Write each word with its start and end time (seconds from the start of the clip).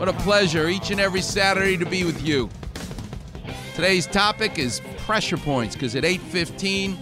What 0.00 0.08
a 0.08 0.14
pleasure 0.14 0.66
each 0.66 0.90
and 0.90 0.98
every 0.98 1.20
Saturday 1.20 1.76
to 1.76 1.84
be 1.84 2.04
with 2.04 2.26
you. 2.26 2.48
Today's 3.74 4.06
topic 4.06 4.58
is 4.58 4.80
pressure 5.04 5.36
points 5.36 5.74
because 5.76 5.94
at 5.94 6.06
8:15, 6.06 6.96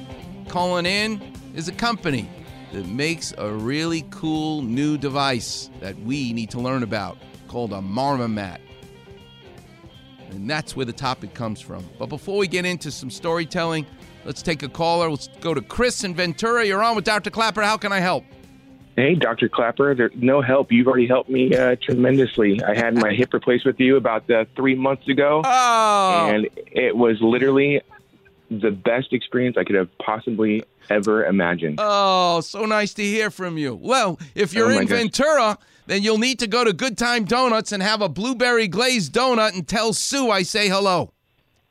calling 0.48 0.84
in 0.84 1.22
is 1.54 1.68
a 1.68 1.72
company 1.72 2.28
that 2.72 2.88
makes 2.88 3.32
a 3.38 3.52
really 3.52 4.04
cool 4.10 4.62
new 4.62 4.98
device 4.98 5.70
that 5.78 5.96
we 6.00 6.32
need 6.32 6.50
to 6.50 6.60
learn 6.60 6.82
about 6.82 7.18
called 7.46 7.72
a 7.72 7.80
Marmamat. 7.80 8.58
And 10.30 10.50
that's 10.50 10.74
where 10.74 10.84
the 10.84 10.92
topic 10.92 11.34
comes 11.34 11.60
from. 11.60 11.88
But 12.00 12.06
before 12.06 12.36
we 12.36 12.48
get 12.48 12.66
into 12.66 12.90
some 12.90 13.12
storytelling, 13.12 13.86
let's 14.24 14.42
take 14.42 14.64
a 14.64 14.68
caller. 14.68 15.08
Let's 15.08 15.28
go 15.40 15.54
to 15.54 15.62
Chris 15.62 16.02
in 16.02 16.16
Ventura. 16.16 16.66
You're 16.66 16.82
on 16.82 16.96
with 16.96 17.04
Dr. 17.04 17.30
Clapper. 17.30 17.62
How 17.62 17.76
can 17.76 17.92
I 17.92 18.00
help? 18.00 18.24
Hey, 18.98 19.14
Dr. 19.14 19.48
Clapper, 19.48 19.94
there's 19.94 20.10
no 20.16 20.42
help. 20.42 20.72
You've 20.72 20.88
already 20.88 21.06
helped 21.06 21.30
me 21.30 21.54
uh, 21.54 21.76
tremendously. 21.80 22.60
I 22.64 22.74
had 22.74 22.94
my 22.96 23.12
hip 23.12 23.32
replaced 23.32 23.64
with 23.64 23.78
you 23.78 23.96
about 23.96 24.28
uh, 24.28 24.44
three 24.56 24.74
months 24.74 25.06
ago, 25.06 25.40
Oh, 25.44 26.28
and 26.32 26.48
it 26.72 26.96
was 26.96 27.16
literally 27.20 27.80
the 28.50 28.72
best 28.72 29.12
experience 29.12 29.56
I 29.56 29.62
could 29.62 29.76
have 29.76 29.88
possibly 29.98 30.64
ever 30.90 31.24
imagined. 31.26 31.78
Oh, 31.80 32.40
so 32.40 32.64
nice 32.64 32.92
to 32.94 33.02
hear 33.04 33.30
from 33.30 33.56
you. 33.56 33.76
Well, 33.76 34.18
if 34.34 34.52
you're 34.52 34.72
Oh, 34.72 34.78
in 34.78 34.86
gosh. 34.86 34.98
Ventura, 34.98 35.58
then 35.86 36.02
you'll 36.02 36.18
need 36.18 36.40
to 36.40 36.48
go 36.48 36.64
to 36.64 36.72
Good 36.72 36.98
Time 36.98 37.24
Donuts 37.24 37.70
and 37.70 37.80
have 37.84 38.02
a 38.02 38.08
blueberry 38.08 38.66
glazed 38.66 39.12
donut 39.12 39.54
and 39.54 39.68
tell 39.68 39.92
Sue 39.92 40.28
I 40.28 40.42
say 40.42 40.68
hello. 40.68 41.12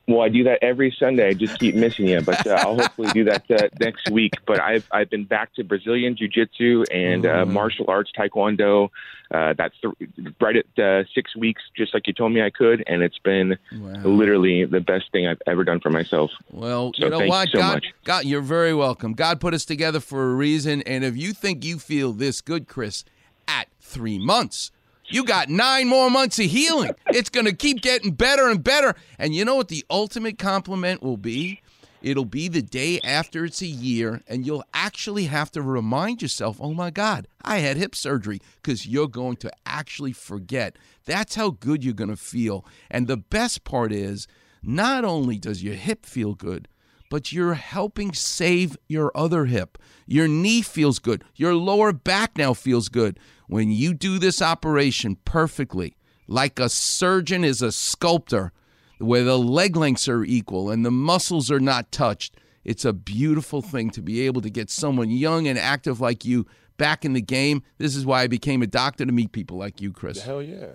Well, 0.09 0.22
I 0.22 0.30
do 0.30 0.45
that 0.45 0.59
every 0.63 0.95
Sunday. 0.97 1.27
I 1.27 1.33
just 1.33 1.59
keep 1.59 1.75
missing 1.75 2.08
you, 2.08 2.22
but 2.22 2.45
uh, 2.47 2.52
I'll 2.52 2.75
hopefully 2.77 3.11
do 3.11 3.25
that 3.25 3.44
uh, 3.52 3.67
next 3.77 4.08
week. 4.08 4.31
But 4.45 4.61
I've 4.61 4.86
I've 4.91 5.09
been 5.09 5.25
back 5.25 5.53
to 5.55 5.66
Brazilian 5.66 6.16
Jiu 6.16 6.30
Jitsu 6.30 6.86
and 6.89 7.25
uh, 7.25 7.30
Mm. 7.45 7.49
martial 7.49 7.86
arts 7.89 8.09
Taekwondo. 8.17 8.88
Uh, 9.30 9.54
that's 9.58 9.76
th- 9.82 9.93
right 10.39 10.55
at 10.55 10.82
uh, 10.82 11.04
six 11.14 11.36
weeks, 11.36 11.61
just 11.76 11.93
like 11.93 12.08
you 12.08 12.14
told 12.14 12.32
me 12.32 12.42
I 12.42 12.49
could, 12.49 12.86
and 12.87 13.04
it's 13.04 13.20
been 13.20 13.58
Wow. 13.73 14.02
literally 14.05 14.64
the 14.64 14.80
best 14.80 15.11
thing 15.11 15.27
I've 15.27 15.42
ever 15.45 15.65
done 15.65 15.82
for 15.82 15.89
myself. 15.89 16.32
Well, 16.49 16.93
So 16.95 17.03
you 17.03 17.09
know 17.11 17.20
what? 17.27 17.49
so 17.49 17.58
God, 17.59 17.73
much. 17.73 17.86
God, 18.05 18.23
you're 18.23 18.39
very 18.42 18.73
welcome. 18.73 19.11
God 19.11 19.42
put 19.42 19.53
us 19.53 19.65
together 19.65 19.99
for 19.99 20.32
a 20.32 20.33
reason. 20.36 20.82
And 20.83 21.03
if 21.03 21.17
you 21.17 21.33
think 21.33 21.65
you 21.65 21.80
feel 21.80 22.14
this 22.14 22.39
good, 22.39 22.70
Chris, 22.70 23.03
at 23.49 23.67
three 23.82 24.17
months, 24.17 24.71
you 25.10 25.23
got 25.23 25.50
nine 25.50 25.88
more 25.88 26.10
months 26.10 26.40
of 26.40 26.45
healing. 26.45 26.92
it's 27.08 27.30
going 27.30 27.45
to 27.45 27.56
keep 27.56 27.82
getting 27.82 28.12
better 28.12 28.50
and 28.50 28.64
better. 28.64 28.95
And 29.18 29.34
you 29.34 29.45
know 29.45 29.56
what 29.56 29.70
the 29.70 29.86
ultimate 29.90 30.38
compliment 30.38 31.02
will 31.02 31.18
be? 31.18 31.62
It'll 32.02 32.26
be 32.26 32.48
the 32.48 32.62
day 32.62 33.00
after 33.04 33.44
it's 33.44 33.62
a 33.62 33.68
year, 33.68 34.22
and 34.28 34.45
you'll 34.45 34.64
actually 34.73 35.26
have 35.26 35.52
to 35.52 35.64
remind 35.64 36.22
yourself, 36.22 36.58
oh 36.62 36.73
my 36.73 36.92
God, 36.92 37.28
I 37.42 37.58
had 37.58 37.76
hip 37.76 37.95
surgery, 37.95 38.40
because 38.62 38.86
you're 38.86 39.08
going 39.08 39.38
to 39.38 39.52
actually 39.66 40.14
forget. 40.14 40.78
That's 41.06 41.36
how 41.36 41.50
good 41.50 41.84
you're 41.84 41.95
going 41.95 42.12
to 42.12 42.16
feel. 42.16 42.66
And 42.92 43.08
the 43.08 43.18
best 43.18 43.64
part 43.64 43.92
is, 43.92 44.28
not 44.62 45.06
only 45.06 45.38
does 45.39 45.64
your 45.64 45.74
hip 45.74 46.06
feel 46.06 46.36
good, 46.36 46.68
but 47.10 47.32
you're 47.32 47.54
helping 47.54 48.14
save 48.14 48.78
your 48.88 49.12
other 49.16 49.45
hip. 49.45 49.78
Your 50.06 50.28
knee 50.28 50.62
feels 50.62 51.00
good. 51.00 51.23
Your 51.36 51.54
lower 51.54 51.92
back 51.92 52.38
now 52.38 52.54
feels 52.54 52.90
good. 52.90 53.20
When 53.48 53.72
you 53.72 53.94
do 53.94 54.20
this 54.20 54.42
operation 54.42 55.18
perfectly, 55.26 55.95
like 56.28 56.60
a 56.60 56.70
surgeon 56.70 57.44
is 57.44 57.62
a 57.62 57.72
sculptor, 57.72 58.52
where 59.00 59.23
the 59.23 59.38
leg 59.38 59.76
lengths 59.76 60.08
are 60.08 60.23
equal 60.23 60.70
and 60.70 60.86
the 60.86 60.92
muscles 60.92 61.52
are 61.52 61.60
not 61.60 61.92
touched, 61.92 62.36
it's 62.64 62.84
a 62.84 62.94
beautiful 62.94 63.62
thing 63.62 63.89
to 63.92 64.02
be 64.02 64.22
able 64.22 64.42
to 64.42 64.50
get 64.50 64.70
someone 64.70 65.10
young 65.10 65.48
and 65.48 65.58
active 65.58 66.02
like 66.02 66.26
you 66.26 66.45
back 66.78 67.06
in 67.06 67.14
the 67.14 67.22
game. 67.22 67.64
This 67.78 67.95
is 67.95 68.06
why 68.06 68.24
I 68.24 68.28
became 68.28 68.62
a 68.62 68.68
doctor 68.68 69.06
to 69.06 69.12
meet 69.12 69.32
people 69.32 69.58
like 69.58 69.80
you, 69.82 69.92
Chris. 69.92 70.22
Hell 70.22 70.42
yeah. 70.42 70.74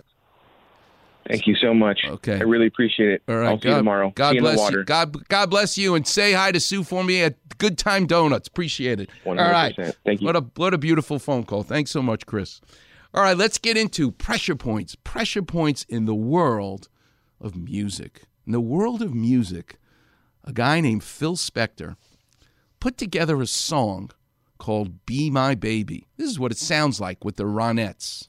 Thank 1.28 1.46
you 1.46 1.54
so 1.56 1.72
much. 1.72 2.00
Okay. 2.04 2.36
I 2.36 2.42
really 2.42 2.66
appreciate 2.66 3.10
it. 3.10 3.22
All 3.28 3.36
right, 3.36 3.48
I'll 3.48 3.60
see 3.60 3.68
you 3.68 3.76
tomorrow. 3.76 4.12
God 4.14 4.30
see 4.30 4.36
you 4.36 4.40
bless 4.40 4.58
water. 4.58 4.78
you. 4.78 4.84
God, 4.84 5.28
God 5.28 5.50
bless 5.50 5.78
you, 5.78 5.94
and 5.94 6.06
say 6.06 6.32
hi 6.32 6.52
to 6.52 6.60
Sue 6.60 6.82
for 6.82 7.04
me 7.04 7.22
at 7.22 7.36
Good 7.58 7.78
Time 7.78 8.06
Donuts. 8.06 8.48
Appreciate 8.48 9.00
it. 9.00 9.08
100%. 9.24 9.26
All 9.26 9.34
right, 9.52 9.96
Thank 10.04 10.20
you. 10.20 10.26
What 10.26 10.36
a 10.36 10.40
what 10.56 10.74
a 10.74 10.78
beautiful 10.78 11.18
phone 11.18 11.44
call. 11.44 11.62
Thanks 11.62 11.90
so 11.90 12.02
much, 12.02 12.26
Chris. 12.26 12.60
All 13.14 13.22
right, 13.22 13.36
let's 13.36 13.58
get 13.58 13.76
into 13.76 14.10
pressure 14.10 14.56
points. 14.56 14.94
Pressure 14.94 15.42
points 15.42 15.84
in 15.88 16.06
the 16.06 16.14
world 16.14 16.88
of 17.40 17.54
music. 17.56 18.22
In 18.46 18.52
the 18.52 18.60
world 18.60 19.02
of 19.02 19.14
music, 19.14 19.78
a 20.44 20.52
guy 20.52 20.80
named 20.80 21.04
Phil 21.04 21.36
Spector 21.36 21.96
put 22.80 22.96
together 22.96 23.40
a 23.40 23.46
song 23.46 24.10
called 24.62 25.04
"Be 25.06 25.28
My 25.28 25.56
Baby." 25.56 26.06
This 26.16 26.30
is 26.30 26.38
what 26.38 26.52
it 26.52 26.58
sounds 26.58 27.00
like 27.00 27.24
with 27.24 27.34
the 27.34 27.44
Ronettes. 27.44 28.24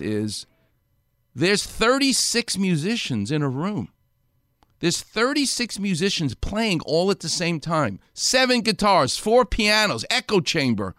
Is 0.00 0.46
there's 1.34 1.66
36 1.66 2.56
musicians 2.56 3.32
in 3.32 3.42
a 3.42 3.48
room. 3.48 3.88
There's 4.82 5.00
36 5.00 5.78
musicians 5.78 6.34
playing 6.34 6.80
all 6.80 7.12
at 7.12 7.20
the 7.20 7.28
same 7.28 7.60
time. 7.60 8.00
Seven 8.14 8.62
guitars, 8.62 9.16
four 9.16 9.44
pianos, 9.44 10.04
echo 10.10 10.40
chamber. 10.40 10.96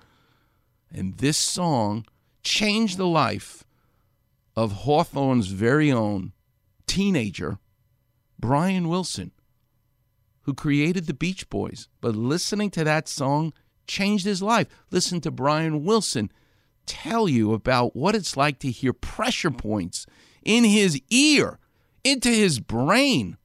And 0.90 1.18
this 1.18 1.38
song 1.38 2.06
changed 2.44 2.98
the 2.98 3.06
life 3.06 3.66
of 4.56 4.72
Hawthorne's 4.72 5.48
very 5.48 5.92
own 5.92 6.32
teenager, 6.88 7.60
Brian 8.40 8.88
Wilson, 8.88 9.34
who 10.44 10.54
created 10.54 11.06
the 11.06 11.14
Beach 11.14 11.50
Boys. 11.50 11.90
But 12.00 12.16
listening 12.16 12.72
to 12.72 12.86
that 12.86 13.10
song 13.10 13.52
changed 13.86 14.24
his 14.24 14.42
life. 14.42 14.68
Listen 14.92 15.20
to 15.20 15.30
Brian 15.30 15.84
Wilson 15.84 16.32
tell 16.86 17.28
you 17.28 17.52
about 17.52 17.98
what 17.98 18.16
it's 18.16 18.38
like 18.38 18.60
to 18.60 18.72
hear 18.72 18.94
pressure 18.94 19.52
points 19.52 20.06
in 20.42 20.64
his 20.64 21.02
ear, 21.10 21.60
into 22.06 22.30
his 22.30 22.62
brain, 22.62 23.36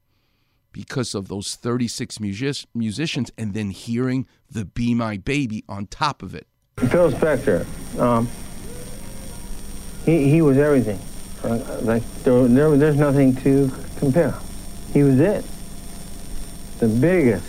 because 0.72 1.14
of 1.14 1.28
those 1.28 1.54
36 1.56 2.20
music- 2.20 2.66
musicians, 2.74 3.30
and 3.36 3.54
then 3.54 3.70
hearing 3.70 4.26
the 4.50 4.64
Be 4.64 4.94
My 4.94 5.16
Baby 5.16 5.64
on 5.68 5.86
top 5.86 6.22
of 6.22 6.34
it. 6.34 6.46
Phil 6.78 7.10
Spector, 7.12 7.66
um, 7.98 8.28
he, 10.04 10.30
he 10.30 10.42
was 10.42 10.56
everything. 10.58 11.00
Uh, 11.42 11.78
like 11.82 12.02
there, 12.24 12.46
there, 12.48 12.76
there's 12.76 12.96
nothing 12.96 13.34
to 13.36 13.70
compare. 13.98 14.34
He 14.92 15.02
was 15.02 15.18
it. 15.20 15.44
The 16.78 16.88
biggest 16.88 17.46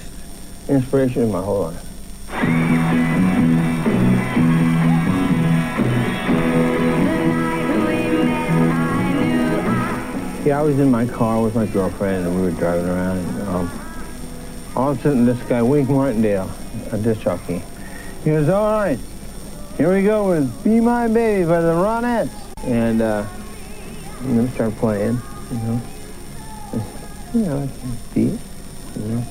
inspiration 0.67 1.23
in 1.23 1.31
my 1.31 1.41
whole 1.41 1.71
life. 1.71 2.68
Yeah, 10.45 10.59
I 10.59 10.61
was 10.61 10.79
in 10.79 10.89
my 10.89 11.05
car 11.05 11.41
with 11.41 11.53
my 11.53 11.65
girlfriend, 11.65 12.25
and 12.25 12.35
we 12.35 12.41
were 12.41 12.51
driving 12.51 12.87
around, 12.87 13.17
and 13.17 13.41
um, 13.49 13.71
all 14.73 14.91
of 14.91 14.99
a 14.99 15.01
sudden, 15.01 15.25
this 15.25 15.41
guy, 15.43 15.61
Wink 15.61 15.89
Martindale, 15.89 16.49
a 16.93 16.97
disc 16.97 17.21
jockey, 17.21 17.61
he 18.23 18.29
goes, 18.29 18.47
all 18.47 18.71
right, 18.79 18.97
here 19.75 19.93
we 19.93 20.01
go 20.01 20.29
with 20.29 20.63
Be 20.63 20.79
My 20.79 21.09
Baby 21.09 21.45
by 21.45 21.59
the 21.59 21.73
Ronettes. 21.73 22.31
And, 22.63 23.01
uh, 23.01 23.25
and 24.21 24.39
then 24.39 24.49
start 24.53 24.75
playing, 24.77 25.21
you 25.51 25.57
know. 25.57 25.81
You 27.33 27.41
know, 27.41 27.63
it's 27.63 28.13
beat, 28.13 28.39
you 28.95 29.07
know. 29.07 29.23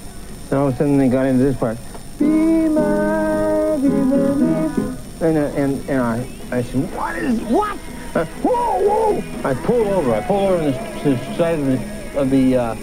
And 0.51 0.59
all 0.59 0.69
of 0.69 0.75
a 0.75 0.77
sudden, 0.77 0.99
they 0.99 1.09
got 1.09 1.27
into 1.27 1.43
this 1.43 1.57
part. 1.57 1.79
Be 2.19 2.27
my, 2.69 3.79
be 3.81 3.89
my 3.89 4.17
baby. 4.35 4.97
And, 5.21 5.39
uh, 5.39 5.53
and, 5.57 5.91
and 5.91 6.01
I, 6.01 6.29
I 6.51 6.63
said, 6.63 6.95
what 6.95 7.17
is, 7.17 7.41
what? 7.43 7.79
Uh, 8.19 8.25
whoa, 8.43 8.81
whoa! 8.81 9.49
I 9.49 9.55
pulled 9.55 9.87
over. 9.87 10.13
I 10.13 10.21
pulled 10.23 10.51
over 10.51 10.59
on 10.59 10.65
the, 10.65 11.11
the 11.11 11.37
side 11.37 11.61
of 11.61 11.67
the, 11.67 12.19
of 12.19 12.31
the 12.31 12.57
uh, 12.57 12.75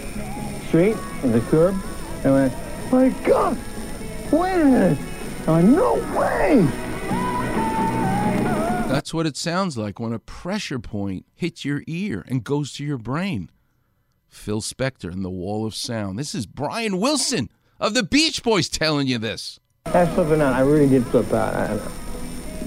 street, 0.68 0.96
of 1.24 1.32
the 1.32 1.42
curb, 1.50 1.74
and 2.24 2.32
I 2.32 2.48
went, 2.48 2.54
my 2.90 3.08
God, 3.22 3.58
wait 4.32 4.54
a 4.54 4.64
minute. 4.64 4.98
I 5.46 5.50
went, 5.50 5.68
no 5.72 5.96
way! 6.18 6.66
That's 8.88 9.12
what 9.12 9.26
it 9.26 9.36
sounds 9.36 9.76
like 9.76 10.00
when 10.00 10.14
a 10.14 10.18
pressure 10.18 10.78
point 10.78 11.26
hits 11.34 11.66
your 11.66 11.82
ear 11.86 12.24
and 12.26 12.42
goes 12.42 12.72
to 12.72 12.84
your 12.84 12.96
brain. 12.96 13.50
Phil 14.30 14.62
Spector 14.62 15.12
and 15.12 15.22
the 15.22 15.28
Wall 15.28 15.66
of 15.66 15.74
Sound. 15.74 16.18
This 16.18 16.34
is 16.34 16.46
Brian 16.46 16.98
Wilson 16.98 17.50
of 17.78 17.92
the 17.92 18.02
Beach 18.02 18.42
Boys 18.42 18.70
telling 18.70 19.06
you 19.06 19.18
this. 19.18 19.60
I 19.84 20.04
was 20.04 20.14
flipping 20.14 20.40
out. 20.40 20.54
I 20.54 20.60
really 20.60 20.88
did 20.88 21.04
flip 21.08 21.30
out. 21.34 21.54
I, 21.54 21.78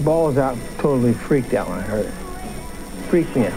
balls 0.04 0.38
out, 0.38 0.56
totally 0.78 1.14
freaked 1.14 1.52
out 1.52 1.68
when 1.68 1.78
I 1.78 1.82
heard 1.82 2.06
it. 2.06 2.29
Freaked 3.10 3.34
me 3.34 3.48
out. 3.48 3.52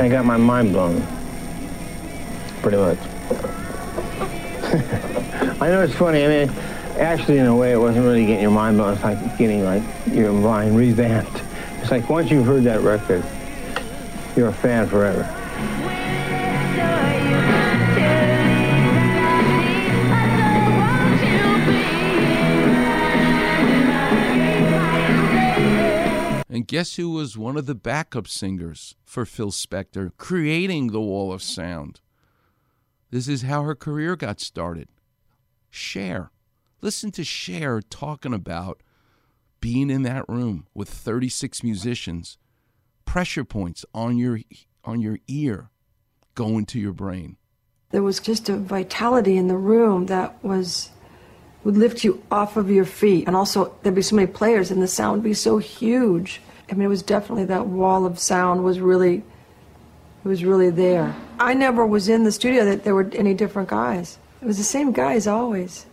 I 0.00 0.08
got 0.08 0.24
my 0.24 0.36
mind 0.36 0.72
blown. 0.72 1.06
Pretty 2.62 2.78
much. 2.78 2.98
I 5.60 5.68
know 5.68 5.82
it's 5.82 5.94
funny. 5.94 6.24
I 6.24 6.26
mean, 6.26 6.50
actually, 6.98 7.38
in 7.38 7.46
a 7.46 7.54
way, 7.54 7.70
it 7.70 7.78
wasn't 7.78 8.06
really 8.06 8.26
getting 8.26 8.42
your 8.42 8.50
mind 8.50 8.76
blown. 8.76 8.94
It's 8.94 9.04
like 9.04 9.38
getting 9.38 9.62
like 9.62 9.84
your 10.08 10.32
mind 10.32 10.76
revamped. 10.76 11.40
It's 11.80 11.92
like 11.92 12.10
once 12.10 12.28
you've 12.28 12.44
heard 12.44 12.64
that 12.64 12.80
record, 12.80 13.24
you're 14.34 14.48
a 14.48 14.52
fan 14.52 14.88
forever. 14.88 15.22
And 26.52 26.68
guess 26.68 26.96
who 26.96 27.08
was 27.08 27.38
one 27.38 27.56
of 27.56 27.64
the 27.64 27.74
backup 27.74 28.28
singers 28.28 28.94
for 29.06 29.24
Phil 29.24 29.50
Spector, 29.50 30.12
creating 30.18 30.88
the 30.88 31.00
Wall 31.00 31.32
of 31.32 31.42
Sound? 31.42 32.02
This 33.10 33.26
is 33.26 33.40
how 33.40 33.62
her 33.62 33.74
career 33.74 34.16
got 34.16 34.38
started. 34.38 34.88
Cher. 35.70 36.30
Listen 36.82 37.10
to 37.12 37.24
Cher 37.24 37.80
talking 37.80 38.34
about 38.34 38.82
being 39.62 39.88
in 39.88 40.02
that 40.02 40.28
room 40.28 40.66
with 40.74 40.90
36 40.90 41.62
musicians, 41.62 42.36
pressure 43.06 43.44
points 43.44 43.86
on 43.94 44.18
your 44.18 44.40
on 44.84 45.00
your 45.00 45.20
ear 45.28 45.70
going 46.34 46.66
to 46.66 46.78
your 46.78 46.92
brain. 46.92 47.38
There 47.92 48.02
was 48.02 48.20
just 48.20 48.50
a 48.50 48.58
vitality 48.58 49.38
in 49.38 49.48
the 49.48 49.56
room 49.56 50.04
that 50.06 50.44
was 50.44 50.90
would 51.64 51.76
lift 51.76 52.04
you 52.04 52.22
off 52.30 52.56
of 52.56 52.70
your 52.70 52.84
feet. 52.84 53.26
And 53.26 53.36
also 53.36 53.74
there'd 53.82 53.94
be 53.94 54.02
so 54.02 54.16
many 54.16 54.26
players 54.26 54.70
and 54.70 54.82
the 54.82 54.88
sound 54.88 55.12
would 55.14 55.24
be 55.24 55.34
so 55.34 55.58
huge. 55.58 56.40
I 56.70 56.74
mean 56.74 56.86
it 56.86 56.88
was 56.88 57.02
definitely 57.02 57.44
that 57.46 57.66
wall 57.66 58.06
of 58.06 58.18
sound 58.18 58.64
was 58.64 58.80
really 58.80 59.22
it 60.24 60.28
was 60.28 60.44
really 60.44 60.70
there. 60.70 61.14
I 61.40 61.54
never 61.54 61.84
was 61.84 62.08
in 62.08 62.24
the 62.24 62.32
studio 62.32 62.64
that 62.64 62.84
there 62.84 62.94
were 62.94 63.10
any 63.12 63.34
different 63.34 63.68
guys. 63.68 64.18
It 64.40 64.46
was 64.46 64.58
the 64.58 64.64
same 64.64 64.92
guys 64.92 65.26
always. 65.26 65.86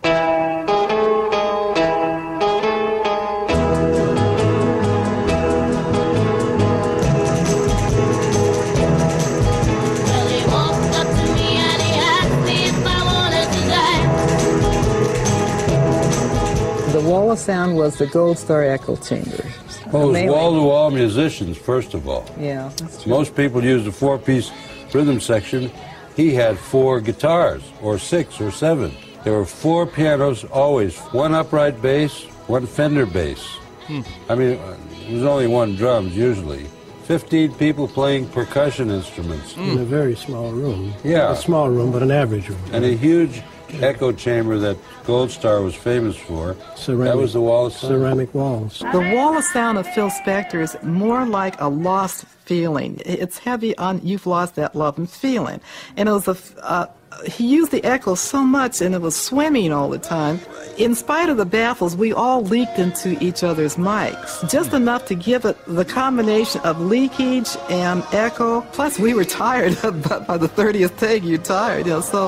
Wall 17.09 17.31
of 17.31 17.39
Sound 17.39 17.75
was 17.75 17.97
the 17.97 18.05
Gold 18.05 18.37
Star 18.37 18.63
Echo 18.63 18.95
Chamber. 18.95 19.43
Well, 19.91 20.15
it 20.15 20.27
was 20.27 20.31
wall-to-wall 20.31 20.91
musicians, 20.91 21.57
first 21.57 21.95
of 21.95 22.07
all. 22.07 22.23
Yeah, 22.39 22.69
that's 22.77 23.01
true. 23.01 23.11
Most 23.11 23.35
people 23.35 23.63
use 23.63 23.87
a 23.87 23.91
four-piece 23.91 24.51
rhythm 24.93 25.19
section. 25.19 25.71
He 26.15 26.35
had 26.35 26.59
four 26.59 27.01
guitars, 27.01 27.63
or 27.81 27.97
six, 27.97 28.39
or 28.39 28.51
seven. 28.51 28.91
There 29.23 29.33
were 29.33 29.45
four 29.45 29.87
pianos 29.87 30.43
always, 30.43 30.99
one 31.11 31.33
upright 31.33 31.81
bass, 31.81 32.25
one 32.45 32.67
Fender 32.67 33.07
bass. 33.07 33.43
Hmm. 33.87 34.01
I 34.29 34.35
mean, 34.35 34.59
uh, 34.59 34.77
there 35.07 35.15
was 35.15 35.23
only 35.23 35.47
one 35.47 35.75
drums 35.75 36.15
usually. 36.15 36.67
15 37.05 37.55
people 37.55 37.87
playing 37.87 38.27
percussion 38.27 38.91
instruments. 38.91 39.57
In 39.57 39.79
a 39.79 39.83
very 39.83 40.15
small 40.15 40.51
room. 40.51 40.93
Yeah. 41.03 41.31
A 41.31 41.35
small 41.35 41.71
room, 41.71 41.91
but 41.91 42.03
an 42.03 42.11
average 42.11 42.49
room. 42.49 42.59
And 42.71 42.85
a 42.85 42.95
huge 42.95 43.41
echo 43.75 44.11
chamber 44.11 44.57
that 44.59 44.77
Gold 45.05 45.31
Star 45.31 45.61
was 45.61 45.75
famous 45.75 46.15
for. 46.15 46.55
Ceramic, 46.75 47.13
that 47.13 47.17
was 47.17 47.33
the 47.33 47.41
wall 47.41 47.67
of 47.67 47.73
sound. 47.73 47.93
ceramic 47.93 48.33
walls. 48.33 48.79
The 48.79 49.11
Wall 49.15 49.37
of 49.37 49.43
Sound 49.43 49.77
of 49.77 49.87
Phil 49.87 50.09
Spector 50.09 50.61
is 50.61 50.77
more 50.83 51.25
like 51.25 51.59
a 51.61 51.67
lost 51.69 52.25
feeling. 52.45 53.01
It's 53.05 53.37
heavy 53.37 53.77
on 53.77 54.01
you've 54.03 54.25
lost 54.25 54.55
that 54.55 54.75
love 54.75 54.97
and 54.97 55.09
feeling. 55.09 55.61
And 55.95 56.09
it 56.09 56.11
was 56.11 56.27
a, 56.27 56.37
uh, 56.63 56.87
he 57.25 57.47
used 57.47 57.71
the 57.71 57.83
echo 57.83 58.15
so 58.15 58.43
much 58.43 58.81
and 58.81 58.95
it 58.95 59.01
was 59.01 59.15
swimming 59.15 59.71
all 59.71 59.89
the 59.89 59.97
time. 59.97 60.39
In 60.77 60.95
spite 60.95 61.29
of 61.29 61.37
the 61.37 61.45
baffles, 61.45 61.95
we 61.95 62.13
all 62.13 62.41
leaked 62.41 62.79
into 62.79 63.21
each 63.23 63.43
other's 63.43 63.75
mics, 63.75 64.49
just 64.49 64.73
enough 64.73 65.05
to 65.07 65.15
give 65.15 65.45
it 65.45 65.57
the 65.65 65.83
combination 65.83 66.61
of 66.61 66.79
leakage 66.79 67.49
and 67.69 68.03
echo. 68.13 68.61
Plus, 68.61 68.97
we 68.97 69.13
were 69.13 69.25
tired 69.25 69.75
by 69.81 70.37
the 70.37 70.47
30th 70.47 70.97
take. 70.97 71.23
You're 71.23 71.37
tired, 71.37 71.85
you 71.85 71.93
know. 71.93 72.01
So 72.01 72.27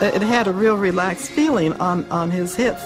it 0.00 0.22
had 0.22 0.46
a 0.46 0.52
real 0.52 0.76
relaxed 0.76 1.30
feeling 1.30 1.74
on 1.74 2.10
on 2.10 2.30
his 2.30 2.56
hits. 2.56 2.82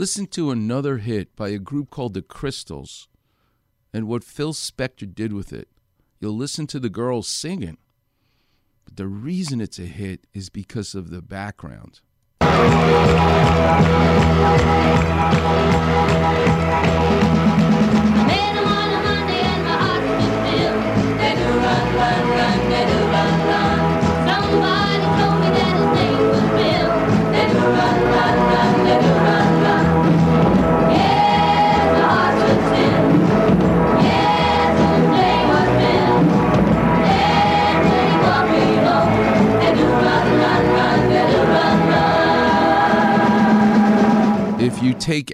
Listen 0.00 0.28
to 0.28 0.52
another 0.52 0.98
hit 0.98 1.34
by 1.34 1.48
a 1.48 1.58
group 1.58 1.90
called 1.90 2.14
the 2.14 2.22
Crystals 2.22 3.08
and 3.92 4.06
what 4.06 4.22
Phil 4.22 4.52
Spector 4.52 5.12
did 5.12 5.32
with 5.32 5.52
it. 5.52 5.68
You'll 6.20 6.36
listen 6.36 6.68
to 6.68 6.78
the 6.78 6.88
girls 6.88 7.26
singing. 7.26 7.78
But 8.84 8.94
the 8.94 9.08
reason 9.08 9.60
it's 9.60 9.80
a 9.80 9.86
hit 9.86 10.28
is 10.32 10.50
because 10.50 10.94
of 10.94 11.10
the 11.10 11.20
background. 11.20 11.98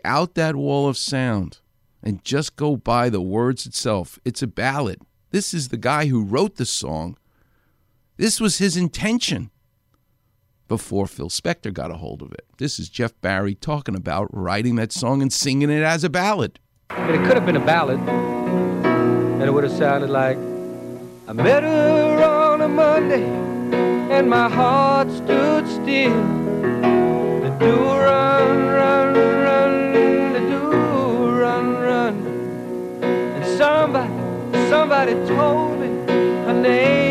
Out 0.05 0.35
that 0.35 0.57
wall 0.57 0.89
of 0.89 0.97
sound 0.97 1.59
and 2.03 2.25
just 2.25 2.57
go 2.57 2.77
by 2.77 3.09
the 3.09 3.21
words 3.21 3.67
itself, 3.67 4.19
it's 4.25 4.43
a 4.43 4.47
ballad. 4.47 5.01
This 5.31 5.55
is 5.55 5.69
the 5.69 5.77
guy 5.77 6.07
who 6.07 6.23
wrote 6.23 6.57
the 6.57 6.67
song. 6.67 7.17
This 8.17 8.41
was 8.41 8.59
his 8.59 8.77
intention 8.77 9.51
before 10.69 11.07
Phil 11.07 11.29
Spector 11.29 11.73
got 11.73 11.91
a 11.91 11.97
hold 11.97 12.23
of 12.23 12.33
it. 12.33 12.47
This 12.59 12.79
is 12.79 12.89
Jeff 12.89 13.13
Barry 13.21 13.55
talking 13.55 13.97
about 13.97 14.29
writing 14.33 14.77
that 14.77 14.93
song 14.93 15.23
and 15.23 15.33
singing 15.33 15.71
it 15.71 15.83
as 15.83 16.05
a 16.05 16.11
ballad. 16.11 16.59
It 16.91 17.25
could 17.27 17.35
have 17.37 17.47
been 17.47 17.57
a 17.57 17.65
ballad, 17.65 17.99
and 17.99 19.43
it 19.43 19.53
would 19.53 19.65
have 19.65 19.73
sounded 19.73 20.11
like 20.11 20.37
I 21.27 21.33
met 21.33 21.63
her 21.63 22.23
on 22.23 22.61
a 22.61 22.69
Monday, 22.69 23.25
and 23.25 24.29
my 24.29 24.49
heart 24.49 25.11
stood 25.11 25.67
still. 25.67 26.23
The 27.41 27.57
do 27.59 27.75
run, 27.75 28.67
run, 28.67 29.15
run, 29.15 29.54
somebody 34.85 35.15
told 35.27 35.81
me 35.81 35.89
her 36.45 36.53
name 36.53 37.04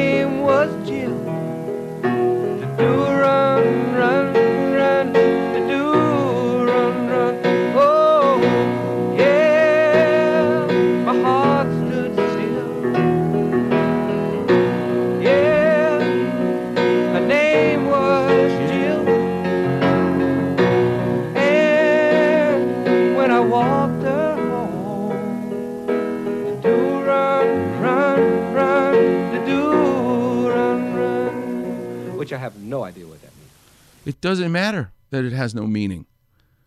It 34.06 34.22
doesn't 34.22 34.52
matter 34.52 34.92
that 35.12 35.24
it 35.24 35.34
has 35.34 35.56
no 35.56 35.68
meaning. 35.68 36.06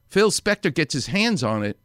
Phil 0.09 0.31
Spector 0.31 0.73
gets 0.73 0.95
his 0.95 1.09
hands 1.09 1.43
on 1.43 1.63
it 1.63 1.79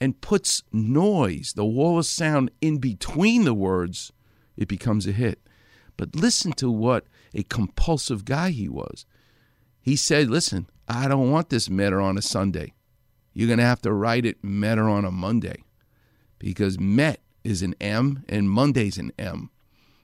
and 0.00 0.20
puts 0.20 0.64
noise, 0.72 1.52
the 1.54 1.64
wall 1.64 1.98
of 1.98 2.06
sound, 2.06 2.50
in 2.60 2.78
between 2.78 3.44
the 3.44 3.54
words, 3.54 4.12
it 4.56 4.66
becomes 4.66 5.06
a 5.06 5.12
hit. 5.12 5.38
But 5.96 6.16
listen 6.16 6.52
to 6.54 6.70
what 6.70 7.06
a 7.32 7.44
compulsive 7.44 8.24
guy 8.24 8.50
he 8.50 8.68
was. 8.68 9.06
He 9.80 9.94
said, 9.94 10.28
Listen, 10.28 10.68
I 10.88 11.06
don't 11.06 11.30
want 11.30 11.50
this 11.50 11.70
Metter 11.70 12.00
on 12.00 12.18
a 12.18 12.22
Sunday. 12.22 12.72
You're 13.32 13.46
going 13.46 13.58
to 13.58 13.64
have 13.64 13.82
to 13.82 13.92
write 13.92 14.26
it 14.26 14.42
Metter 14.42 14.88
on 14.88 15.04
a 15.04 15.10
Monday 15.10 15.62
because 16.38 16.80
Met 16.80 17.20
is 17.44 17.62
an 17.62 17.74
M 17.80 18.24
and 18.28 18.50
Monday's 18.50 18.98
an 18.98 19.12
M. 19.18 19.50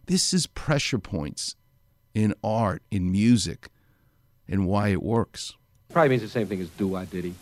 This 0.06 0.32
is 0.32 0.47
pressure 0.47 0.99
points 0.99 1.56
in 2.18 2.34
art, 2.42 2.82
in 2.90 3.12
music, 3.12 3.68
and 4.48 4.66
why 4.66 4.88
it 4.88 5.02
works. 5.02 5.54
Probably 5.92 6.08
means 6.10 6.22
the 6.22 6.28
same 6.28 6.48
thing 6.48 6.60
as 6.60 6.68
do 6.70 6.96
I 6.96 7.04
diddy 7.04 7.34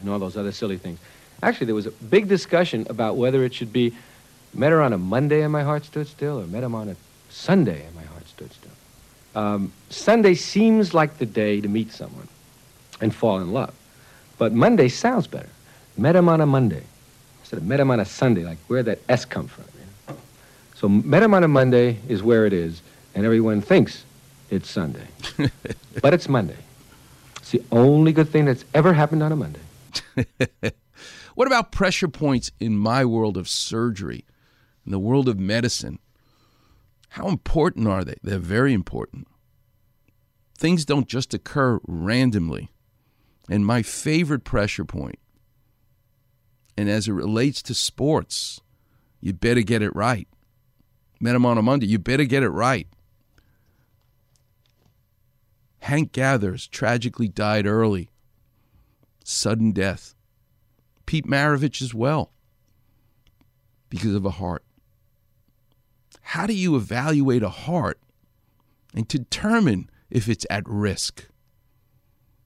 and 0.00 0.08
all 0.08 0.18
those 0.18 0.36
other 0.36 0.52
silly 0.52 0.78
things. 0.78 0.98
Actually, 1.42 1.66
there 1.66 1.74
was 1.74 1.86
a 1.86 1.90
big 1.90 2.26
discussion 2.26 2.86
about 2.88 3.16
whether 3.16 3.44
it 3.44 3.52
should 3.52 3.72
be 3.72 3.94
met 4.54 4.72
her 4.72 4.80
on 4.80 4.92
a 4.92 4.98
Monday 4.98 5.42
and 5.42 5.52
my 5.52 5.62
heart 5.62 5.84
stood 5.84 6.06
still 6.06 6.40
or 6.40 6.46
met 6.46 6.62
him 6.62 6.74
on 6.74 6.88
a 6.88 6.96
Sunday 7.28 7.84
and 7.84 7.94
my 7.94 8.02
heart 8.02 8.26
stood 8.26 8.50
still. 8.52 8.70
Um, 9.34 9.72
Sunday 9.90 10.34
seems 10.34 10.94
like 10.94 11.18
the 11.18 11.26
day 11.26 11.60
to 11.60 11.68
meet 11.68 11.92
someone 11.92 12.28
and 13.00 13.14
fall 13.14 13.38
in 13.40 13.52
love. 13.52 13.74
But 14.38 14.52
Monday 14.52 14.88
sounds 14.88 15.26
better. 15.26 15.50
Met 15.96 16.16
him 16.16 16.28
on 16.28 16.40
a 16.40 16.46
Monday 16.46 16.82
instead 17.40 17.58
of 17.58 17.64
met 17.64 17.78
him 17.78 17.90
on 17.90 18.00
a 18.00 18.04
Sunday, 18.04 18.44
like 18.44 18.58
where 18.68 18.82
that 18.82 19.00
S 19.08 19.24
come 19.24 19.48
from. 19.48 19.64
You 19.74 20.14
know? 20.14 20.20
So 20.74 20.88
met 20.88 21.22
him 21.22 21.34
on 21.34 21.44
a 21.44 21.48
Monday 21.48 21.98
is 22.08 22.22
where 22.22 22.46
it 22.46 22.52
is, 22.52 22.80
and 23.18 23.26
everyone 23.26 23.60
thinks 23.60 24.04
it's 24.48 24.70
Sunday. 24.70 25.08
but 26.00 26.14
it's 26.14 26.28
Monday. 26.28 26.54
It's 27.38 27.50
the 27.50 27.64
only 27.72 28.12
good 28.12 28.28
thing 28.28 28.44
that's 28.44 28.64
ever 28.72 28.92
happened 28.92 29.24
on 29.24 29.32
a 29.32 29.36
Monday. 29.36 29.60
What 31.34 31.46
about 31.46 31.70
pressure 31.70 32.08
points 32.08 32.50
in 32.58 32.76
my 32.76 33.04
world 33.04 33.36
of 33.36 33.48
surgery, 33.48 34.24
in 34.84 34.90
the 34.90 34.98
world 34.98 35.28
of 35.28 35.38
medicine? 35.38 36.00
How 37.10 37.28
important 37.28 37.86
are 37.86 38.02
they? 38.02 38.16
They're 38.24 38.40
very 38.40 38.72
important. 38.72 39.28
Things 40.56 40.84
don't 40.84 41.06
just 41.06 41.32
occur 41.34 41.78
randomly. 41.86 42.70
And 43.48 43.64
my 43.64 43.82
favorite 43.82 44.42
pressure 44.42 44.84
point, 44.84 45.20
and 46.76 46.90
as 46.90 47.06
it 47.06 47.12
relates 47.12 47.62
to 47.62 47.74
sports, 47.74 48.60
you 49.20 49.32
better 49.32 49.62
get 49.62 49.80
it 49.80 49.94
right. 49.94 50.26
Met 51.20 51.36
him 51.36 51.46
on 51.46 51.56
a 51.56 51.62
Monday, 51.62 51.86
you 51.86 52.00
better 52.00 52.24
get 52.24 52.42
it 52.42 52.50
right. 52.50 52.88
Hank 55.88 56.12
Gathers 56.12 56.68
tragically 56.68 57.28
died 57.28 57.64
early, 57.64 58.10
sudden 59.24 59.72
death. 59.72 60.14
Pete 61.06 61.24
Maravich 61.24 61.80
as 61.80 61.94
well, 61.94 62.30
because 63.88 64.14
of 64.14 64.26
a 64.26 64.32
heart. 64.32 64.62
How 66.20 66.46
do 66.46 66.52
you 66.52 66.76
evaluate 66.76 67.42
a 67.42 67.48
heart 67.48 67.98
and 68.94 69.08
determine 69.08 69.88
if 70.10 70.28
it's 70.28 70.44
at 70.50 70.68
risk? 70.68 71.26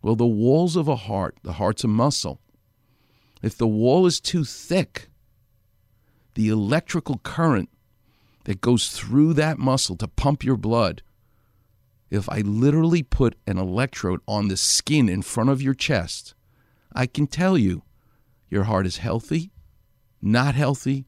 Well, 0.02 0.14
the 0.14 0.24
walls 0.24 0.76
of 0.76 0.86
a 0.86 0.94
heart, 0.94 1.36
the 1.42 1.54
heart's 1.54 1.82
a 1.82 1.88
muscle. 1.88 2.40
If 3.42 3.58
the 3.58 3.66
wall 3.66 4.06
is 4.06 4.20
too 4.20 4.44
thick, 4.44 5.08
the 6.34 6.48
electrical 6.48 7.18
current 7.24 7.70
that 8.44 8.60
goes 8.60 8.90
through 8.90 9.32
that 9.32 9.58
muscle 9.58 9.96
to 9.96 10.06
pump 10.06 10.44
your 10.44 10.56
blood, 10.56 11.02
if 12.12 12.28
I 12.28 12.40
literally 12.40 13.02
put 13.02 13.36
an 13.46 13.56
electrode 13.56 14.20
on 14.28 14.48
the 14.48 14.56
skin 14.58 15.08
in 15.08 15.22
front 15.22 15.48
of 15.48 15.62
your 15.62 15.72
chest, 15.72 16.34
I 16.92 17.06
can 17.06 17.26
tell 17.26 17.56
you 17.56 17.84
your 18.50 18.64
heart 18.64 18.84
is 18.84 18.98
healthy, 18.98 19.50
not 20.20 20.54
healthy, 20.54 21.06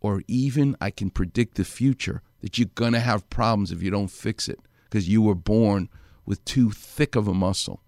or 0.00 0.22
even 0.26 0.78
I 0.80 0.92
can 0.92 1.10
predict 1.10 1.56
the 1.56 1.64
future 1.64 2.22
that 2.40 2.56
you're 2.56 2.70
going 2.74 2.94
to 2.94 3.00
have 3.00 3.28
problems 3.28 3.70
if 3.70 3.82
you 3.82 3.90
don't 3.90 4.10
fix 4.10 4.48
it 4.48 4.58
because 4.84 5.10
you 5.10 5.20
were 5.20 5.34
born 5.34 5.90
with 6.24 6.42
too 6.46 6.70
thick 6.70 7.16
of 7.16 7.28
a 7.28 7.34
muscle. 7.34 7.82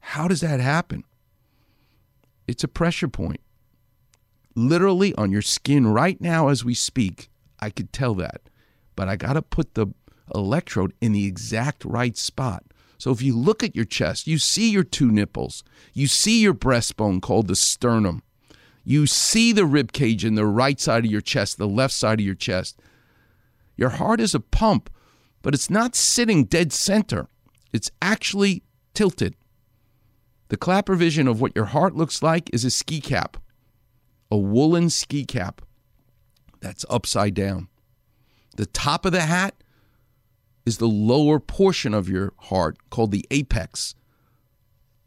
How 0.00 0.26
does 0.26 0.40
that 0.40 0.58
happen? 0.58 1.04
It's 2.48 2.64
a 2.64 2.68
pressure 2.68 3.06
point. 3.06 3.40
Literally 4.56 5.14
on 5.14 5.30
your 5.30 5.42
skin 5.42 5.86
right 5.86 6.20
now 6.20 6.48
as 6.48 6.64
we 6.64 6.74
speak, 6.74 7.30
I 7.60 7.70
could 7.70 7.92
tell 7.92 8.16
that. 8.16 8.40
But 8.96 9.08
I 9.08 9.14
got 9.14 9.34
to 9.34 9.42
put 9.42 9.74
the 9.74 9.86
electrode 10.34 10.92
in 11.00 11.12
the 11.12 11.26
exact 11.26 11.84
right 11.84 12.16
spot. 12.16 12.64
So 12.98 13.10
if 13.10 13.22
you 13.22 13.36
look 13.36 13.62
at 13.62 13.76
your 13.76 13.84
chest, 13.84 14.26
you 14.26 14.38
see 14.38 14.70
your 14.70 14.84
two 14.84 15.10
nipples, 15.10 15.62
you 15.92 16.06
see 16.06 16.40
your 16.40 16.54
breastbone 16.54 17.20
called 17.20 17.48
the 17.48 17.56
sternum, 17.56 18.22
you 18.84 19.06
see 19.06 19.52
the 19.52 19.66
rib 19.66 19.92
cage 19.92 20.24
in 20.24 20.34
the 20.34 20.46
right 20.46 20.80
side 20.80 21.04
of 21.04 21.10
your 21.10 21.20
chest, 21.20 21.58
the 21.58 21.68
left 21.68 21.92
side 21.92 22.20
of 22.20 22.26
your 22.26 22.34
chest. 22.34 22.80
Your 23.76 23.90
heart 23.90 24.20
is 24.20 24.34
a 24.34 24.40
pump, 24.40 24.88
but 25.42 25.54
it's 25.54 25.68
not 25.68 25.94
sitting 25.94 26.44
dead 26.44 26.72
center. 26.72 27.28
It's 27.72 27.90
actually 28.00 28.62
tilted. 28.94 29.34
The 30.48 30.56
Clapper 30.56 30.94
vision 30.94 31.26
of 31.26 31.40
what 31.40 31.54
your 31.56 31.64
heart 31.66 31.96
looks 31.96 32.22
like 32.22 32.48
is 32.54 32.64
a 32.64 32.70
ski 32.70 33.00
cap, 33.00 33.36
a 34.30 34.36
woolen 34.36 34.88
ski 34.88 35.24
cap 35.24 35.60
that's 36.60 36.84
upside 36.88 37.34
down. 37.34 37.68
The 38.56 38.66
top 38.66 39.04
of 39.04 39.12
the 39.12 39.22
hat 39.22 39.54
is 40.66 40.78
the 40.78 40.88
lower 40.88 41.38
portion 41.38 41.94
of 41.94 42.08
your 42.08 42.34
heart 42.38 42.76
called 42.90 43.12
the 43.12 43.24
apex. 43.30 43.94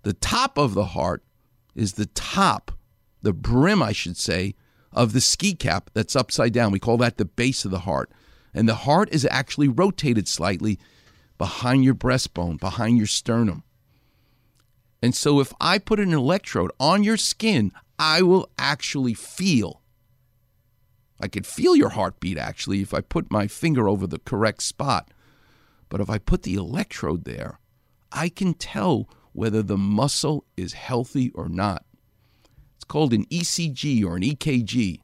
The 0.03 0.13
top 0.13 0.57
of 0.57 0.73
the 0.73 0.85
heart 0.85 1.23
is 1.75 1.93
the 1.93 2.05
top, 2.07 2.71
the 3.21 3.33
brim, 3.33 3.83
I 3.83 3.91
should 3.91 4.17
say, 4.17 4.55
of 4.93 5.13
the 5.13 5.21
ski 5.21 5.53
cap 5.53 5.91
that's 5.93 6.15
upside 6.15 6.53
down. 6.53 6.71
We 6.71 6.79
call 6.79 6.97
that 6.97 7.17
the 7.17 7.25
base 7.25 7.65
of 7.65 7.71
the 7.71 7.79
heart. 7.79 8.09
And 8.53 8.67
the 8.67 8.75
heart 8.75 9.09
is 9.11 9.27
actually 9.29 9.67
rotated 9.67 10.27
slightly 10.27 10.79
behind 11.37 11.83
your 11.83 11.93
breastbone, 11.93 12.59
behind 12.59 12.97
your 12.97 13.05
sternum. 13.05 13.63
And 15.01 15.13
so 15.13 15.39
if 15.39 15.53
I 15.61 15.77
put 15.77 15.99
an 15.99 16.13
electrode 16.13 16.71
on 16.79 17.03
your 17.03 17.17
skin, 17.17 17.71
I 17.97 18.21
will 18.21 18.49
actually 18.57 19.13
feel. 19.13 19.81
I 21.21 21.27
could 21.27 21.45
feel 21.45 21.75
your 21.75 21.89
heartbeat 21.89 22.37
actually 22.37 22.81
if 22.81 22.93
I 22.93 23.01
put 23.01 23.31
my 23.31 23.47
finger 23.47 23.87
over 23.87 24.07
the 24.07 24.19
correct 24.19 24.63
spot. 24.63 25.11
But 25.89 26.01
if 26.01 26.09
I 26.09 26.19
put 26.19 26.43
the 26.43 26.55
electrode 26.55 27.25
there, 27.25 27.59
I 28.11 28.29
can 28.29 28.53
tell 28.53 29.09
whether 29.33 29.61
the 29.61 29.77
muscle 29.77 30.45
is 30.55 30.73
healthy 30.73 31.31
or 31.31 31.49
not. 31.49 31.85
It's 32.75 32.85
called 32.85 33.13
an 33.13 33.25
ECG 33.25 34.03
or 34.05 34.15
an 34.15 34.23
EKG. 34.23 35.01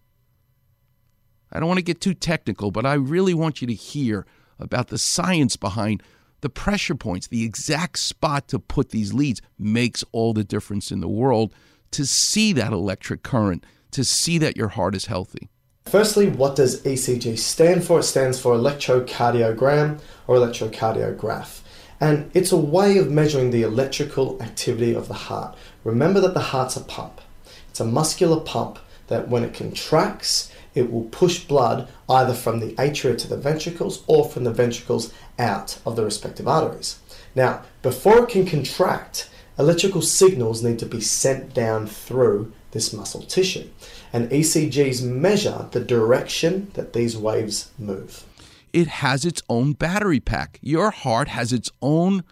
I 1.52 1.60
don't 1.60 1.68
want 1.68 1.80
to 1.80 1.84
get 1.84 2.02
too 2.02 2.14
technical, 2.14 2.72
but 2.72 2.86
I 2.86 2.94
really 2.94 3.34
want 3.34 3.62
you 3.62 3.68
to 3.68 3.74
hear 3.74 4.26
about 4.60 4.88
the 4.88 4.98
science 4.98 5.58
behind 5.58 6.02
the 6.42 6.50
pressure 6.50 6.96
points, 6.96 7.28
the 7.28 7.44
exact 7.44 7.98
spot 8.00 8.48
to 8.50 8.60
put 8.60 8.90
these 8.90 9.14
leads 9.14 9.42
makes 9.58 10.04
all 10.12 10.34
the 10.34 10.44
difference 10.44 10.92
in 10.92 11.00
the 11.00 11.08
world 11.08 11.54
to 11.92 12.06
see 12.06 12.54
that 12.54 12.74
electric 12.74 13.24
current, 13.24 13.66
to 13.92 14.04
see 14.04 14.38
that 14.38 14.58
your 14.58 14.70
heart 14.70 14.96
is 14.96 15.06
healthy. 15.06 15.50
Firstly, 15.86 16.28
what 16.28 16.56
does 16.56 16.82
ECG 16.82 17.38
stand 17.38 17.84
for? 17.84 18.00
It 18.00 18.04
stands 18.04 18.40
for 18.40 18.56
electrocardiogram 18.56 20.02
or 20.26 20.38
electrocardiograph. 20.38 21.62
And 22.02 22.32
it's 22.34 22.52
a 22.52 22.58
way 22.58 22.98
of 22.98 23.12
measuring 23.12 23.52
the 23.52 23.62
electrical 23.62 24.42
activity 24.42 24.96
of 24.96 25.08
the 25.08 25.14
heart. 25.14 25.56
Remember 25.84 26.20
that 26.22 26.34
the 26.34 26.40
heart's 26.40 26.76
a 26.76 26.82
pump. 26.82 27.22
It's 27.70 27.80
a 27.80 27.86
muscular 27.86 28.40
pump 28.40 28.80
that 29.08 29.30
when 29.30 29.44
it 29.44 29.54
contracts, 29.54 30.52
it 30.74 30.92
will 30.92 31.04
push 31.04 31.44
blood 31.44 31.88
either 32.10 32.34
from 32.34 32.60
the 32.60 32.74
atria 32.74 33.16
to 33.20 33.28
the 33.28 33.38
ventricles 33.38 34.04
or 34.08 34.26
from 34.26 34.44
the 34.44 34.52
ventricles 34.52 35.14
out 35.38 35.80
of 35.86 35.96
the 35.96 36.04
respective 36.04 36.48
arteries. 36.48 36.98
Now, 37.36 37.62
before 37.84 38.24
it 38.24 38.30
can 38.30 38.48
contract, 38.48 39.30
electrical 39.60 40.02
signals 40.02 40.64
need 40.64 40.80
to 40.80 40.88
be 40.88 41.00
sent 41.00 41.54
down 41.54 41.86
through 41.86 42.54
this 42.72 42.92
muscle 42.92 43.22
tissue. 43.22 43.70
And 44.16 44.30
ECGs 44.30 45.04
measure 45.04 45.68
the 45.72 45.82
direction 45.82 46.72
that 46.76 46.94
these 46.94 47.18
waves 47.18 47.72
move. 47.78 48.24
It 48.72 48.88
has 48.88 49.26
its 49.26 49.44
own 49.50 49.74
battery 49.74 50.22
pack. 50.22 50.58
Your 50.62 50.92
heart 50.92 51.28
has 51.28 51.52
its 51.52 51.70
own 51.82 52.24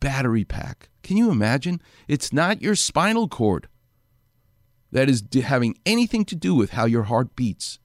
battery 0.00 0.44
pack. 0.44 0.90
Can 1.02 1.16
you 1.16 1.30
imagine? 1.30 1.80
It's 2.08 2.30
not 2.30 2.60
your 2.60 2.74
spinal 2.74 3.26
cord 3.26 3.68
that 4.92 5.08
is 5.08 5.24
having 5.42 5.78
anything 5.86 6.26
to 6.26 6.36
do 6.36 6.54
with 6.54 6.72
how 6.72 6.84
your 6.84 7.04
heart 7.04 7.34
beats. 7.34 7.78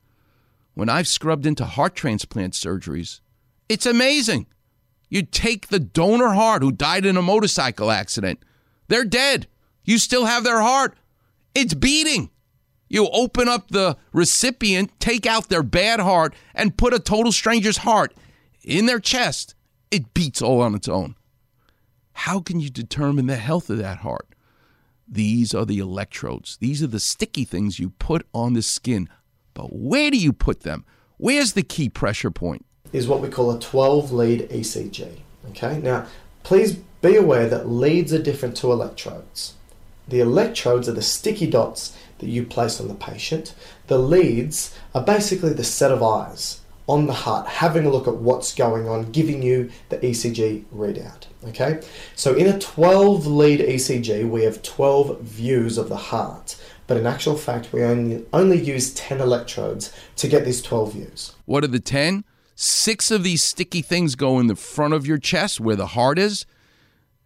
When 0.73 0.89
I've 0.89 1.07
scrubbed 1.07 1.45
into 1.45 1.63
heart 1.63 1.95
transplant 1.95 2.55
surgeries, 2.55 3.21
it's 3.69 3.85
amazing. 3.85 4.47
You 5.07 5.21
take 5.21 5.69
the 5.69 5.79
donor 5.79 6.33
heart 6.33 6.61
who 6.61 6.73
died 6.73 7.05
in 7.05 7.15
a 7.15 7.21
motorcycle 7.21 7.89
accident, 7.89 8.43
they're 8.89 9.05
dead. 9.05 9.47
You 9.85 9.97
still 9.97 10.25
have 10.25 10.43
their 10.43 10.59
heart. 10.59 10.97
It's 11.55 11.73
beating. 11.73 12.31
You 12.89 13.07
open 13.09 13.47
up 13.47 13.69
the 13.69 13.97
recipient, 14.11 14.99
take 14.99 15.27
out 15.27 15.49
their 15.49 15.63
bad 15.63 15.99
heart, 15.99 16.33
and 16.55 16.75
put 16.75 16.93
a 16.93 16.99
total 16.99 17.31
stranger's 17.31 17.77
heart 17.77 18.13
in 18.63 18.87
their 18.87 18.99
chest. 18.99 19.53
It 19.91 20.13
beats 20.13 20.41
all 20.41 20.61
on 20.61 20.75
its 20.75 20.89
own. 20.89 21.15
how 22.13 22.41
can 22.41 22.59
you 22.59 22.69
determine 22.69 23.27
the 23.27 23.37
health 23.37 23.69
of 23.69 23.77
that 23.77 23.99
heart? 23.99 24.27
These 25.07 25.55
are 25.55 25.65
the 25.65 25.79
electrodes. 25.79 26.57
These 26.57 26.83
are 26.83 26.87
the 26.87 26.99
sticky 26.99 27.45
things 27.45 27.79
you 27.79 27.91
put 27.91 28.27
on 28.33 28.53
the 28.53 28.61
skin. 28.61 29.07
But 29.53 29.73
where 29.73 30.11
do 30.11 30.17
you 30.17 30.33
put 30.33 30.61
them? 30.61 30.85
Where's 31.17 31.53
the 31.53 31.63
key 31.63 31.89
pressure 31.89 32.29
point? 32.29 32.65
Is 32.91 33.07
what 33.07 33.21
we 33.21 33.29
call 33.29 33.51
a 33.51 33.59
12 33.59 34.11
lead 34.11 34.49
ECG. 34.49 35.19
Okay, 35.51 35.79
now 35.79 36.07
please 36.43 36.73
be 37.01 37.15
aware 37.15 37.47
that 37.47 37.69
leads 37.69 38.13
are 38.13 38.21
different 38.21 38.57
to 38.57 38.71
electrodes. 38.71 39.53
The 40.07 40.19
electrodes 40.19 40.89
are 40.89 40.93
the 40.93 41.01
sticky 41.01 41.47
dots 41.47 41.95
that 42.19 42.29
you 42.29 42.43
place 42.43 42.79
on 42.79 42.87
the 42.87 42.93
patient. 42.93 43.53
The 43.87 43.97
leads 43.97 44.77
are 44.93 45.03
basically 45.03 45.53
the 45.53 45.63
set 45.63 45.91
of 45.91 46.03
eyes 46.03 46.61
on 46.89 47.05
the 47.05 47.13
heart, 47.13 47.47
having 47.47 47.85
a 47.85 47.89
look 47.89 48.07
at 48.07 48.15
what's 48.15 48.55
going 48.55 48.87
on, 48.87 49.11
giving 49.11 49.43
you 49.43 49.69
the 49.89 49.97
ECG 49.99 50.65
readout. 50.75 51.27
Okay, 51.47 51.81
so 52.15 52.33
in 52.33 52.47
a 52.47 52.59
12 52.59 53.27
lead 53.27 53.59
ECG, 53.59 54.27
we 54.27 54.43
have 54.43 54.63
12 54.63 55.21
views 55.21 55.77
of 55.77 55.87
the 55.87 55.95
heart, 55.95 56.59
but 56.87 56.97
in 56.97 57.05
actual 57.05 57.37
fact, 57.37 57.71
we 57.71 57.83
only, 57.83 58.25
only 58.33 58.59
use 58.59 58.91
10 58.95 59.21
electrodes 59.21 59.93
to 60.15 60.27
get 60.27 60.45
these 60.45 60.63
12 60.63 60.93
views. 60.93 61.33
What 61.45 61.63
are 61.63 61.67
the 61.67 61.79
10? 61.79 62.25
Six 62.55 63.11
of 63.11 63.23
these 63.23 63.43
sticky 63.43 63.83
things 63.83 64.15
go 64.15 64.39
in 64.39 64.47
the 64.47 64.55
front 64.55 64.95
of 64.95 65.05
your 65.05 65.19
chest 65.19 65.59
where 65.59 65.75
the 65.75 65.87
heart 65.87 66.17
is, 66.17 66.47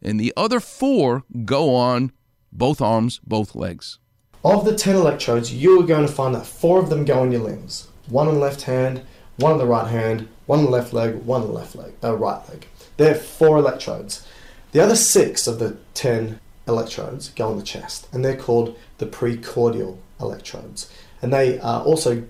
and 0.02 0.20
the 0.20 0.34
other 0.36 0.60
four 0.60 1.24
go 1.46 1.74
on 1.74 2.12
both 2.52 2.82
arms, 2.82 3.22
both 3.26 3.56
legs. 3.56 3.98
Of 4.44 4.66
the 4.66 4.76
10 4.76 4.98
electrodes, 4.98 5.54
you 5.54 5.80
are 5.80 5.86
going 5.86 6.06
to 6.06 6.12
find 6.12 6.36
that 6.36 6.46
four 6.46 6.78
of 6.80 6.90
them 6.90 7.06
go 7.06 7.22
on 7.22 7.32
your 7.32 7.42
limbs. 7.42 7.88
One 8.10 8.28
on 8.28 8.34
the 8.34 8.40
left 8.42 8.64
hand, 8.64 9.04
one 9.38 9.54
on 9.54 9.58
the 9.58 9.66
right 9.66 9.88
hand, 9.88 10.28
one 10.48 10.60
on 10.60 10.66
the 10.66 10.72
left 10.72 10.92
leg, 10.92 11.16
one 11.24 11.44
on 11.44 11.48
the 11.48 11.54
left 11.54 11.76
leg, 11.76 11.94
uh, 12.04 12.14
right 12.18 12.48
leg. 12.50 12.68
There 12.98 13.12
are 13.12 13.18
four 13.18 13.58
electrodes. 13.58 14.28
The 14.74 14.82
other 14.82 14.98
six 14.98 15.48
of 15.48 15.60
the 15.60 15.78
10 15.94 16.42
electrodes 16.68 17.30
go 17.30 17.52
on 17.52 17.58
the 17.58 17.64
chest, 17.64 18.10
and 18.12 18.26
they're 18.26 18.36
called 18.36 18.78
the 18.98 19.06
precordial 19.06 20.00
electrodes. 20.20 20.92
And 21.22 21.32
they 21.32 21.58
are 21.60 21.82
also 21.82 22.24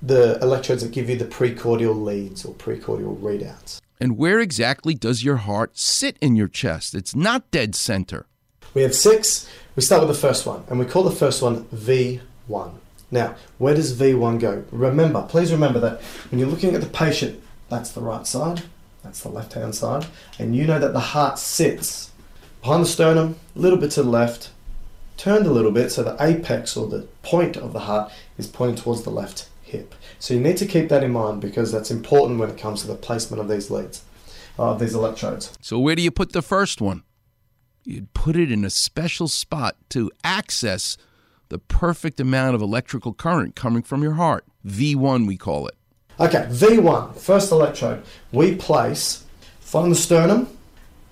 the 0.00 0.38
electrodes 0.40 0.84
that 0.84 0.92
give 0.92 1.10
you 1.10 1.16
the 1.16 1.24
precordial 1.24 2.00
leads 2.00 2.44
or 2.44 2.54
precordial 2.54 3.18
readouts. 3.20 3.80
And 4.00 4.16
where 4.16 4.38
exactly 4.38 4.94
does 4.94 5.24
your 5.24 5.38
heart 5.38 5.76
sit 5.76 6.16
in 6.20 6.36
your 6.36 6.48
chest? 6.48 6.94
It's 6.94 7.16
not 7.16 7.50
dead 7.50 7.74
center. 7.74 8.26
We 8.72 8.82
have 8.82 8.94
six. 8.94 9.48
We 9.76 9.82
start 9.82 10.06
with 10.06 10.08
the 10.14 10.20
first 10.20 10.46
one, 10.46 10.64
and 10.68 10.80
we 10.80 10.84
call 10.84 11.04
the 11.04 11.12
first 11.12 11.42
one 11.42 11.64
V1. 11.66 12.72
Now, 13.12 13.36
where 13.58 13.74
does 13.74 13.96
V1 13.96 14.40
go? 14.40 14.64
Remember, 14.72 15.22
please 15.22 15.52
remember 15.52 15.78
that 15.78 16.02
when 16.30 16.40
you're 16.40 16.48
looking 16.48 16.74
at 16.74 16.80
the 16.80 16.88
patient, 16.88 17.40
that's 17.68 17.92
the 17.92 18.00
right 18.00 18.26
side, 18.26 18.62
that's 19.04 19.20
the 19.20 19.28
left 19.28 19.52
hand 19.52 19.76
side, 19.76 20.06
and 20.40 20.56
you 20.56 20.66
know 20.66 20.80
that 20.80 20.92
the 20.92 21.00
heart 21.00 21.38
sits 21.38 22.10
behind 22.62 22.82
the 22.82 22.88
sternum, 22.88 23.36
a 23.54 23.58
little 23.58 23.78
bit 23.78 23.92
to 23.92 24.02
the 24.02 24.10
left, 24.10 24.50
turned 25.16 25.46
a 25.46 25.52
little 25.52 25.70
bit 25.70 25.90
so 25.90 26.02
the 26.02 26.16
apex 26.20 26.76
or 26.76 26.88
the 26.88 27.02
point 27.22 27.56
of 27.56 27.72
the 27.72 27.80
heart 27.80 28.10
is 28.38 28.48
pointing 28.48 28.76
towards 28.76 29.02
the 29.02 29.10
left 29.10 29.48
hip. 29.62 29.94
So 30.18 30.34
you 30.34 30.40
need 30.40 30.56
to 30.56 30.66
keep 30.66 30.88
that 30.88 31.04
in 31.04 31.12
mind 31.12 31.40
because 31.40 31.70
that's 31.70 31.90
important 31.92 32.40
when 32.40 32.50
it 32.50 32.58
comes 32.58 32.80
to 32.82 32.88
the 32.88 32.96
placement 32.96 33.40
of 33.40 33.48
these 33.48 33.70
leads, 33.70 34.02
uh, 34.58 34.72
of 34.72 34.80
these 34.80 34.94
electrodes. 34.94 35.52
So, 35.60 35.78
where 35.78 35.94
do 35.94 36.02
you 36.02 36.10
put 36.10 36.32
the 36.32 36.42
first 36.42 36.80
one? 36.80 37.04
You'd 37.84 38.12
put 38.12 38.36
it 38.36 38.52
in 38.52 38.64
a 38.64 38.70
special 38.70 39.28
spot 39.28 39.76
to 39.90 40.10
access 40.22 40.96
the 41.48 41.58
perfect 41.58 42.20
amount 42.20 42.54
of 42.54 42.62
electrical 42.62 43.12
current 43.12 43.56
coming 43.56 43.82
from 43.82 44.02
your 44.02 44.12
heart. 44.12 44.44
V1, 44.66 45.26
we 45.26 45.36
call 45.36 45.66
it. 45.66 45.74
Okay, 46.18 46.46
V1, 46.50 47.16
first 47.16 47.50
electrode, 47.50 48.02
we 48.30 48.54
place 48.54 49.24
from 49.60 49.88
the 49.88 49.96
sternum, 49.96 50.48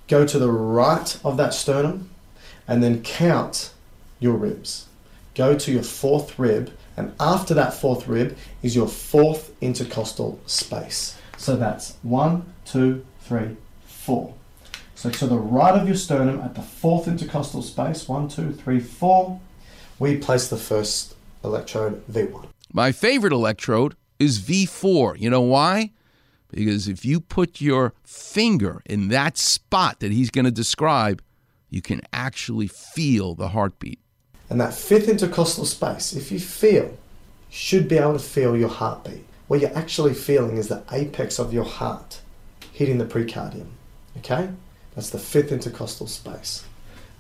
go 0.06 0.26
to 0.26 0.38
the 0.38 0.50
right 0.50 1.18
of 1.24 1.38
that 1.38 1.54
sternum, 1.54 2.10
and 2.66 2.82
then 2.82 3.02
count 3.02 3.72
your 4.20 4.34
ribs. 4.34 4.86
Go 5.34 5.56
to 5.58 5.72
your 5.72 5.82
fourth 5.82 6.38
rib, 6.38 6.70
and 6.96 7.14
after 7.18 7.54
that 7.54 7.72
fourth 7.72 8.06
rib 8.06 8.36
is 8.62 8.76
your 8.76 8.88
fourth 8.88 9.52
intercostal 9.62 10.38
space. 10.44 11.16
So 11.38 11.56
that's 11.56 11.96
one, 12.02 12.52
two, 12.66 13.06
three, 13.20 13.56
four. 13.86 14.34
So 14.98 15.10
to 15.10 15.28
the 15.28 15.38
right 15.38 15.80
of 15.80 15.86
your 15.86 15.96
sternum 15.96 16.40
at 16.40 16.56
the 16.56 16.60
fourth 16.60 17.06
intercostal 17.06 17.62
space, 17.62 18.08
one, 18.08 18.26
two, 18.28 18.52
three, 18.52 18.80
four, 18.80 19.40
we 20.00 20.16
place 20.16 20.48
the 20.48 20.56
first 20.56 21.14
electrode, 21.44 22.04
V1. 22.08 22.48
My 22.72 22.90
favorite 22.90 23.32
electrode 23.32 23.94
is 24.18 24.40
V4. 24.40 25.20
You 25.20 25.30
know 25.30 25.40
why? 25.40 25.92
Because 26.50 26.88
if 26.88 27.04
you 27.04 27.20
put 27.20 27.60
your 27.60 27.94
finger 28.02 28.82
in 28.86 29.06
that 29.06 29.38
spot 29.38 30.00
that 30.00 30.10
he's 30.10 30.30
going 30.30 30.46
to 30.46 30.50
describe, 30.50 31.22
you 31.70 31.80
can 31.80 32.00
actually 32.12 32.66
feel 32.66 33.36
the 33.36 33.50
heartbeat. 33.50 34.00
And 34.50 34.60
that 34.60 34.74
fifth 34.74 35.08
intercostal 35.08 35.66
space, 35.66 36.12
if 36.12 36.32
you 36.32 36.40
feel, 36.40 36.86
you 36.86 36.96
should 37.50 37.86
be 37.86 37.98
able 37.98 38.14
to 38.14 38.18
feel 38.18 38.56
your 38.56 38.68
heartbeat. 38.68 39.24
What 39.46 39.60
you're 39.60 39.78
actually 39.78 40.14
feeling 40.14 40.56
is 40.56 40.66
the 40.66 40.82
apex 40.90 41.38
of 41.38 41.52
your 41.52 41.62
heart 41.62 42.20
hitting 42.72 42.98
the 42.98 43.04
precordium. 43.04 43.68
Okay? 44.16 44.48
That's 44.98 45.10
the 45.10 45.18
fifth 45.20 45.52
intercostal 45.52 46.08
space. 46.08 46.64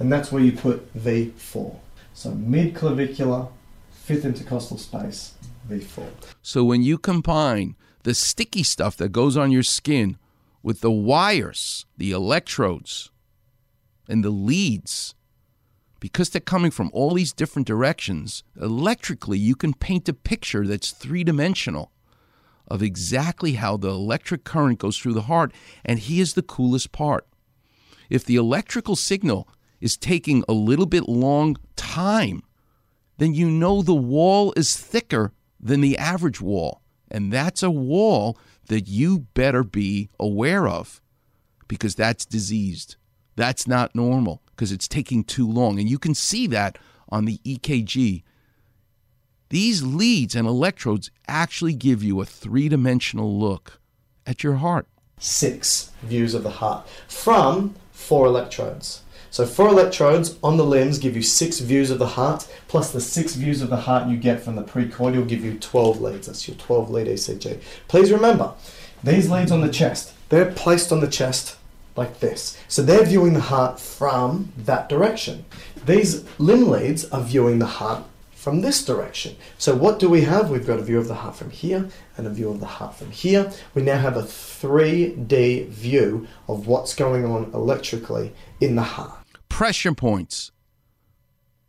And 0.00 0.10
that's 0.10 0.32
where 0.32 0.42
you 0.42 0.50
put 0.50 0.92
V4. 0.98 1.76
So 2.12 2.32
mid 2.32 2.74
clavicular, 2.74 3.46
fifth 3.92 4.24
intercostal 4.24 4.78
space, 4.78 5.34
V4. 5.70 6.08
So 6.42 6.64
when 6.64 6.82
you 6.82 6.98
combine 6.98 7.76
the 8.02 8.14
sticky 8.14 8.64
stuff 8.64 8.96
that 8.96 9.12
goes 9.12 9.36
on 9.36 9.52
your 9.52 9.62
skin 9.62 10.18
with 10.60 10.80
the 10.80 10.90
wires, 10.90 11.86
the 11.96 12.10
electrodes, 12.10 13.12
and 14.08 14.24
the 14.24 14.30
leads, 14.30 15.14
because 16.00 16.30
they're 16.30 16.40
coming 16.40 16.72
from 16.72 16.90
all 16.92 17.14
these 17.14 17.32
different 17.32 17.68
directions, 17.68 18.42
electrically 18.60 19.38
you 19.38 19.54
can 19.54 19.72
paint 19.72 20.08
a 20.08 20.12
picture 20.12 20.66
that's 20.66 20.90
three 20.90 21.22
dimensional 21.22 21.92
of 22.66 22.82
exactly 22.82 23.52
how 23.52 23.76
the 23.76 23.90
electric 23.90 24.42
current 24.42 24.80
goes 24.80 24.98
through 24.98 25.14
the 25.14 25.22
heart. 25.22 25.52
And 25.84 26.00
here's 26.00 26.34
the 26.34 26.42
coolest 26.42 26.90
part 26.90 27.27
if 28.10 28.24
the 28.24 28.36
electrical 28.36 28.96
signal 28.96 29.48
is 29.80 29.96
taking 29.96 30.44
a 30.48 30.52
little 30.52 30.86
bit 30.86 31.08
long 31.08 31.56
time, 31.76 32.42
then 33.18 33.34
you 33.34 33.50
know 33.50 33.82
the 33.82 33.94
wall 33.94 34.52
is 34.56 34.76
thicker 34.76 35.32
than 35.60 35.80
the 35.80 35.98
average 35.98 36.40
wall. 36.40 36.82
And 37.10 37.32
that's 37.32 37.62
a 37.62 37.70
wall 37.70 38.38
that 38.66 38.86
you 38.86 39.20
better 39.34 39.64
be 39.64 40.10
aware 40.20 40.68
of 40.68 41.00
because 41.66 41.94
that's 41.94 42.24
diseased. 42.24 42.96
That's 43.36 43.66
not 43.66 43.94
normal 43.94 44.42
because 44.50 44.72
it's 44.72 44.88
taking 44.88 45.24
too 45.24 45.50
long. 45.50 45.78
And 45.78 45.88
you 45.88 45.98
can 45.98 46.14
see 46.14 46.46
that 46.48 46.78
on 47.08 47.24
the 47.24 47.38
EKG. 47.44 48.22
These 49.50 49.82
leads 49.82 50.34
and 50.34 50.46
electrodes 50.46 51.10
actually 51.26 51.74
give 51.74 52.02
you 52.02 52.20
a 52.20 52.26
three 52.26 52.68
dimensional 52.68 53.38
look 53.38 53.80
at 54.26 54.42
your 54.42 54.56
heart. 54.56 54.86
Six 55.18 55.90
views 56.02 56.34
of 56.34 56.42
the 56.42 56.50
heart 56.50 56.86
from 57.08 57.74
four 57.98 58.26
electrodes. 58.26 59.02
So 59.30 59.44
four 59.44 59.68
electrodes 59.68 60.38
on 60.42 60.56
the 60.56 60.64
limbs 60.64 60.98
give 60.98 61.14
you 61.14 61.20
six 61.20 61.58
views 61.58 61.90
of 61.90 61.98
the 61.98 62.06
heart, 62.06 62.48
plus 62.68 62.92
the 62.92 63.00
six 63.00 63.34
views 63.34 63.60
of 63.60 63.68
the 63.68 63.76
heart 63.76 64.08
you 64.08 64.16
get 64.16 64.40
from 64.40 64.56
the 64.56 64.62
precordial 64.62 65.28
give 65.28 65.44
you 65.44 65.58
12 65.58 66.00
leads. 66.00 66.26
That's 66.28 66.48
your 66.48 66.56
12 66.56 66.90
lead 66.90 67.06
ECG. 67.08 67.60
Please 67.88 68.10
remember, 68.10 68.54
these 69.04 69.28
leads 69.28 69.52
on 69.52 69.60
the 69.60 69.68
chest, 69.68 70.14
they're 70.30 70.50
placed 70.52 70.90
on 70.90 71.00
the 71.00 71.08
chest 71.08 71.56
like 71.96 72.20
this. 72.20 72.56
So 72.68 72.80
they're 72.80 73.04
viewing 73.04 73.34
the 73.34 73.40
heart 73.40 73.78
from 73.78 74.52
that 74.56 74.88
direction. 74.88 75.44
These 75.84 76.24
limb 76.38 76.68
leads 76.68 77.04
are 77.10 77.20
viewing 77.20 77.58
the 77.58 77.66
heart 77.66 78.04
from 78.38 78.60
this 78.60 78.84
direction. 78.84 79.34
So 79.58 79.74
what 79.74 79.98
do 79.98 80.08
we 80.08 80.20
have? 80.22 80.48
We've 80.48 80.66
got 80.66 80.78
a 80.78 80.82
view 80.82 80.98
of 81.00 81.08
the 81.08 81.16
heart 81.16 81.34
from 81.34 81.50
here 81.50 81.88
and 82.16 82.24
a 82.24 82.30
view 82.30 82.48
of 82.48 82.60
the 82.60 82.66
heart 82.66 82.94
from 82.94 83.10
here. 83.10 83.50
We 83.74 83.82
now 83.82 83.98
have 83.98 84.16
a 84.16 84.22
3D 84.22 85.66
view 85.66 86.28
of 86.46 86.68
what's 86.68 86.94
going 86.94 87.24
on 87.24 87.50
electrically 87.52 88.32
in 88.60 88.76
the 88.76 88.82
heart. 88.82 89.18
Pressure 89.48 89.92
points 89.92 90.52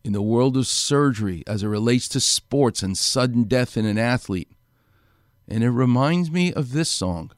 in 0.04 0.14
the 0.14 0.22
world 0.22 0.56
of 0.58 0.68
surgery 0.68 1.44
as 1.48 1.64
it 1.64 1.68
relates 1.68 2.08
to 2.10 2.20
sports 2.20 2.84
and 2.84 2.96
sudden 2.96 3.46
death 3.46 3.76
in 3.76 3.88
an 3.88 3.98
athlete. 3.98 4.52
And 5.48 5.64
it 5.64 5.72
reminds 5.72 6.30
me 6.30 6.54
of 6.54 6.72
this 6.72 6.90
song. 6.90 7.32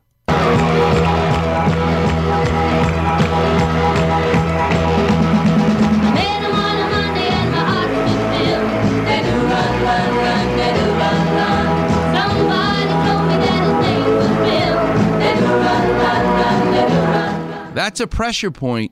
That's 17.73 18.01
a 18.01 18.07
pressure 18.07 18.51
point 18.51 18.91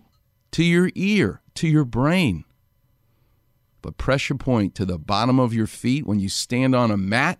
to 0.52 0.63
your 0.63 0.89
ear, 0.96 1.42
to 1.56 1.68
your 1.68 1.84
brain. 1.84 2.46
But 3.82 3.98
pressure 3.98 4.36
point 4.36 4.74
to 4.76 4.86
the 4.86 4.98
bottom 4.98 5.38
of 5.38 5.54
your 5.54 5.68
feet 5.68 6.06
when 6.06 6.20
you 6.20 6.30
stand 6.30 6.74
on 6.74 6.89
a 6.89 6.96
mat 6.96 7.39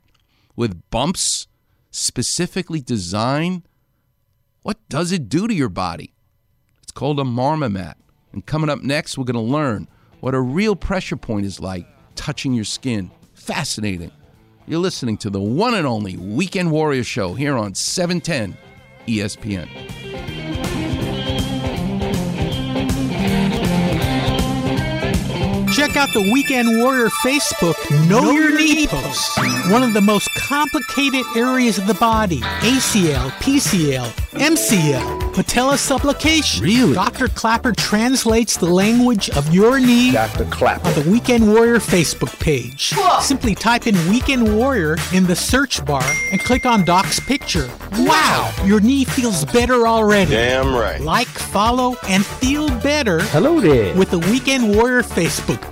with 0.58 0.82
bumps 0.90 1.48
specifically 1.92 2.82
designed, 2.82 3.64
what 4.64 4.78
does 4.90 5.14
it 5.14 5.30
do 5.30 5.48
to 5.48 5.54
your 5.54 5.70
body? 5.70 6.14
It's 6.84 6.92
called 6.92 7.22
a 7.22 7.24
marma 7.24 7.72
mat. 7.72 7.98
And 8.34 8.46
coming 8.46 8.70
up 8.70 8.84
next, 8.84 9.18
we're 9.18 9.24
going 9.24 9.36
to 9.36 9.40
learn 9.42 9.88
what 10.20 10.36
a 10.36 10.42
real 10.42 10.76
pressure 10.76 11.16
point 11.16 11.46
is 11.46 11.62
like 11.62 11.88
touching 12.16 12.54
your 12.54 12.66
skin. 12.66 13.12
Fascinating. 13.34 14.12
You're 14.68 14.80
listening 14.80 15.18
to 15.20 15.30
the 15.30 15.40
one 15.42 15.74
and 15.74 15.88
only 15.88 16.18
Weekend 16.18 16.70
Warrior 16.70 17.06
Show 17.06 17.34
here 17.34 17.56
on 17.56 17.72
E 17.72 17.76
710 17.76 18.58
ESPN. 19.08 20.39
Check 25.90 25.98
out 25.98 26.14
the 26.14 26.32
Weekend 26.32 26.84
Warrior 26.84 27.08
Facebook 27.24 27.76
Know, 28.08 28.30
Your 28.30 28.56
Knee 28.56 28.86
post. 28.86 29.40
One 29.72 29.82
of 29.82 29.94
the 29.94 30.02
most 30.02 30.30
complicated 30.36 31.26
areas 31.36 31.80
of 31.80 31.88
the 31.88 31.96
body 31.96 32.42
ACL, 32.62 33.32
PCL, 33.42 34.06
MCL, 34.34 35.34
patella 35.34 35.80
supplication. 35.80 36.64
Really? 36.64 36.94
Dr. 36.94 37.28
Clapper 37.30 37.72
translates 37.72 38.56
the 38.56 38.68
language 38.68 39.32
of 39.32 39.52
your 39.52 39.80
knee 39.80 40.12
Dr. 40.12 40.46
Clapper. 40.46 40.88
on 40.88 40.94
the 40.94 41.10
Weekend 41.10 41.52
Warrior 41.52 41.78
Facebook 41.78 42.40
page. 42.40 42.94
Simply 43.22 43.56
type 43.56 43.88
in 43.88 43.96
Weekend 44.10 44.56
Warrior 44.56 44.98
in 45.12 45.26
the 45.26 45.36
search 45.36 45.84
bar 45.86 46.06
and 46.32 46.40
click 46.42 46.68
on 46.68 46.86
Doc's 46.86 47.20
picture. 47.20 47.68
Wow! 47.94 48.54
Your 48.64 48.80
knee 48.80 49.06
feels 49.06 49.44
better 49.46 49.88
already. 49.88 50.32
Damn 50.32 50.76
right. 50.76 51.02
Like, 51.02 51.28
follow, 51.28 51.98
and 52.08 52.24
feel 52.24 52.70
better. 52.82 53.22
Hello 53.22 53.60
there. 53.60 53.96
With 53.96 54.12
the 54.12 54.20
Weekend 54.20 54.76
Warrior 54.76 55.02
Facebook 55.02 55.72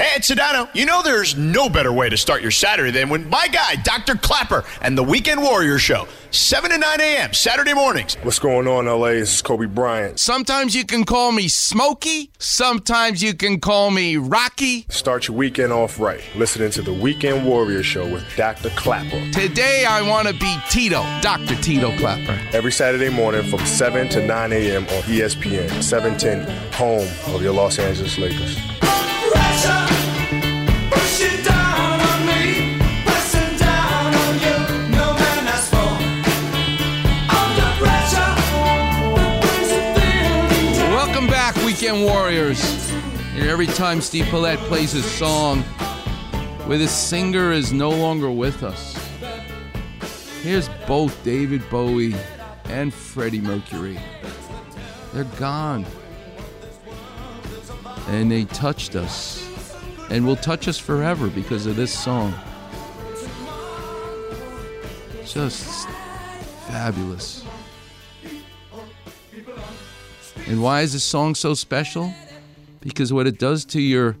Hey, 0.00 0.12
it's 0.14 0.30
Sedano. 0.30 0.68
You 0.76 0.86
know 0.86 1.02
there's 1.02 1.36
no 1.36 1.68
better 1.68 1.92
way 1.92 2.08
to 2.08 2.16
start 2.16 2.40
your 2.40 2.52
Saturday 2.52 2.92
than 2.92 3.08
when 3.08 3.28
my 3.28 3.48
guy, 3.48 3.74
Dr. 3.82 4.14
Clapper, 4.14 4.62
and 4.80 4.96
the 4.96 5.02
Weekend 5.02 5.42
Warrior 5.42 5.80
Show, 5.80 6.06
7 6.30 6.70
to 6.70 6.78
9 6.78 7.00
a.m. 7.00 7.32
Saturday 7.32 7.74
mornings. 7.74 8.14
What's 8.22 8.38
going 8.38 8.68
on, 8.68 8.86
LA? 8.86 9.14
This 9.14 9.34
is 9.34 9.42
Kobe 9.42 9.66
Bryant. 9.66 10.20
Sometimes 10.20 10.76
you 10.76 10.84
can 10.84 11.02
call 11.02 11.32
me 11.32 11.48
Smokey. 11.48 12.30
Sometimes 12.38 13.24
you 13.24 13.34
can 13.34 13.58
call 13.58 13.90
me 13.90 14.16
Rocky. 14.16 14.86
Start 14.88 15.26
your 15.26 15.36
weekend 15.36 15.72
off 15.72 15.98
right. 15.98 16.22
Listening 16.36 16.70
to 16.70 16.82
the 16.82 16.92
Weekend 16.92 17.44
Warrior 17.44 17.82
Show 17.82 18.08
with 18.08 18.22
Dr. 18.36 18.70
Clapper. 18.76 19.32
Today 19.32 19.84
I 19.84 20.00
want 20.02 20.28
to 20.28 20.34
be 20.34 20.56
Tito, 20.70 21.02
Dr. 21.22 21.56
Tito 21.56 21.90
Clapper. 21.98 22.40
Every 22.52 22.70
Saturday 22.70 23.08
morning 23.08 23.42
from 23.50 23.66
7 23.66 24.08
to 24.10 24.24
9 24.24 24.52
a.m. 24.52 24.84
on 24.84 25.02
ESPN, 25.10 25.82
710, 25.82 26.72
home 26.74 27.08
of 27.34 27.42
your 27.42 27.52
Los 27.52 27.80
Angeles 27.80 28.16
Lakers. 28.16 28.56
Every 43.60 43.74
time 43.74 44.00
Steve 44.00 44.24
Paulette 44.26 44.60
plays 44.68 44.94
a 44.94 45.02
song 45.02 45.62
where 46.68 46.78
the 46.78 46.86
singer 46.86 47.50
is 47.50 47.72
no 47.72 47.90
longer 47.90 48.30
with 48.30 48.62
us, 48.62 48.96
here's 50.42 50.68
both 50.86 51.24
David 51.24 51.68
Bowie 51.68 52.14
and 52.66 52.94
Freddie 52.94 53.40
Mercury. 53.40 53.98
They're 55.12 55.24
gone. 55.40 55.84
And 58.06 58.30
they 58.30 58.44
touched 58.44 58.94
us. 58.94 59.47
And 60.10 60.26
will 60.26 60.36
touch 60.36 60.68
us 60.68 60.78
forever 60.78 61.28
because 61.28 61.66
of 61.66 61.76
this 61.76 61.96
song. 61.96 62.34
Just 65.26 65.88
fabulous. 66.66 67.44
And 70.46 70.62
why 70.62 70.80
is 70.80 70.94
this 70.94 71.04
song 71.04 71.34
so 71.34 71.52
special? 71.52 72.12
Because 72.80 73.12
what 73.12 73.26
it 73.26 73.38
does 73.38 73.66
to 73.66 73.82
your 73.82 74.16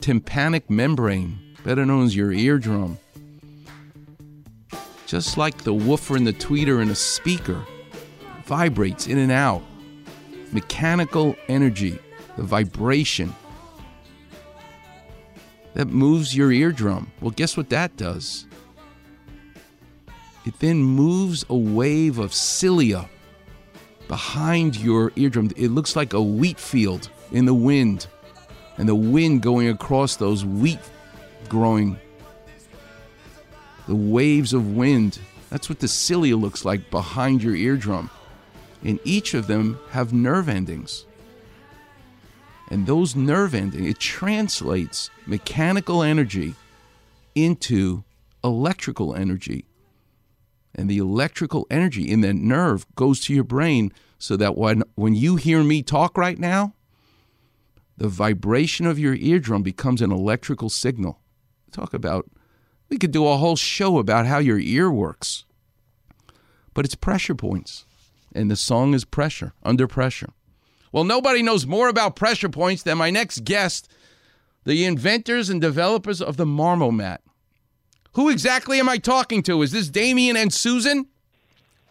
tympanic 0.00 0.68
membrane, 0.68 1.38
better 1.64 1.86
known 1.86 2.04
as 2.04 2.14
your 2.14 2.30
eardrum, 2.30 2.98
just 5.06 5.38
like 5.38 5.64
the 5.64 5.72
woofer 5.72 6.16
and 6.16 6.26
the 6.26 6.32
tweeter 6.32 6.82
in 6.82 6.90
a 6.90 6.94
speaker, 6.94 7.64
vibrates 8.44 9.06
in 9.06 9.16
and 9.18 9.32
out. 9.32 9.62
Mechanical 10.52 11.36
energy, 11.48 11.98
the 12.36 12.42
vibration 12.42 13.34
that 15.76 15.88
moves 15.88 16.34
your 16.34 16.50
eardrum. 16.50 17.12
Well, 17.20 17.32
guess 17.32 17.54
what 17.54 17.68
that 17.68 17.98
does? 17.98 18.46
It 20.46 20.58
then 20.58 20.78
moves 20.78 21.44
a 21.50 21.56
wave 21.56 22.18
of 22.18 22.32
cilia 22.32 23.10
behind 24.08 24.78
your 24.78 25.12
eardrum. 25.16 25.50
It 25.54 25.68
looks 25.68 25.94
like 25.94 26.14
a 26.14 26.22
wheat 26.22 26.58
field 26.58 27.10
in 27.30 27.44
the 27.44 27.52
wind, 27.52 28.06
and 28.78 28.88
the 28.88 28.94
wind 28.94 29.42
going 29.42 29.68
across 29.68 30.16
those 30.16 30.46
wheat 30.46 30.78
growing. 31.50 31.98
The 33.86 33.94
waves 33.94 34.54
of 34.54 34.76
wind. 34.76 35.18
That's 35.50 35.68
what 35.68 35.80
the 35.80 35.88
cilia 35.88 36.38
looks 36.38 36.64
like 36.64 36.90
behind 36.90 37.42
your 37.42 37.54
eardrum. 37.54 38.08
And 38.82 38.98
each 39.04 39.34
of 39.34 39.46
them 39.46 39.78
have 39.90 40.14
nerve 40.14 40.48
endings. 40.48 41.04
And 42.68 42.86
those 42.86 43.14
nerve 43.14 43.54
endings, 43.54 43.88
it 43.88 43.98
translates 43.98 45.10
mechanical 45.26 46.02
energy 46.02 46.54
into 47.34 48.02
electrical 48.42 49.14
energy 49.14 49.66
and 50.76 50.90
the 50.90 50.98
electrical 50.98 51.66
energy 51.70 52.08
in 52.08 52.20
that 52.20 52.34
nerve 52.34 52.86
goes 52.94 53.20
to 53.20 53.34
your 53.34 53.44
brain 53.44 53.92
so 54.18 54.36
that 54.36 54.56
when, 54.56 54.82
when 54.94 55.14
you 55.14 55.36
hear 55.36 55.64
me 55.64 55.82
talk 55.82 56.16
right 56.16 56.38
now, 56.38 56.74
the 57.96 58.08
vibration 58.08 58.86
of 58.86 58.98
your 58.98 59.14
eardrum 59.14 59.62
becomes 59.62 60.02
an 60.02 60.12
electrical 60.12 60.68
signal. 60.68 61.18
Talk 61.72 61.94
about, 61.94 62.30
we 62.90 62.98
could 62.98 63.10
do 63.10 63.26
a 63.26 63.38
whole 63.38 63.56
show 63.56 63.98
about 63.98 64.26
how 64.26 64.38
your 64.38 64.58
ear 64.58 64.90
works. 64.90 65.46
But 66.74 66.84
it's 66.84 66.94
pressure 66.94 67.34
points, 67.34 67.86
and 68.34 68.50
the 68.50 68.56
song 68.56 68.92
is 68.92 69.06
pressure, 69.06 69.54
under 69.62 69.88
pressure. 69.88 70.28
Well, 70.96 71.04
nobody 71.04 71.42
knows 71.42 71.66
more 71.66 71.90
about 71.90 72.16
pressure 72.16 72.48
points 72.48 72.82
than 72.82 72.96
my 72.96 73.10
next 73.10 73.44
guest, 73.44 73.86
the 74.64 74.86
inventors 74.86 75.50
and 75.50 75.60
developers 75.60 76.22
of 76.22 76.38
the 76.38 76.46
Marmamat. 76.46 77.18
Who 78.14 78.30
exactly 78.30 78.80
am 78.80 78.88
I 78.88 78.96
talking 78.96 79.42
to? 79.42 79.60
Is 79.60 79.72
this 79.72 79.90
Damien 79.90 80.38
and 80.38 80.50
Susan? 80.50 81.08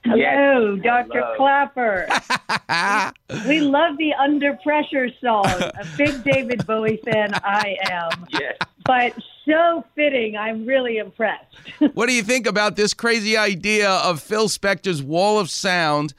Hello, 0.06 0.76
Dr. 0.78 1.22
Hello. 1.24 1.36
Clapper. 1.38 2.08
we 3.48 3.60
love 3.60 3.96
the 3.98 4.16
Under 4.16 4.56
Pressure 4.64 5.10
song. 5.22 5.46
A 5.46 5.86
big 5.96 6.24
David 6.24 6.66
Bowie 6.66 7.00
fan 7.06 7.36
I 7.44 7.78
am. 7.92 8.26
Yes. 8.32 8.58
But 8.86 9.14
so 9.46 9.86
fitting. 9.94 10.36
I'm 10.36 10.66
really 10.66 10.98
impressed. 10.98 11.54
what 11.94 12.08
do 12.08 12.14
you 12.14 12.24
think 12.24 12.48
about 12.48 12.76
this 12.76 12.96
crazy 12.96 13.38
idea 13.38 13.88
of 13.88 14.20
Phil 14.20 14.50
Spector's 14.50 15.04
wall 15.04 15.38
of 15.38 15.52
sound 15.52 16.16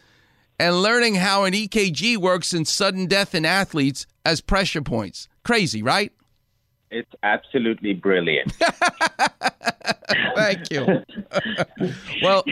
and 0.59 0.83
learning 0.83 1.17
how 1.17 1.45
an 1.45 1.53
EKG 1.53 2.17
works 2.17 2.53
in 2.55 2.65
sudden 2.65 3.07
death 3.07 3.35
in 3.35 3.45
athletes 3.45 4.07
as 4.25 4.41
pressure 4.41 4.83
points? 4.83 5.29
Crazy, 5.45 5.83
right? 5.83 6.13
It's 6.91 7.11
absolutely 7.23 7.95
brilliant. 7.95 8.53
Thank 10.37 10.71
you. 10.71 10.87
well, 12.23 12.45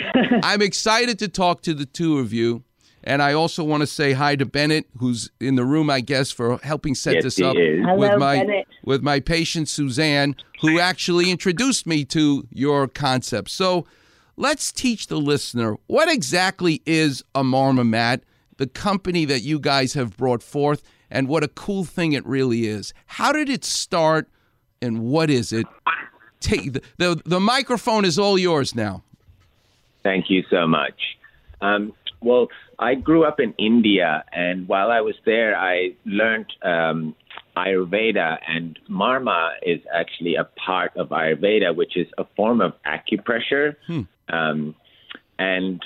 I'm 0.42 0.62
excited 0.62 1.18
to 1.20 1.28
talk 1.28 1.62
to 1.62 1.74
the 1.74 1.86
two 1.86 2.18
of 2.18 2.32
you. 2.32 2.62
And 3.06 3.20
I 3.20 3.34
also 3.34 3.62
want 3.62 3.82
to 3.82 3.86
say 3.86 4.12
hi 4.14 4.34
to 4.36 4.46
Bennett, 4.46 4.86
who's 4.98 5.30
in 5.38 5.56
the 5.56 5.64
room, 5.64 5.90
I 5.90 6.00
guess, 6.00 6.30
for 6.30 6.56
helping 6.62 6.94
set 6.94 7.16
Yes, 7.16 7.24
this 7.24 7.40
up 7.40 7.54
is. 7.56 7.84
with 7.98 8.18
my 8.18 8.38
Bennett. 8.38 8.66
with 8.82 9.02
my 9.02 9.20
patient 9.20 9.68
Suzanne, 9.68 10.34
who 10.62 10.80
actually 10.80 11.30
introduced 11.30 11.86
me 11.86 12.06
to 12.06 12.46
your 12.50 12.88
concept. 12.88 13.50
So 13.50 13.86
let's 14.36 14.72
teach 14.72 15.06
the 15.06 15.18
listener 15.18 15.76
what 15.86 16.10
exactly 16.10 16.82
is 16.86 17.22
a 17.34 17.42
Marmamat, 17.42 18.20
the 18.56 18.66
company 18.66 19.24
that 19.24 19.40
you 19.42 19.58
guys 19.58 19.94
have 19.94 20.16
brought 20.16 20.42
forth, 20.42 20.82
and 21.10 21.28
what 21.28 21.42
a 21.44 21.48
cool 21.48 21.84
thing 21.84 22.12
it 22.12 22.24
really 22.26 22.66
is. 22.66 22.92
How 23.06 23.32
did 23.32 23.48
it 23.48 23.64
start, 23.64 24.28
and 24.80 25.00
what 25.00 25.30
is 25.30 25.52
it? 25.52 25.66
Take 26.40 26.72
the 26.74 26.82
the, 26.98 27.22
the 27.24 27.40
microphone 27.40 28.04
is 28.04 28.18
all 28.18 28.38
yours 28.38 28.74
now. 28.74 29.02
Thank 30.02 30.28
you 30.28 30.44
so 30.50 30.66
much. 30.66 31.00
Um, 31.60 31.92
Well, 32.20 32.48
I 32.78 32.94
grew 32.94 33.24
up 33.24 33.38
in 33.38 33.54
India, 33.58 34.24
and 34.32 34.66
while 34.66 34.90
I 34.90 35.00
was 35.00 35.14
there, 35.24 35.56
I 35.56 35.94
learned 36.04 36.46
um, 36.62 37.14
Ayurveda, 37.56 38.38
and 38.48 38.78
Marma 38.90 39.50
is 39.62 39.80
actually 39.92 40.34
a 40.34 40.44
part 40.44 40.96
of 40.96 41.08
Ayurveda, 41.10 41.74
which 41.76 41.96
is 41.96 42.06
a 42.18 42.24
form 42.36 42.60
of 42.60 42.72
acupressure. 42.84 43.76
Um, 44.28 44.74
and 45.38 45.82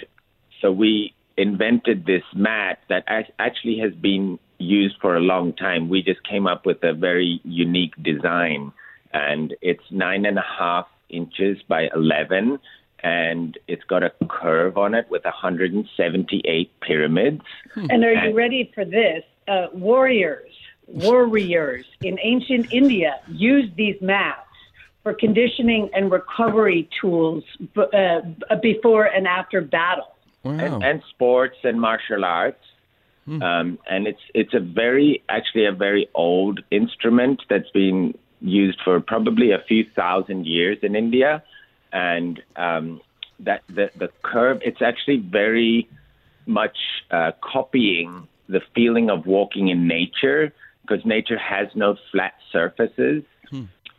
so 0.61 0.73
we 0.73 1.15
invented 1.37 2.05
this 2.05 2.25
mat 2.35 2.81
that 2.89 3.05
actually 3.39 3.79
has 3.79 3.93
been 3.95 4.39
used 4.59 4.97
for 5.01 5.17
a 5.17 5.21
long 5.21 5.53
time. 5.53 5.89
We 5.89 6.03
just 6.03 6.23
came 6.25 6.47
up 6.47 6.67
with 6.67 6.83
a 6.83 6.93
very 6.93 7.41
unique 7.45 7.95
design, 8.03 8.73
and 9.13 9.55
it's 9.63 9.85
nine 9.91 10.27
and 10.27 10.39
a 10.39 10.45
half 10.59 10.87
inches 11.09 11.59
by 11.69 11.89
11, 11.95 12.59
and 13.01 13.59
it's 13.69 13.85
got 13.85 14.03
a 14.03 14.13
curve 14.29 14.77
on 14.77 14.95
it 14.95 15.09
with 15.11 15.25
178 15.25 16.81
pyramids. 16.81 17.43
And 17.77 18.05
are 18.05 18.27
you 18.27 18.35
ready 18.35 18.73
for 18.75 18.85
this? 18.85 19.23
Uh, 19.47 19.69
warriors, 19.73 20.53
warriors 20.87 21.87
in 22.03 22.19
ancient 22.21 22.73
India 22.73 23.21
used 23.29 23.77
these 23.77 23.97
mats 24.03 24.48
for 25.09 25.15
conditioning 25.15 25.89
and 25.95 26.13
recovery 26.13 26.87
tools 27.01 27.43
b- 27.75 27.83
uh, 27.95 28.21
before 28.61 29.05
and 29.07 29.27
after 29.27 29.63
battle. 29.63 30.15
and, 30.45 30.85
and 30.85 31.03
sports 31.09 31.57
and 31.65 31.81
martial 31.81 32.25
arts. 32.25 32.63
Um, 33.43 33.79
and 33.89 34.07
it's 34.07 34.21
it's 34.35 34.55
a 34.55 34.61
very 34.61 35.23
actually 35.29 35.67
a 35.67 35.73
very 35.73 36.09
old 36.15 36.61
instrument 36.71 37.43
that's 37.51 37.71
been 37.71 38.17
used 38.41 38.79
for 38.85 39.01
probably 39.01 39.51
a 39.53 39.59
few 39.67 39.85
thousand 39.95 40.47
years 40.47 40.79
in 40.83 40.97
India, 40.97 41.43
and 41.93 42.43
um, 42.57 43.01
that 43.41 43.63
the 43.69 43.91
the 43.97 44.09
curve 44.23 44.59
it's 44.63 44.81
actually 44.81 45.19
very 45.19 45.89
much 46.47 46.79
uh, 47.11 47.33
copying 47.43 48.29
the 48.49 48.63
feeling 48.75 49.11
of 49.11 49.27
walking 49.27 49.69
in 49.69 49.87
nature 49.87 50.55
because 50.83 51.05
nature 51.05 51.39
has 51.39 51.69
no 51.75 51.97
flat 52.11 52.35
surfaces. 52.51 53.25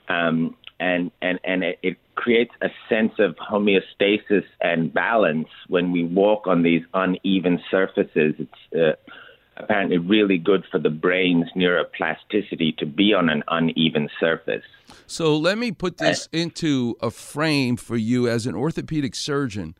Um, 0.09 0.55
and 0.79 1.11
and 1.21 1.39
and 1.43 1.63
it, 1.63 1.79
it 1.83 1.97
creates 2.15 2.51
a 2.61 2.69
sense 2.87 3.13
of 3.19 3.35
homeostasis 3.37 4.43
and 4.61 4.93
balance 4.93 5.47
when 5.67 5.91
we 5.91 6.03
walk 6.03 6.47
on 6.47 6.63
these 6.63 6.83
uneven 6.93 7.61
surfaces. 7.71 8.35
It's 8.37 8.75
uh, 8.75 9.13
apparently 9.57 9.97
really 9.97 10.37
good 10.37 10.65
for 10.71 10.79
the 10.79 10.89
brain's 10.89 11.47
neuroplasticity 11.55 12.77
to 12.77 12.85
be 12.85 13.13
on 13.13 13.29
an 13.29 13.43
uneven 13.47 14.09
surface. 14.19 14.63
So 15.05 15.37
let 15.37 15.57
me 15.57 15.71
put 15.71 15.97
this 15.97 16.27
into 16.31 16.95
a 17.01 17.11
frame 17.11 17.77
for 17.77 17.97
you 17.97 18.27
as 18.27 18.45
an 18.45 18.55
orthopedic 18.55 19.15
surgeon. 19.15 19.75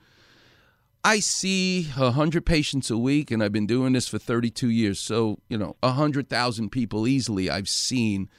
I 1.04 1.20
see 1.20 1.84
100 1.96 2.46
patients 2.46 2.92
a 2.92 2.98
week, 2.98 3.32
and 3.32 3.42
I've 3.42 3.54
been 3.54 3.68
doing 3.68 3.94
this 3.94 4.08
for 4.08 4.20
32 4.20 4.70
years. 4.70 5.00
So, 5.00 5.40
you 5.48 5.58
know, 5.58 5.78
100,000 5.80 6.70
people 6.70 7.08
easily 7.08 7.50
I've 7.50 7.70
seen. 7.70 8.30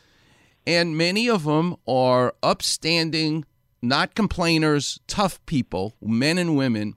And 0.66 0.96
many 0.96 1.28
of 1.28 1.44
them 1.44 1.76
are 1.88 2.34
upstanding, 2.42 3.44
not 3.82 4.14
complainers, 4.14 5.00
tough 5.06 5.44
people, 5.46 5.96
men 6.02 6.38
and 6.38 6.56
women, 6.56 6.94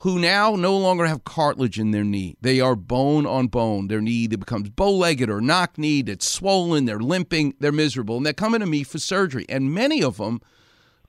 who 0.00 0.18
now 0.18 0.56
no 0.56 0.76
longer 0.76 1.06
have 1.06 1.24
cartilage 1.24 1.78
in 1.78 1.92
their 1.92 2.04
knee. 2.04 2.36
They 2.40 2.60
are 2.60 2.74
bone 2.74 3.24
on 3.24 3.46
bone. 3.46 3.86
Their 3.86 4.00
knee 4.00 4.26
that 4.26 4.38
becomes 4.38 4.68
bow 4.68 4.90
legged 4.90 5.30
or 5.30 5.40
knock 5.40 5.78
kneed, 5.78 6.08
it's 6.08 6.28
swollen, 6.28 6.84
they're 6.86 6.98
limping, 6.98 7.54
they're 7.60 7.72
miserable, 7.72 8.16
and 8.16 8.26
they're 8.26 8.32
coming 8.32 8.60
to 8.60 8.66
me 8.66 8.82
for 8.82 8.98
surgery. 8.98 9.46
And 9.48 9.72
many 9.72 10.02
of 10.02 10.16
them 10.16 10.40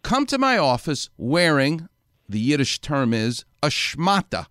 come 0.03 0.25
to 0.27 0.37
my 0.37 0.59
office 0.59 1.09
wearing, 1.17 1.89
the 2.29 2.39
Yiddish 2.39 2.79
term 2.79 3.13
is, 3.13 3.45
a 3.63 3.67
shmata. 3.67 4.45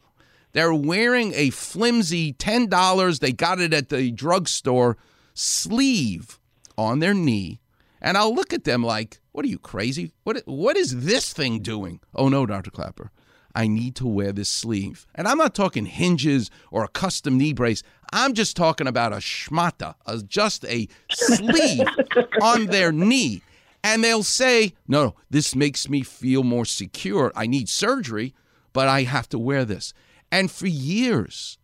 They're 0.52 0.74
wearing 0.74 1.32
a 1.34 1.50
flimsy 1.50 2.32
$10, 2.34 3.20
they 3.20 3.32
got 3.32 3.60
it 3.60 3.72
at 3.72 3.88
the 3.88 4.10
drugstore, 4.10 4.98
sleeve 5.34 6.40
on 6.82 6.98
their 6.98 7.14
knee. 7.14 7.60
And 8.00 8.16
I'll 8.16 8.34
look 8.34 8.52
at 8.52 8.64
them 8.64 8.82
like, 8.82 9.20
what 9.32 9.44
are 9.44 9.48
you 9.48 9.58
crazy? 9.58 10.12
What 10.24 10.42
what 10.46 10.76
is 10.76 11.04
this 11.04 11.32
thing 11.32 11.60
doing? 11.60 12.00
Oh 12.14 12.28
no, 12.28 12.46
Dr. 12.46 12.70
Clapper. 12.70 13.10
I 13.54 13.66
need 13.66 13.94
to 13.96 14.06
wear 14.06 14.32
this 14.32 14.48
sleeve. 14.48 15.06
And 15.14 15.28
I'm 15.28 15.38
not 15.38 15.54
talking 15.54 15.86
hinges 15.86 16.50
or 16.70 16.84
a 16.84 16.88
custom 16.88 17.36
knee 17.36 17.52
brace. 17.52 17.82
I'm 18.12 18.32
just 18.32 18.56
talking 18.56 18.86
about 18.86 19.12
a 19.12 19.16
schmata, 19.16 19.94
a, 20.06 20.22
just 20.22 20.64
a 20.64 20.88
sleeve 21.10 21.86
on 22.42 22.66
their 22.66 22.92
knee. 22.92 23.42
And 23.84 24.02
they'll 24.02 24.22
say, 24.22 24.74
no, 24.86 25.16
this 25.28 25.54
makes 25.54 25.88
me 25.88 26.02
feel 26.02 26.44
more 26.44 26.64
secure. 26.64 27.32
I 27.34 27.46
need 27.46 27.68
surgery, 27.68 28.34
but 28.72 28.88
I 28.88 29.02
have 29.02 29.28
to 29.30 29.38
wear 29.38 29.64
this. 29.64 29.92
And 30.30 30.50
for 30.50 30.66
years, 30.66 31.58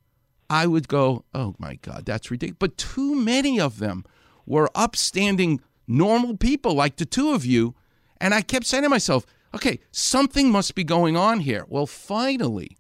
I 0.51 0.67
would 0.67 0.89
go, 0.89 1.25
oh 1.35 1.55
my 1.59 1.77
God, 1.77 2.05
that's 2.05 2.31
ridiculous. 2.31 2.59
But 2.59 2.77
too 2.77 3.15
many 3.15 3.61
of 3.61 3.79
them 3.79 4.05
were 4.49 4.71
upstanding, 4.75 5.61
normal 5.87 6.37
people 6.37 6.75
like 6.75 6.97
the 6.97 7.05
two 7.05 7.33
of 7.33 7.45
you. 7.45 7.75
And 8.21 8.35
I 8.35 8.41
kept 8.41 8.67
saying 8.67 8.83
to 8.83 8.89
myself, 8.89 9.27
okay, 9.55 9.79
something 9.93 10.51
must 10.51 10.75
be 10.75 10.85
going 10.85 11.17
on 11.17 11.41
here. 11.41 11.65
Well, 11.69 11.87
finally, 11.87 12.77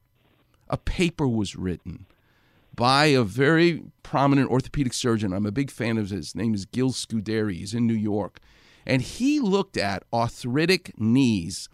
a 0.68 0.78
paper 0.78 1.28
was 1.28 1.54
written 1.54 2.06
by 2.74 3.06
a 3.06 3.22
very 3.22 3.82
prominent 4.02 4.50
orthopedic 4.50 4.94
surgeon. 4.94 5.32
I'm 5.32 5.46
a 5.46 5.52
big 5.52 5.70
fan 5.70 5.98
of 5.98 6.10
his. 6.10 6.28
His 6.28 6.34
name 6.34 6.54
is 6.54 6.64
Gil 6.64 6.90
Scuderi. 6.90 7.54
He's 7.54 7.74
in 7.74 7.86
New 7.86 7.94
York. 7.94 8.40
And 8.86 9.02
he 9.02 9.38
looked 9.38 9.76
at 9.76 10.04
arthritic 10.12 10.98
knees 10.98 11.68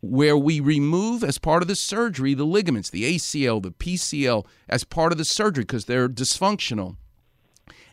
where 0.00 0.36
we 0.36 0.58
remove, 0.60 1.22
as 1.22 1.38
part 1.38 1.62
of 1.62 1.68
the 1.68 1.76
surgery, 1.76 2.32
the 2.34 2.44
ligaments, 2.44 2.90
the 2.90 3.16
ACL, 3.16 3.62
the 3.62 3.70
PCL, 3.70 4.46
as 4.68 4.82
part 4.82 5.12
of 5.12 5.18
the 5.18 5.24
surgery 5.24 5.62
because 5.62 5.84
they're 5.84 6.08
dysfunctional. 6.08 6.96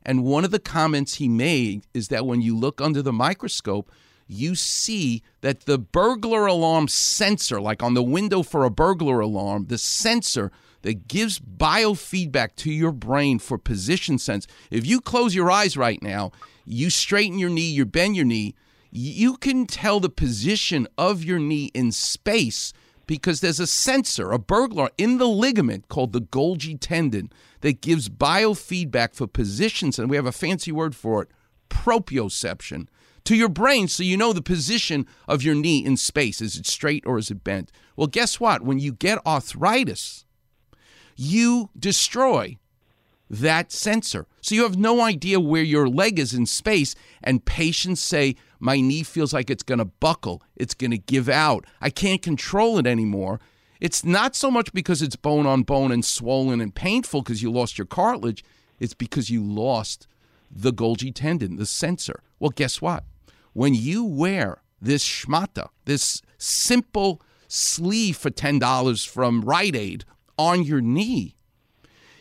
And 0.08 0.24
one 0.24 0.46
of 0.46 0.52
the 0.52 0.60
comments 0.60 1.16
he 1.16 1.28
made 1.28 1.86
is 1.94 2.08
that 2.08 2.26
when 2.26 2.42
you 2.42 2.58
look 2.58 2.80
under 2.80 3.02
the 3.02 3.12
microscope, 3.12 3.92
you 4.26 4.56
see 4.56 5.22
that 5.42 5.62
the 5.62 5.78
burglar 5.78 6.46
alarm 6.46 6.88
sensor, 6.88 7.60
like 7.60 7.84
on 7.84 7.94
the 7.94 8.04
window 8.04 8.42
for 8.42 8.64
a 8.64 8.70
burglar 8.70 9.20
alarm, 9.20 9.66
the 9.68 9.78
sensor 9.78 10.52
that 10.84 11.10
gives 11.10 11.40
biofeedback 11.40 12.56
to 12.56 12.72
your 12.72 12.94
brain 12.94 13.38
for 13.38 13.58
position 13.58 14.18
sense. 14.18 14.48
If 14.72 14.86
you 14.86 15.02
close 15.02 15.36
your 15.36 15.52
eyes 15.52 15.76
right 15.76 16.02
now, 16.02 16.32
you 16.66 16.90
straighten 16.90 17.38
your 17.38 17.50
knee, 17.50 17.70
you 17.70 17.86
bend 17.86 18.16
your 18.16 18.26
knee, 18.26 18.56
you 18.90 19.36
can 19.36 19.66
tell 19.66 20.00
the 20.00 20.10
position 20.10 20.88
of 20.98 21.24
your 21.24 21.40
knee 21.40 21.72
in 21.74 21.92
space 21.92 22.72
because 23.08 23.40
there's 23.40 23.60
a 23.60 23.66
sensor, 23.66 24.32
a 24.32 24.38
burglar 24.38 24.90
in 24.98 25.18
the 25.18 25.28
ligament 25.28 25.88
called 25.88 26.14
the 26.14 26.22
Golgi 26.22 26.78
tendon 26.80 27.32
that 27.62 27.82
gives 27.82 28.10
biofeedback 28.10 29.16
for 29.16 29.26
positions, 29.26 29.98
and 29.98 30.10
we 30.10 30.18
have 30.18 30.26
a 30.26 30.32
fancy 30.32 30.72
word 30.72 30.96
for 30.96 31.24
it, 31.24 31.30
proprioception, 31.70 32.88
to 33.24 33.36
your 33.36 33.50
brain 33.50 33.88
so 33.88 34.04
you 34.04 34.16
know 34.16 34.32
the 34.32 34.42
position 34.42 35.08
of 35.28 35.42
your 35.42 35.56
knee 35.56 35.84
in 35.84 35.98
space. 35.98 36.42
Is 36.42 36.56
it 36.58 36.68
straight 36.68 37.06
or 37.06 37.18
is 37.18 37.32
it 37.32 37.44
bent? 37.44 37.72
Well, 37.96 38.08
guess 38.08 38.40
what? 38.40 38.62
When 38.62 38.80
you 38.80 38.94
get 38.94 39.26
arthritis, 39.26 40.26
you 41.16 41.70
destroy 41.78 42.58
that 43.30 43.72
sensor. 43.72 44.28
So 44.42 44.56
you 44.56 44.64
have 44.64 44.78
no 44.78 45.02
idea 45.02 45.40
where 45.40 45.64
your 45.64 45.90
leg 45.90 46.20
is 46.20 46.34
in 46.34 46.46
space. 46.46 46.96
And 47.24 47.44
patients 47.44 48.02
say, 48.02 48.36
My 48.60 48.82
knee 48.82 49.04
feels 49.04 49.34
like 49.34 49.50
it's 49.50 49.64
going 49.64 49.80
to 49.80 49.86
buckle, 49.86 50.42
it's 50.56 50.74
going 50.74 50.92
to 50.92 50.98
give 50.98 51.30
out. 51.30 51.66
I 51.82 51.90
can't 51.90 52.22
control 52.22 52.78
it 52.78 52.88
anymore. 52.88 53.40
It's 53.80 54.04
not 54.04 54.36
so 54.36 54.50
much 54.50 54.74
because 54.74 55.02
it's 55.02 55.16
bone 55.16 55.46
on 55.46 55.64
bone 55.64 55.92
and 55.92 56.04
swollen 56.04 56.62
and 56.62 56.74
painful 56.74 57.22
because 57.22 57.44
you 57.44 57.52
lost 57.52 57.78
your 57.78 57.86
cartilage, 57.86 58.44
it's 58.80 58.96
because 58.96 59.30
you 59.30 59.44
lost 59.44 60.08
the 60.52 60.72
Golgi 60.72 61.14
tendon, 61.14 61.58
the 61.58 61.66
sensor. 61.66 62.22
Well, 62.40 62.52
guess 62.52 62.82
what? 62.82 63.04
When 63.54 63.74
you 63.74 64.04
wear 64.04 64.62
this 64.82 65.04
schmata, 65.04 65.70
this 65.86 66.22
simple 66.38 67.22
sleeve 67.48 68.18
for 68.18 68.30
$10 68.30 69.08
from 69.08 69.42
Rite 69.42 69.76
Aid 69.76 70.06
on 70.38 70.64
your 70.64 70.82
knee, 70.82 71.36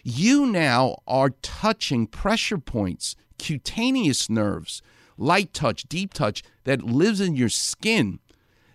you 0.03 0.46
now 0.46 0.99
are 1.07 1.31
touching 1.42 2.07
pressure 2.07 2.59
points, 2.59 3.16
cutaneous 3.38 4.31
nerves, 4.31 4.83
light 5.16 5.52
touch, 5.52 5.85
deep 5.88 6.12
touch 6.12 6.42
that 6.64 6.83
lives 6.83 7.20
in 7.20 7.37
your 7.37 7.48
skin. 7.48 8.18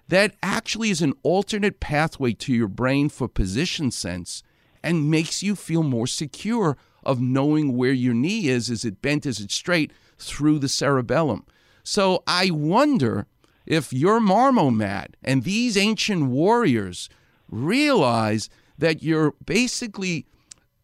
That 0.08 0.36
actually 0.44 0.90
is 0.90 1.02
an 1.02 1.14
alternate 1.24 1.80
pathway 1.80 2.34
to 2.34 2.54
your 2.54 2.68
brain 2.68 3.10
for 3.10 3.28
position 3.28 3.92
sense 3.92 4.44
and 4.84 5.10
makes 5.10 5.42
you 5.42 5.56
feel 5.56 5.84
more 5.84 6.08
secure 6.08 6.78
of 7.04 7.22
knowing 7.22 7.78
where 7.78 7.94
your 7.94 8.14
knee 8.14 8.48
is. 8.48 8.70
Is 8.70 8.84
it 8.84 9.02
bent? 9.02 9.26
Is 9.26 9.40
it 9.40 9.52
straight? 9.52 9.92
Through 10.18 10.60
the 10.60 10.70
cerebellum. 10.70 11.46
So 11.84 12.24
I 12.28 12.52
wonder 12.52 13.26
if 13.66 13.94
your 13.94 14.20
marmamat 14.20 15.14
and 15.24 15.44
these 15.44 15.78
ancient 15.78 16.28
warriors 16.28 17.10
realize 17.50 18.50
that 18.78 19.02
you're 19.02 19.34
basically 19.46 20.26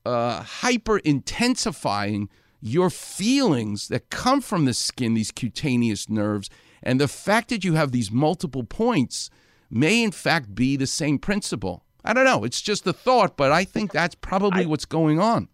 uh, 0.06 0.41
hyper 0.41 1.00
intensifying 1.00 2.30
your 2.62 2.89
feelings 2.89 3.88
that 3.88 4.10
come 4.10 4.41
from 4.41 4.65
the 4.65 4.74
skin, 4.74 5.13
these 5.13 5.32
cutaneous 5.32 6.10
nerves, 6.10 6.50
and 6.84 7.00
the 7.00 7.08
fact 7.08 7.50
that 7.50 7.63
you 7.63 7.74
have 7.74 7.91
these 7.91 8.12
multiple 8.12 8.63
points 8.63 9.30
may 9.70 10.04
in 10.04 10.12
fact 10.12 10.56
be 10.56 10.76
the 10.76 10.88
same 10.88 11.20
principle. 11.20 11.84
I 12.04 12.13
don't 12.13 12.26
know. 12.26 12.43
It's 12.43 12.62
just 12.62 12.88
a 12.88 12.93
thought, 12.93 13.36
but 13.36 13.52
I 13.52 13.65
think 13.65 13.91
that's 13.91 14.15
probably 14.15 14.65
what's 14.65 14.86
going 14.86 15.20
on. 15.20 15.50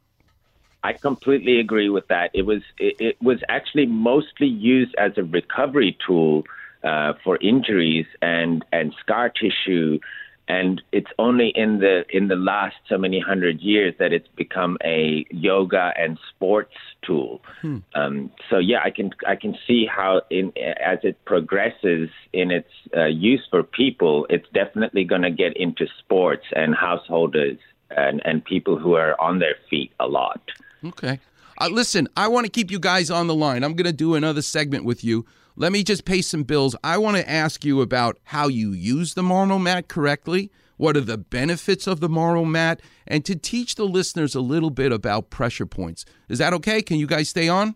I 0.84 0.94
completely 0.94 1.60
agree 1.60 1.90
with 1.90 2.08
that. 2.10 2.30
It 2.34 2.44
was 2.44 2.62
it, 2.78 2.96
it 3.00 3.22
was 3.22 3.40
actually 3.48 3.86
mostly 3.86 4.48
used 4.48 4.94
as 4.96 5.14
a 5.18 5.24
recovery 5.24 5.98
tool 6.06 6.44
uh, 6.84 7.14
for 7.24 7.38
injuries 7.38 8.06
and 8.22 8.66
and 8.72 8.94
scar 9.00 9.30
tissue, 9.30 10.00
and 10.48 10.82
it's 10.92 11.10
only 11.18 11.50
in 11.56 11.80
the 11.80 12.04
in 12.10 12.28
the 12.28 12.36
last 12.36 12.76
so 12.90 12.98
many 12.98 13.20
hundred 13.20 13.62
years 13.62 13.94
that 14.00 14.12
it's 14.12 14.28
become 14.36 14.78
a 14.84 15.26
yoga 15.32 15.94
and 15.98 16.20
sports 16.30 16.76
tool. 17.02 17.42
Hmm. 17.62 17.78
Um, 17.96 18.32
so 18.50 18.58
yeah, 18.58 18.82
I 18.84 18.90
can 18.90 19.12
I 19.26 19.36
can 19.36 19.56
see 19.66 19.86
how 19.86 20.22
in 20.30 20.52
as 20.58 21.00
it 21.04 21.24
progresses 21.26 22.10
in 22.34 22.52
its 22.52 22.70
uh, 22.96 23.06
use 23.06 23.46
for 23.50 23.64
people, 23.64 24.28
it's 24.30 24.48
definitely 24.54 25.06
going 25.06 25.22
to 25.22 25.32
get 25.32 25.56
into 25.56 25.88
sports 26.00 26.46
and 26.56 26.76
householders 26.76 27.58
and 27.90 28.22
and 28.26 28.44
people 28.44 28.78
who 28.78 28.96
are 28.96 29.20
on 29.22 29.40
their 29.40 29.56
feet 29.70 29.94
a 30.00 30.08
lot. 30.08 30.42
Okay. 30.84 31.20
Uh, 31.62 31.70
listen, 31.72 32.10
I 32.18 32.28
want 32.28 32.46
to 32.46 32.52
keep 32.52 32.72
you 32.72 32.80
guys 32.80 33.10
on 33.10 33.28
the 33.28 33.36
line. 33.36 33.64
I'm 33.64 33.76
going 33.76 33.86
to 33.86 33.94
do 33.94 34.16
another 34.16 34.42
segment 34.42 34.84
with 34.84 35.04
you. 35.04 35.26
Let 35.56 35.72
me 35.72 35.84
just 35.84 36.04
pay 36.04 36.22
some 36.22 36.44
bills. 36.44 36.76
I 36.84 36.98
want 36.98 37.18
to 37.18 37.30
ask 37.30 37.64
you 37.64 37.82
about 37.82 38.18
how 38.24 38.48
you 38.48 38.72
use 38.72 39.14
the 39.14 39.22
Marma 39.22 39.62
mat 39.62 39.88
correctly. 39.88 40.52
What 40.78 40.98
are 40.98 41.02
the 41.02 41.18
benefits 41.18 41.86
of 41.86 42.00
the 42.00 42.10
Marma 42.10 42.50
mat? 42.50 42.82
And 43.06 43.24
to 43.26 43.36
teach 43.36 43.76
the 43.76 43.86
listeners 43.86 44.34
a 44.34 44.42
little 44.42 44.72
bit 44.72 44.92
about 44.92 45.30
pressure 45.30 45.68
points. 45.68 46.06
Is 46.28 46.40
that 46.40 46.54
okay? 46.54 46.82
Can 46.82 46.98
you 46.98 47.06
guys 47.06 47.30
stay 47.30 47.48
on? 47.48 47.76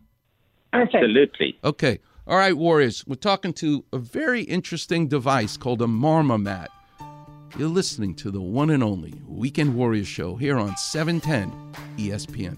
Absolutely. 0.73 1.57
Okay. 1.63 1.99
All 2.25 2.37
right, 2.37 2.57
Warriors. 2.57 3.05
We're 3.05 3.15
talking 3.15 3.53
to 3.53 3.85
a 3.93 3.99
very 3.99 4.41
interesting 4.41 5.07
device 5.07 5.55
called 5.55 5.81
a 5.81 5.85
Marma 5.85 6.41
mat. 6.41 6.71
You're 7.57 7.69
listening 7.69 8.15
to 8.15 8.31
the 8.31 8.41
one 8.41 8.71
and 8.71 8.83
only 8.83 9.21
Weekend 9.27 9.75
Warriors 9.75 10.07
Show 10.07 10.35
here 10.35 10.57
on 10.57 10.71
E 10.71 10.75
710 10.77 11.51
ESPN. 11.97 12.57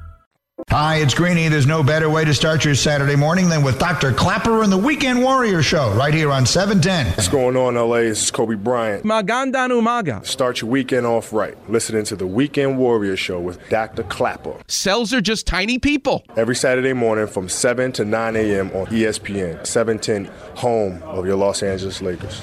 Hi, 0.71 0.95
it's 1.01 1.13
Greeny. 1.13 1.49
There's 1.49 1.67
no 1.67 1.83
better 1.83 2.09
way 2.09 2.23
to 2.23 2.33
start 2.33 2.63
your 2.63 2.75
Saturday 2.75 3.17
morning 3.17 3.49
than 3.49 3.61
with 3.61 3.77
Dr. 3.77 4.13
Clapper 4.13 4.63
and 4.63 4.71
the 4.71 4.77
Weekend 4.77 5.21
Warrior 5.21 5.61
Show 5.61 5.91
right 5.95 6.13
here 6.13 6.31
on 6.31 6.45
710. 6.45 7.07
What's 7.07 7.27
going 7.27 7.57
on, 7.57 7.75
LA? 7.75 7.97
This 8.03 8.23
is 8.23 8.31
Kobe 8.31 8.55
Bryant. 8.55 9.03
Magandang 9.03 9.71
umaga. 9.71 10.25
Start 10.25 10.61
your 10.61 10.69
weekend 10.69 11.05
off 11.05 11.33
right. 11.33 11.57
Listening 11.69 12.05
to 12.05 12.15
the 12.15 12.25
Weekend 12.25 12.77
Warrior 12.77 13.17
Show 13.17 13.41
with 13.41 13.59
Dr. 13.67 14.03
Clapper. 14.03 14.53
Cells 14.69 15.13
are 15.13 15.19
just 15.19 15.45
tiny 15.45 15.77
people. 15.77 16.23
Every 16.37 16.55
Saturday 16.55 16.93
morning 16.93 17.27
from 17.27 17.49
7 17.49 17.91
to 17.91 18.05
9 18.05 18.37
a.m. 18.37 18.67
on 18.67 18.85
ESPN, 18.85 19.67
710, 19.67 20.33
home 20.55 21.03
of 21.03 21.25
your 21.25 21.35
Los 21.35 21.63
Angeles 21.63 22.01
Lakers. 22.01 22.39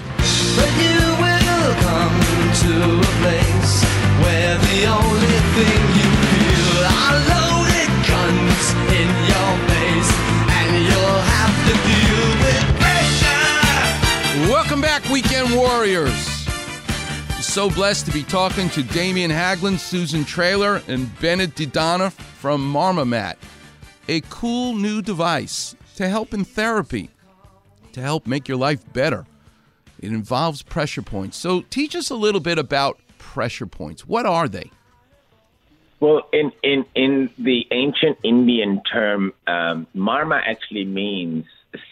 But 0.54 0.68
you 0.76 1.00
will 1.16 1.74
come 1.80 2.20
to 2.60 2.92
a 2.92 3.12
place 3.24 3.84
where 4.20 4.58
the 4.58 4.84
only 4.84 5.64
thing 5.64 5.97
Welcome 14.78 15.02
back, 15.02 15.12
Weekend 15.12 15.56
Warriors. 15.56 16.14
So 17.40 17.68
blessed 17.68 18.06
to 18.06 18.12
be 18.12 18.22
talking 18.22 18.70
to 18.70 18.84
Damian 18.84 19.32
Haglund, 19.32 19.80
Susan 19.80 20.24
Trailer, 20.24 20.82
and 20.86 21.10
Bennett 21.20 21.56
Didana 21.56 22.12
from 22.12 22.72
Marmamat. 22.72 23.34
A 24.06 24.20
cool 24.30 24.76
new 24.76 25.02
device 25.02 25.74
to 25.96 26.08
help 26.08 26.32
in 26.32 26.44
therapy, 26.44 27.10
to 27.90 28.00
help 28.00 28.28
make 28.28 28.46
your 28.46 28.56
life 28.56 28.80
better. 28.92 29.26
It 29.98 30.10
involves 30.10 30.62
pressure 30.62 31.02
points. 31.02 31.36
So 31.36 31.62
teach 31.62 31.96
us 31.96 32.08
a 32.10 32.14
little 32.14 32.40
bit 32.40 32.56
about 32.56 33.00
pressure 33.18 33.66
points. 33.66 34.06
What 34.06 34.26
are 34.26 34.46
they? 34.46 34.70
Well, 35.98 36.28
in, 36.32 36.52
in, 36.62 36.84
in 36.94 37.30
the 37.36 37.66
ancient 37.72 38.18
Indian 38.22 38.80
term, 38.84 39.32
um, 39.48 39.88
marma 39.96 40.40
actually 40.40 40.84
means 40.84 41.46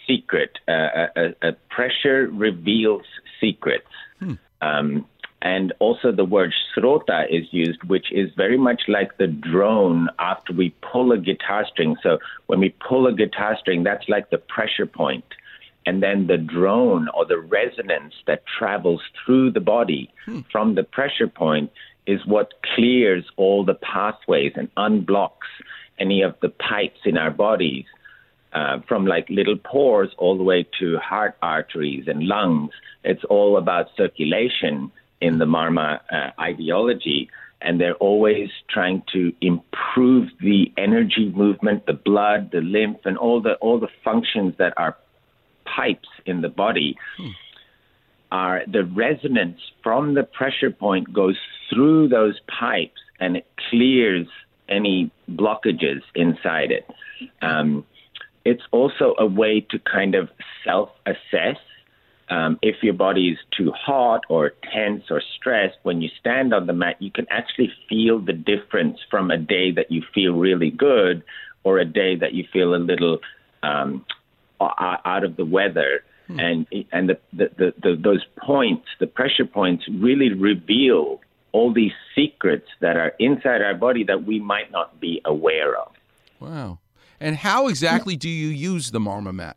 secret. 0.07 0.59
Uh, 0.69 1.07
a, 1.17 1.49
a, 1.49 1.53
pressure 1.71 2.29
reveals 2.33 3.05
secrets. 3.41 3.87
Um, 4.61 5.07
and 5.43 5.73
also 5.79 6.12
the 6.12 6.25
word 6.25 6.53
srota 6.75 7.27
is 7.31 7.47
used, 7.53 7.85
which 7.85 8.11
is 8.11 8.31
very 8.37 8.57
much 8.57 8.83
like 8.89 9.19
the 9.19 9.27
drone 9.27 10.09
after 10.19 10.53
we 10.53 10.75
pull 10.81 11.12
a 11.12 11.19
guitar 11.19 11.67
string. 11.71 11.97
So 12.03 12.19
when 12.47 12.59
we 12.59 12.75
pull 12.89 13.07
a 13.07 13.12
guitar 13.12 13.57
string, 13.61 13.85
that's 13.85 14.09
like 14.09 14.31
the 14.31 14.39
pressure 14.39 14.87
point. 14.87 15.25
And 15.85 16.03
then 16.03 16.27
the 16.27 16.39
drone 16.39 17.09
or 17.15 17.27
the 17.27 17.39
resonance 17.39 18.15
that 18.27 18.43
travels 18.59 19.03
through 19.25 19.53
the 19.53 19.61
body 19.61 20.11
from 20.51 20.75
the 20.75 20.83
pressure 20.83 21.29
point 21.29 21.71
is 22.07 22.27
what 22.27 22.55
clears 22.75 23.25
all 23.37 23.65
the 23.65 23.75
pathways 23.75 24.53
and 24.57 24.75
unblocks 24.75 25.51
any 25.99 26.23
of 26.23 26.35
the 26.41 26.49
pipes 26.49 27.01
in 27.05 27.17
our 27.17 27.31
bodies, 27.31 27.85
uh, 28.57 28.81
from 28.88 29.05
like 29.05 29.29
little 29.29 29.59
pores 29.59 30.09
all 30.16 30.38
the 30.38 30.42
way 30.42 30.66
to 30.81 30.97
heart 30.97 31.37
arteries 31.42 32.05
and 32.07 32.27
lungs. 32.27 32.71
It's 33.05 33.23
all 33.25 33.59
about 33.59 33.88
circulation 33.99 34.90
in 35.21 35.38
the 35.38 35.45
Marma 35.45 36.01
uh, 36.11 36.31
ideology. 36.40 37.29
And 37.61 37.79
they're 37.79 37.97
always 37.97 38.49
trying 38.71 39.03
to 39.12 39.33
improve 39.43 40.30
the 40.41 40.72
energy 40.78 41.30
movement, 41.35 41.85
the 41.85 41.93
blood, 41.93 42.51
the 42.51 42.62
lymph, 42.62 43.01
and 43.05 43.18
all 43.18 43.43
the 43.43 43.55
all 43.57 43.78
the 43.78 43.89
functions 44.03 44.55
that 44.59 44.72
are 44.78 44.97
pipes 45.64 46.09
in 46.24 46.41
the 46.41 46.49
body 46.49 46.97
are 48.33 48.62
the 48.66 48.85
resonance 48.85 49.61
from 49.83 50.14
the 50.14 50.22
pressure 50.22 50.70
point 50.70 51.12
goes 51.12 51.37
through 51.68 52.09
those 52.09 52.39
pipes 52.61 53.01
and 53.20 53.37
it 53.37 53.47
clears 53.68 54.28
any 54.68 55.11
blockages 55.30 56.03
inside 56.14 56.70
it. 56.70 56.87
Um, 57.43 57.85
it's 58.47 58.62
also 58.70 59.16
a 59.18 59.26
way 59.26 59.61
to 59.70 59.78
kind 59.80 60.14
of 60.14 60.30
self 60.64 60.90
assess. 61.05 61.59
Um, 62.28 62.59
if 62.62 62.76
your 62.82 62.94
body 62.94 63.28
is 63.28 63.38
too 63.57 63.72
hot 63.72 64.22
or 64.28 64.53
tense 64.72 65.05
or 65.11 65.20
stressed, 65.36 65.78
when 65.82 66.01
you 66.01 66.09
stand 66.18 66.55
on 66.55 66.66
the 66.66 66.72
mat, 66.72 66.97
you 67.01 67.11
can 67.11 67.26
actually 67.30 67.72
feel 67.88 68.18
the 68.18 68.32
difference 68.32 68.99
from 69.11 69.30
a 69.30 69.36
day 69.36 69.70
that 69.72 69.90
you 69.90 70.03
feel 70.14 70.32
really 70.32 70.70
good 70.70 71.22
or 71.62 71.78
a 71.78 71.84
day 71.84 72.16
that 72.16 72.34
you 72.34 72.44
feel 72.53 72.74
a 72.74 72.82
little 72.92 73.18
um, 73.62 74.05
out 74.61 75.24
of 75.24 75.36
the 75.36 75.44
weather. 75.44 76.05
And 76.28 76.66
and 76.92 77.09
the, 77.11 77.18
the, 77.32 77.51
the, 77.57 77.74
the 77.82 77.97
those 77.97 78.24
points, 78.44 78.86
the 78.99 79.07
pressure 79.07 79.44
points, 79.44 79.84
really 79.88 80.32
reveal 80.32 81.20
all 81.53 81.72
these 81.72 81.92
secrets 82.14 82.66
that 82.80 82.97
are 82.97 83.12
inside 83.20 83.62
our 83.62 83.74
body 83.74 84.03
that 84.05 84.24
we 84.24 84.40
might 84.40 84.72
not 84.72 85.01
be 85.01 85.20
aware 85.24 85.76
of. 85.76 85.92
Wow. 86.40 86.78
And 87.21 87.37
how 87.37 87.69
exactly 87.69 88.17
do 88.17 88.29
you 88.29 88.49
use 88.49 88.91
the 88.91 88.99
Marma 88.99 89.35
mat? 89.35 89.57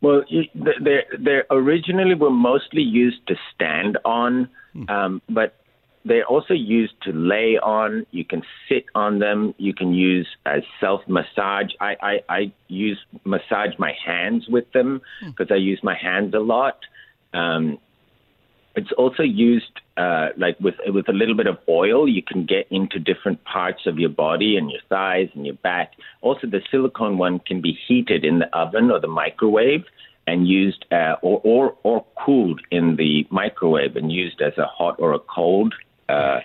Well, 0.00 0.22
they 0.30 1.04
they 1.18 1.40
originally 1.50 2.14
were 2.14 2.30
mostly 2.30 2.82
used 2.82 3.26
to 3.28 3.36
stand 3.54 3.96
on, 4.04 4.48
um, 4.88 5.22
but 5.28 5.54
they're 6.04 6.26
also 6.26 6.52
used 6.52 6.94
to 7.04 7.12
lay 7.12 7.58
on. 7.58 8.04
You 8.10 8.24
can 8.24 8.42
sit 8.68 8.84
on 8.94 9.18
them. 9.18 9.54
You 9.56 9.72
can 9.72 9.94
use 9.94 10.28
as 10.44 10.62
self 10.78 11.00
massage. 11.08 11.70
I, 11.80 11.96
I 12.02 12.20
I 12.28 12.52
use 12.68 12.98
massage 13.24 13.78
my 13.78 13.94
hands 14.04 14.46
with 14.48 14.70
them 14.72 15.00
because 15.24 15.50
I 15.50 15.56
use 15.56 15.80
my 15.82 15.96
hands 15.96 16.34
a 16.34 16.40
lot. 16.40 16.80
Um, 17.32 17.78
it's 18.76 18.92
also 18.92 19.22
used 19.22 19.80
uh, 19.96 20.28
like 20.36 20.58
with 20.60 20.74
with 20.86 21.08
a 21.08 21.12
little 21.12 21.36
bit 21.36 21.46
of 21.46 21.58
oil. 21.68 22.08
You 22.08 22.22
can 22.22 22.44
get 22.44 22.66
into 22.70 22.98
different 22.98 23.44
parts 23.44 23.86
of 23.86 23.98
your 23.98 24.10
body 24.10 24.56
and 24.56 24.70
your 24.70 24.80
thighs 24.88 25.28
and 25.34 25.46
your 25.46 25.54
back. 25.56 25.92
Also, 26.22 26.46
the 26.46 26.60
silicone 26.70 27.16
one 27.16 27.38
can 27.38 27.60
be 27.60 27.78
heated 27.86 28.24
in 28.24 28.40
the 28.40 28.56
oven 28.56 28.90
or 28.90 29.00
the 29.00 29.08
microwave 29.08 29.84
and 30.26 30.48
used 30.48 30.84
uh, 30.90 31.16
or, 31.22 31.40
or 31.44 31.76
or 31.82 32.04
cooled 32.24 32.60
in 32.70 32.96
the 32.96 33.26
microwave 33.30 33.96
and 33.96 34.10
used 34.10 34.40
as 34.40 34.56
a 34.58 34.66
hot 34.66 34.96
or 34.98 35.12
a 35.12 35.20
cold. 35.20 35.74
Uh, 36.08 36.40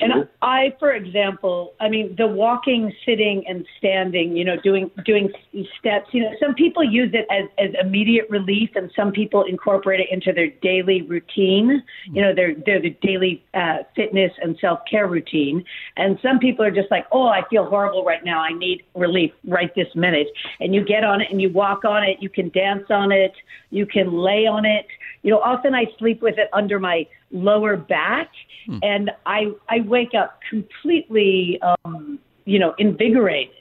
And 0.00 0.28
I, 0.42 0.74
for 0.80 0.92
example, 0.92 1.74
I 1.80 1.88
mean, 1.88 2.16
the 2.18 2.26
walking, 2.26 2.92
sitting, 3.06 3.44
and 3.46 3.64
standing, 3.78 4.36
you 4.36 4.44
know, 4.44 4.56
doing 4.60 4.90
doing 5.04 5.30
steps. 5.78 6.08
You 6.12 6.22
know, 6.22 6.32
some 6.40 6.54
people 6.54 6.82
use 6.82 7.14
it 7.14 7.26
as 7.30 7.48
as 7.58 7.74
immediate 7.80 8.28
relief, 8.28 8.70
and 8.74 8.90
some 8.96 9.12
people 9.12 9.44
incorporate 9.44 10.00
it 10.00 10.08
into 10.10 10.32
their 10.32 10.48
daily 10.62 11.02
routine. 11.02 11.82
You 12.10 12.22
know, 12.22 12.34
their 12.34 12.56
their, 12.66 12.80
their 12.80 12.90
daily 13.02 13.44
uh, 13.54 13.84
fitness 13.94 14.32
and 14.42 14.58
self 14.60 14.80
care 14.90 15.06
routine. 15.06 15.64
And 15.96 16.18
some 16.22 16.40
people 16.40 16.64
are 16.64 16.72
just 16.72 16.90
like, 16.90 17.06
oh, 17.12 17.28
I 17.28 17.42
feel 17.48 17.64
horrible 17.64 18.04
right 18.04 18.24
now. 18.24 18.40
I 18.40 18.52
need 18.52 18.82
relief 18.96 19.30
right 19.46 19.72
this 19.76 19.94
minute. 19.94 20.28
And 20.58 20.74
you 20.74 20.84
get 20.84 21.04
on 21.04 21.20
it 21.20 21.28
and 21.30 21.40
you 21.40 21.50
walk 21.50 21.84
on 21.84 22.02
it. 22.02 22.18
You 22.20 22.28
can 22.28 22.48
dance 22.48 22.84
on 22.90 23.12
it. 23.12 23.32
You 23.70 23.86
can 23.86 24.12
lay 24.12 24.46
on 24.46 24.64
it. 24.64 24.86
You 25.22 25.30
know, 25.30 25.38
often 25.38 25.74
I 25.74 25.86
sleep 25.98 26.20
with 26.20 26.36
it 26.36 26.48
under 26.52 26.78
my 26.78 27.06
lower 27.34 27.76
back, 27.76 28.30
and 28.82 29.10
I 29.26 29.52
I 29.68 29.80
wake 29.80 30.14
up 30.14 30.40
completely, 30.48 31.60
um, 31.60 32.18
you 32.46 32.58
know, 32.58 32.74
invigorated. 32.78 33.54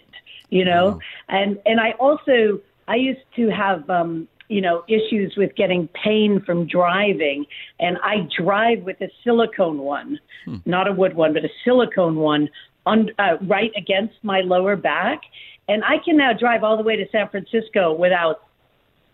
You 0.50 0.66
know, 0.66 1.00
and 1.30 1.60
and 1.66 1.82
I 1.82 1.92
also 2.00 2.62
I 2.88 2.96
used 2.96 3.26
to 3.36 3.50
have. 3.50 3.90
Um, 3.90 4.28
you 4.50 4.62
know, 4.62 4.84
issues 4.88 5.34
with 5.36 5.56
getting 5.56 5.88
pain 6.04 6.40
from 6.46 6.68
driving, 6.68 7.46
and 7.80 7.98
I 8.04 8.28
drive 8.38 8.84
with 8.84 9.02
a 9.02 9.10
silicone 9.24 9.80
one, 9.80 10.20
not 10.66 10.88
a 10.88 10.92
wood 10.92 11.16
one, 11.16 11.34
but 11.34 11.44
a 11.44 11.50
silicone 11.64 12.18
one, 12.18 12.50
on, 12.86 13.10
uh, 13.18 13.38
right 13.42 13.72
against 13.76 14.16
my 14.22 14.42
lower 14.42 14.76
back, 14.76 15.22
and 15.70 15.84
I 15.86 15.98
can 15.98 16.18
now 16.18 16.34
drive 16.34 16.64
all 16.64 16.78
the 16.78 16.84
way 16.84 16.98
to 16.98 17.06
San 17.10 17.30
Francisco 17.30 17.94
without 17.94 18.42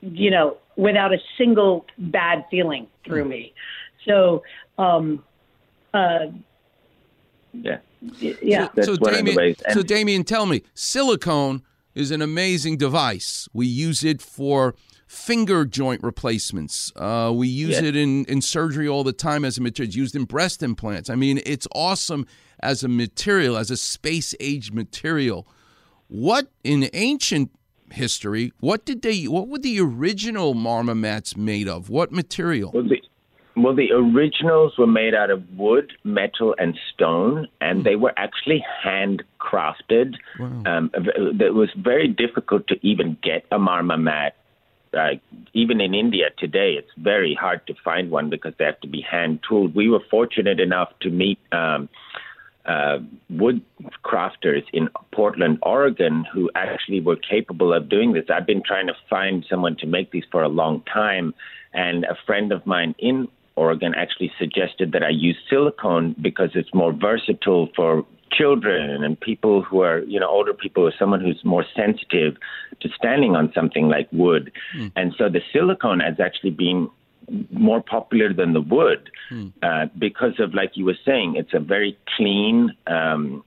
you 0.02 0.32
know, 0.32 0.58
without 0.76 1.14
a 1.14 1.18
single 1.38 1.86
bad 1.98 2.46
feeling 2.50 2.88
through 3.06 3.26
me. 3.26 3.54
So, 4.06 4.44
um, 4.78 5.24
uh, 5.94 6.28
yeah. 7.54 7.80
yeah. 8.42 8.70
That's 8.76 8.88
so, 8.88 8.96
one 9.00 9.14
of 9.14 9.18
the 9.20 9.24
Damien, 9.24 9.36
ways. 9.36 9.56
so 9.72 9.82
Damien, 9.82 10.24
tell 10.24 10.46
me, 10.46 10.64
silicone 10.74 11.64
is 11.96 12.12
an 12.12 12.22
amazing 12.22 12.78
device. 12.78 13.48
We 13.54 13.66
use 13.68 14.04
it 14.04 14.22
for 14.22 14.76
finger 15.08 15.66
joint 15.66 16.04
replacements. 16.04 16.94
Uh, 16.96 17.32
we 17.36 17.48
use 17.48 17.72
Yes. 17.72 17.84
it 17.84 17.96
in, 17.96 18.26
in 18.26 18.42
surgery 18.42 18.88
all 18.88 19.04
the 19.04 19.12
time 19.14 19.44
as 19.44 19.58
a 19.58 19.62
material. 19.62 19.88
It's 19.90 19.96
used 19.98 20.16
in 20.16 20.26
breast 20.26 20.62
implants. 20.62 21.10
I 21.10 21.16
mean, 21.16 21.42
it's 21.46 21.68
awesome 21.74 22.26
as 22.62 22.84
a 22.84 22.88
material, 22.88 23.58
as 23.58 23.72
a 23.72 23.78
space 23.78 24.36
age 24.40 24.72
material. 24.72 25.48
What 26.08 26.48
in 26.64 26.90
ancient 26.94 27.52
history? 27.92 28.54
What 28.60 28.86
did 28.86 29.02
they? 29.02 29.24
What 29.26 29.48
were 29.48 29.58
the 29.60 29.80
original 29.80 30.54
marma 30.54 30.98
mats 30.98 31.36
made 31.36 31.68
of? 31.68 31.90
What 31.90 32.12
material? 32.12 32.72
Well, 32.74 32.84
the, 32.84 32.98
well, 33.64 33.76
the 33.76 33.92
originals 33.92 34.78
were 34.78 34.88
made 34.88 35.14
out 35.14 35.30
of 35.30 35.44
wood, 35.58 35.94
metal, 36.04 36.56
and 36.58 36.78
stone, 36.94 37.48
and 37.62 37.84
they 37.84 37.96
were 37.96 38.14
actually 38.18 38.64
handcrafted. 38.86 40.16
Um, 40.68 40.92
it 40.94 41.54
was 41.54 41.70
very 41.78 42.08
difficult 42.08 42.68
to 42.68 42.76
even 42.82 43.18
get 43.22 43.46
a 43.52 43.58
marma 43.58 44.00
mat. 44.00 44.36
Uh, 44.92 45.12
even 45.54 45.80
in 45.82 45.94
India 45.94 46.30
today, 46.38 46.74
it's 46.74 46.90
very 46.98 47.36
hard 47.36 47.66
to 47.68 47.76
find 47.84 48.10
one 48.10 48.30
because 48.30 48.54
they 48.58 48.66
have 48.66 48.80
to 48.82 48.88
be 48.88 49.02
hand 49.02 49.40
tooled. 49.48 49.76
We 49.76 49.88
were 49.90 50.02
fortunate 50.10 50.60
enough 50.60 50.90
to 51.02 51.10
meet 51.10 51.40
um, 51.52 51.90
uh, 52.66 53.00
wood 53.30 53.62
crafters 54.04 54.64
in 54.74 54.90
Portland, 55.12 55.60
Oregon, 55.62 56.26
who 56.34 56.50
actually 56.56 57.02
were 57.02 57.16
capable 57.16 57.74
of 57.74 57.90
doing 57.90 58.14
this. 58.14 58.26
I've 58.30 58.48
been 58.48 58.64
trying 58.64 58.88
to 58.88 58.96
find 59.10 59.46
someone 59.50 59.76
to 59.78 59.88
make 59.88 60.12
these 60.12 60.26
for 60.32 60.44
a 60.44 60.50
long 60.50 60.82
time, 60.92 61.34
and 61.74 62.04
a 62.06 62.18
friend 62.26 62.52
of 62.52 62.66
mine 62.66 62.96
in 62.98 63.28
Oregon 63.66 63.94
actually 64.04 64.32
suggested 64.42 64.88
that 64.94 65.04
I 65.04 65.10
use 65.10 65.38
silicone 65.50 66.16
because 66.28 66.52
it's 66.60 66.74
more 66.74 66.94
versatile 66.94 67.66
for 67.76 68.06
children 68.32 69.04
and 69.04 69.20
people 69.20 69.56
who 69.68 69.82
are, 69.82 70.00
you 70.14 70.20
know, 70.20 70.30
older 70.38 70.54
people 70.54 70.84
or 70.88 70.94
someone 70.98 71.22
who's 71.26 71.42
more 71.44 71.66
sensitive 71.76 72.34
to 72.82 72.90
standing 73.00 73.36
on 73.36 73.52
something 73.54 73.88
like 73.96 74.08
wood. 74.12 74.52
And 74.96 75.08
so 75.18 75.24
the 75.30 75.42
silicone 75.52 76.00
has 76.00 76.18
actually 76.20 76.52
been 76.52 76.90
more 77.52 77.82
popular 77.82 78.34
than 78.34 78.54
the 78.54 78.62
wood 78.62 79.02
uh, 79.62 79.86
because 79.98 80.36
of, 80.40 80.54
like 80.54 80.72
you 80.76 80.86
were 80.86 80.98
saying, 81.06 81.36
it's 81.36 81.54
a 81.54 81.60
very 81.60 81.98
clean 82.16 82.72
um, 82.88 83.44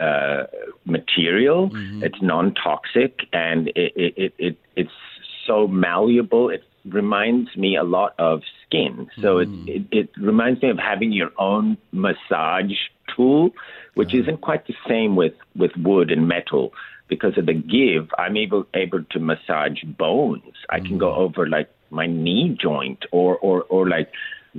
uh, 0.00 0.44
material. 0.84 1.70
It's 2.02 2.20
non-toxic 2.20 3.12
and 3.32 3.68
it, 3.68 3.92
it, 3.96 4.14
it, 4.24 4.34
it 4.38 4.58
it's 4.76 4.98
so 5.46 5.56
malleable. 5.68 6.50
It 6.50 6.64
reminds 6.84 7.56
me 7.56 7.76
a 7.76 7.84
lot 7.84 8.14
of 8.18 8.42
skin. 8.66 9.08
So 9.20 9.38
it, 9.38 9.48
mm. 9.48 9.68
it 9.68 9.82
it 9.90 10.10
reminds 10.16 10.62
me 10.62 10.70
of 10.70 10.78
having 10.78 11.12
your 11.12 11.30
own 11.38 11.76
massage 11.92 12.72
tool, 13.14 13.50
which 13.94 14.14
isn't 14.14 14.40
quite 14.40 14.66
the 14.66 14.74
same 14.88 15.16
with 15.16 15.34
with 15.54 15.72
wood 15.76 16.10
and 16.10 16.28
metal. 16.28 16.72
Because 17.08 17.38
of 17.38 17.46
the 17.46 17.54
give, 17.54 18.10
I'm 18.18 18.36
able 18.36 18.66
able 18.74 19.04
to 19.04 19.20
massage 19.20 19.80
bones. 19.84 20.54
I 20.70 20.80
can 20.80 20.98
go 20.98 21.10
mm. 21.10 21.18
over 21.18 21.48
like 21.48 21.70
my 21.90 22.06
knee 22.06 22.56
joint 22.60 23.04
or 23.12 23.36
or 23.38 23.62
or 23.64 23.88
like 23.88 24.10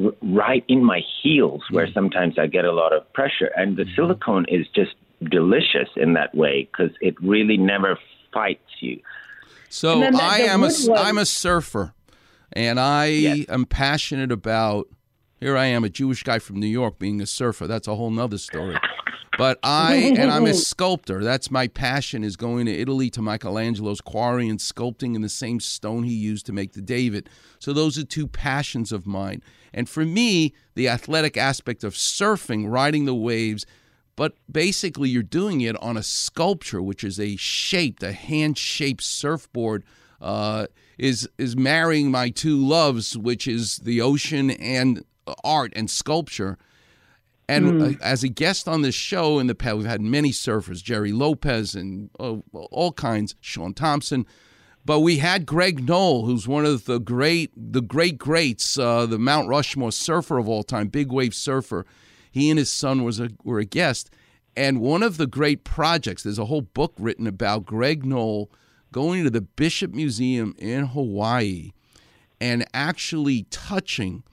r- 0.01 0.14
right 0.22 0.64
in 0.70 0.84
my 0.84 1.01
heels 1.22 1.64
where 1.72 1.88
mm. 1.88 1.93
sometimes 1.93 2.39
I 2.39 2.47
get 2.47 2.64
a 2.64 2.72
lot 2.72 2.93
of 2.93 3.12
pressure. 3.12 3.51
And 3.58 3.76
the 3.76 3.86
silicone 3.95 4.45
is 4.47 4.66
just 4.74 4.95
delicious 5.30 5.89
in 5.97 6.14
that 6.14 6.34
way 6.36 6.70
because 6.72 6.95
it 7.01 7.22
really 7.22 7.58
never 7.58 7.99
fights 8.34 8.72
you. 8.80 9.01
So 9.70 9.93
And 9.93 10.03
then 10.03 10.14
the- 10.14 10.24
I 10.24 10.38
am 10.38 10.64
a 10.64 10.68
wood 10.68 10.74
one- 10.88 11.05
am 11.05 11.18
a 11.18 11.26
surfer, 11.26 11.93
and 12.54 12.80
I 12.80 13.45
am 13.50 13.66
passionate 13.66 14.32
about. 14.32 14.88
Here 15.39 15.56
I 15.56 15.66
am, 15.66 15.84
a 15.84 15.89
Jewish 15.89 16.24
guy 16.24 16.39
from 16.39 16.60
New 16.60 16.68
York, 16.68 16.98
being 16.98 17.22
a 17.22 17.28
surfer. 17.28 17.68
That's 17.68 17.88
a 17.88 17.95
whole 17.95 18.10
nother 18.10 18.39
story. 18.39 18.76
But 19.38 19.60
I 19.62 20.16
and 20.18 20.32
I'm 20.32 20.48
a 20.48 20.54
sculptor. 20.56 21.24
That's 21.24 21.52
my 21.52 21.68
passion 21.68 22.24
is 22.24 22.36
going 22.36 22.66
to 22.66 22.72
Italy 22.72 23.12
to 23.12 23.22
Michelangelo's 23.22 24.02
quarry 24.02 24.50
and 24.50 24.58
sculpting 24.60 25.16
in 25.16 25.22
the 25.22 25.30
same 25.30 25.60
stone 25.60 26.04
he 26.04 26.14
used 26.14 26.48
to 26.48 26.54
make 26.54 26.74
the 26.74 26.82
David. 26.82 27.30
So 27.60 27.72
those 27.72 28.00
are 28.00 28.04
two 28.04 28.28
passions 28.28 28.91
of 28.91 29.06
mine. 29.06 29.43
And 29.74 29.88
for 29.88 30.04
me, 30.04 30.54
the 30.74 30.89
athletic 30.89 31.38
aspect 31.38 31.84
of 31.84 31.93
surfing, 31.93 32.70
riding 32.72 33.06
the 33.06 33.14
waves, 33.14 33.66
but 34.16 34.34
basically 34.52 35.10
you're 35.10 35.22
doing 35.22 35.62
it 35.62 35.82
on 35.84 35.98
a 35.98 36.04
sculpture, 36.04 36.82
which 36.82 37.04
is 37.04 37.20
a 37.20 37.36
shaped, 37.36 38.02
a 38.02 38.14
hand-shaped 38.14 39.04
surfboard. 39.04 39.84
Uh, 40.20 40.66
is 40.98 41.28
is 41.38 41.56
marrying 41.56 42.12
my 42.12 42.30
two 42.30 42.58
loves, 42.58 43.18
which 43.18 43.48
is 43.48 43.78
the 43.78 44.02
ocean 44.02 44.50
and 44.52 45.04
art 45.43 45.74
and 45.76 45.89
sculpture. 45.89 46.58
And 47.50 47.66
Mm. 47.74 48.02
as 48.02 48.24
a 48.24 48.28
guest 48.30 48.68
on 48.68 48.82
this 48.82 48.95
show 48.95 49.39
in 49.39 49.48
the 49.48 49.56
past, 49.56 49.78
we've 49.78 49.86
had 49.86 50.02
many 50.02 50.32
surfers, 50.32 50.84
Gerry 50.84 51.14
Lopez 51.14 51.76
and 51.76 52.10
uh, 52.20 52.38
all 52.54 52.91
kinds, 52.91 53.36
Shaun 53.39 53.74
Thomson. 53.74 54.26
But 54.86 55.00
we 55.02 55.18
had 55.18 55.45
Greg 55.45 55.86
Noll, 55.88 56.26
who's 56.26 56.48
one 56.48 56.66
of 56.66 56.86
the 56.86 57.00
great, 57.00 57.52
the 57.56 57.82
great 57.82 58.18
greats, 58.18 58.78
uh, 58.80 59.06
the 59.06 59.20
Mount 59.20 59.48
Rushmore 59.50 59.91
surfer 59.91 60.38
of 60.38 60.48
all 60.50 60.64
time, 60.64 60.88
big 60.88 61.12
wave 61.12 61.34
surfer. 61.34 61.86
He 62.32 62.50
and 62.50 62.58
his 62.60 62.70
son 62.70 63.04
was 63.04 63.20
a, 63.20 63.30
were 63.43 63.60
a 63.60 63.66
guest. 63.66 64.10
And 64.56 64.80
one 64.82 65.04
of 65.04 65.18
the 65.18 65.28
great 65.28 65.64
projects, 65.64 66.24
there's 66.24 66.39
a 66.39 66.45
whole 66.45 66.62
book 66.62 66.93
written 66.98 67.28
about 67.28 67.66
Greg 67.66 68.06
Noll 68.06 68.50
going 68.91 69.23
to 69.23 69.29
the 69.29 69.41
Bishop 69.41 69.93
Museum 69.93 70.55
in 70.57 70.85
Hawaii 70.85 71.71
and 72.39 72.65
actually 72.73 73.43
touching 73.49 74.23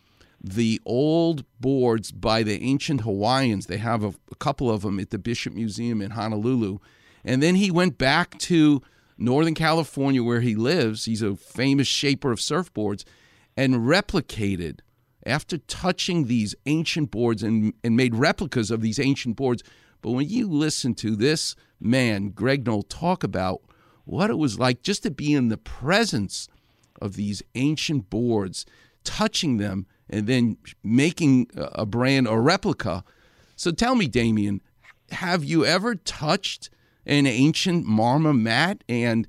the 0.42 0.80
old 0.84 1.44
boards 1.58 2.12
by 2.12 2.42
the 2.42 2.62
ancient 2.62 3.00
Hawaiians. 3.00 3.66
They 3.66 3.78
have 3.78 4.04
a, 4.04 4.14
a 4.30 4.36
couple 4.36 4.70
of 4.70 4.82
them 4.82 5.00
at 5.00 5.10
the 5.10 5.18
Bishop 5.18 5.54
Museum 5.54 6.02
in 6.02 6.12
Honolulu. 6.12 6.78
And 7.24 7.42
then 7.42 7.54
he 7.54 7.70
went 7.70 7.96
back 7.96 8.38
to 8.40 8.82
Northern 9.16 9.54
California 9.54 10.22
where 10.22 10.42
he 10.42 10.54
lives. 10.54 11.06
He's 11.06 11.22
a 11.22 11.36
famous 11.36 11.88
shaper 11.88 12.30
of 12.30 12.40
surfboards 12.40 13.04
and 13.56 13.74
replicated 13.76 14.80
after 15.24 15.56
touching 15.56 16.26
these 16.26 16.54
ancient 16.66 17.10
boards 17.10 17.42
and, 17.42 17.72
and 17.82 17.96
made 17.96 18.14
replicas 18.14 18.70
of 18.70 18.82
these 18.82 18.98
ancient 18.98 19.36
boards. 19.36 19.62
But 20.02 20.10
when 20.10 20.28
you 20.28 20.46
listen 20.46 20.94
to 20.96 21.16
this 21.16 21.56
man, 21.80 22.30
Greg 22.30 22.66
Noll, 22.66 22.82
talk 22.82 23.24
about 23.24 23.62
what 24.04 24.30
it 24.30 24.38
was 24.38 24.58
like 24.58 24.82
just 24.82 25.02
to 25.04 25.10
be 25.10 25.32
in 25.32 25.48
the 25.48 25.56
presence 25.56 26.48
of 27.00 27.14
these 27.14 27.42
ancient 27.54 28.10
boards, 28.10 28.64
touching 29.02 29.56
them, 29.56 29.86
and 30.08 30.26
then 30.26 30.56
making 30.82 31.48
a 31.56 31.86
brand 31.86 32.28
or 32.28 32.42
replica. 32.42 33.02
So 33.56 33.70
tell 33.70 33.94
me, 33.94 34.06
Damien, 34.06 34.60
have 35.10 35.44
you 35.44 35.64
ever 35.64 35.94
touched 35.94 36.70
an 37.06 37.26
ancient 37.26 37.86
marma 37.86 38.38
mat? 38.38 38.84
And 38.88 39.26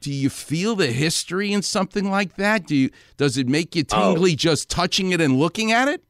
do 0.00 0.12
you 0.12 0.30
feel 0.30 0.76
the 0.76 0.88
history 0.92 1.52
in 1.52 1.62
something 1.62 2.10
like 2.10 2.36
that? 2.36 2.66
Do 2.66 2.76
you 2.76 2.90
does 3.16 3.36
it 3.36 3.48
make 3.48 3.74
you 3.74 3.84
Oh. 3.92 4.14
tingly 4.14 4.36
just 4.36 4.68
touching 4.70 5.10
it 5.12 5.20
and 5.20 5.38
looking 5.38 5.72
at 5.72 5.88
it? 5.88 6.02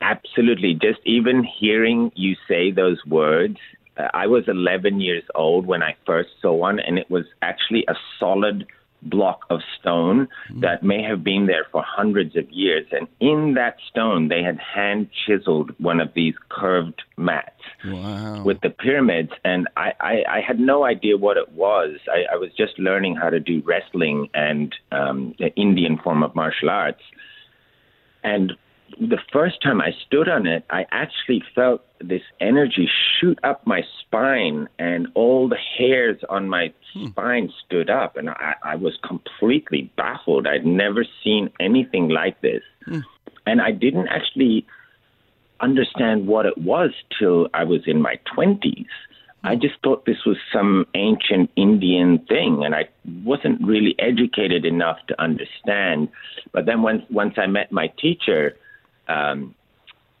Absolutely. 0.00 0.74
Just 0.74 1.00
even 1.04 1.44
hearing 1.44 2.12
you 2.14 2.36
say 2.48 2.70
those 2.70 2.98
words, 3.06 3.58
I 3.96 4.26
was 4.26 4.44
11 4.48 5.00
years 5.00 5.24
old 5.34 5.66
when 5.66 5.82
I 5.82 5.96
first 6.06 6.30
saw 6.40 6.52
one, 6.52 6.78
and 6.80 6.98
it 6.98 7.10
was 7.10 7.24
actually 7.42 7.84
a 7.88 7.94
solid 8.18 8.66
block 9.02 9.44
of 9.50 9.60
stone 9.78 10.28
that 10.60 10.82
may 10.82 11.02
have 11.02 11.22
been 11.22 11.46
there 11.46 11.66
for 11.70 11.82
hundreds 11.86 12.36
of 12.36 12.50
years. 12.50 12.86
And 12.90 13.06
in 13.20 13.54
that 13.54 13.76
stone, 13.90 14.28
they 14.28 14.42
had 14.42 14.58
hand 14.58 15.10
chiseled 15.26 15.72
one 15.78 16.00
of 16.00 16.14
these 16.14 16.34
curved 16.48 17.02
mats 17.16 17.50
Wow. 17.86 18.42
with 18.44 18.60
the 18.62 18.70
pyramids, 18.70 19.30
and 19.44 19.68
I, 19.76 19.92
I, 20.00 20.24
I 20.28 20.40
had 20.40 20.58
no 20.58 20.84
idea 20.84 21.18
what 21.18 21.36
it 21.36 21.52
was. 21.52 21.98
I, 22.10 22.34
I 22.34 22.36
was 22.36 22.50
just 22.56 22.78
learning 22.78 23.16
how 23.16 23.28
to 23.30 23.40
do 23.40 23.62
wrestling 23.64 24.28
and 24.32 24.74
um, 24.90 25.34
the 25.38 25.54
Indian 25.54 25.98
form 25.98 26.22
of 26.22 26.34
martial 26.34 26.70
arts. 26.70 27.02
And 28.22 28.54
the 29.00 29.18
first 29.32 29.62
time 29.62 29.80
I 29.80 29.92
stood 30.06 30.28
on 30.28 30.46
it, 30.46 30.64
I 30.70 30.86
actually 30.90 31.42
felt 31.54 31.82
this 32.00 32.22
energy 32.40 32.88
shoot 33.18 33.38
up 33.42 33.66
my 33.66 33.82
spine, 34.00 34.68
and 34.78 35.08
all 35.14 35.48
the 35.48 35.58
hairs 35.78 36.20
on 36.28 36.48
my 36.48 36.72
hmm. 36.92 37.06
spine 37.06 37.52
stood 37.64 37.90
up, 37.90 38.16
and 38.16 38.30
I, 38.30 38.54
I 38.62 38.76
was 38.76 38.94
completely 39.06 39.90
baffled. 39.96 40.46
I'd 40.46 40.66
never 40.66 41.04
seen 41.22 41.50
anything 41.60 42.08
like 42.08 42.40
this. 42.40 42.62
Hmm. 42.84 43.00
And 43.46 43.60
I 43.60 43.72
didn't 43.72 44.08
actually 44.08 44.66
understand 45.60 46.26
what 46.26 46.46
it 46.46 46.58
was 46.58 46.90
till 47.18 47.48
I 47.54 47.64
was 47.64 47.82
in 47.86 48.00
my 48.00 48.18
20s. 48.36 48.86
I 49.42 49.54
hmm. 49.54 49.60
just 49.60 49.74
thought 49.82 50.04
this 50.04 50.24
was 50.24 50.36
some 50.52 50.86
ancient 50.94 51.50
Indian 51.56 52.18
thing, 52.28 52.64
and 52.64 52.74
I 52.74 52.88
wasn't 53.24 53.60
really 53.62 53.94
educated 53.98 54.64
enough 54.64 54.98
to 55.08 55.20
understand. 55.20 56.08
But 56.52 56.66
then 56.66 56.82
once 56.82 57.02
once 57.10 57.34
I 57.38 57.46
met 57.46 57.72
my 57.72 57.88
teacher, 57.98 58.56
um, 59.08 59.54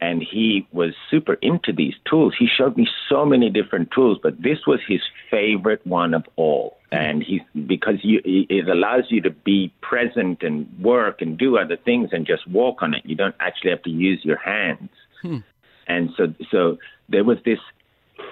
and 0.00 0.22
he 0.22 0.66
was 0.72 0.92
super 1.10 1.34
into 1.34 1.72
these 1.72 1.94
tools, 2.08 2.34
he 2.38 2.46
showed 2.46 2.76
me 2.76 2.86
so 3.08 3.24
many 3.24 3.48
different 3.48 3.90
tools, 3.90 4.18
but 4.22 4.42
this 4.42 4.58
was 4.66 4.80
his 4.86 5.00
favorite 5.30 5.86
one 5.86 6.12
of 6.12 6.24
all. 6.36 6.76
And 6.92 7.22
he 7.22 7.40
because 7.66 7.96
you, 8.02 8.20
it 8.24 8.68
allows 8.68 9.04
you 9.08 9.20
to 9.22 9.30
be 9.30 9.72
present 9.80 10.42
and 10.42 10.68
work 10.80 11.22
and 11.22 11.36
do 11.38 11.56
other 11.58 11.76
things 11.76 12.10
and 12.12 12.26
just 12.26 12.46
walk 12.46 12.82
on 12.82 12.94
it. 12.94 13.02
You 13.04 13.16
don't 13.16 13.34
actually 13.40 13.70
have 13.70 13.82
to 13.82 13.90
use 13.90 14.20
your 14.24 14.36
hands. 14.36 14.90
And 15.86 16.10
so, 16.16 16.34
so 16.50 16.78
there 17.08 17.24
was 17.24 17.38
this 17.44 17.58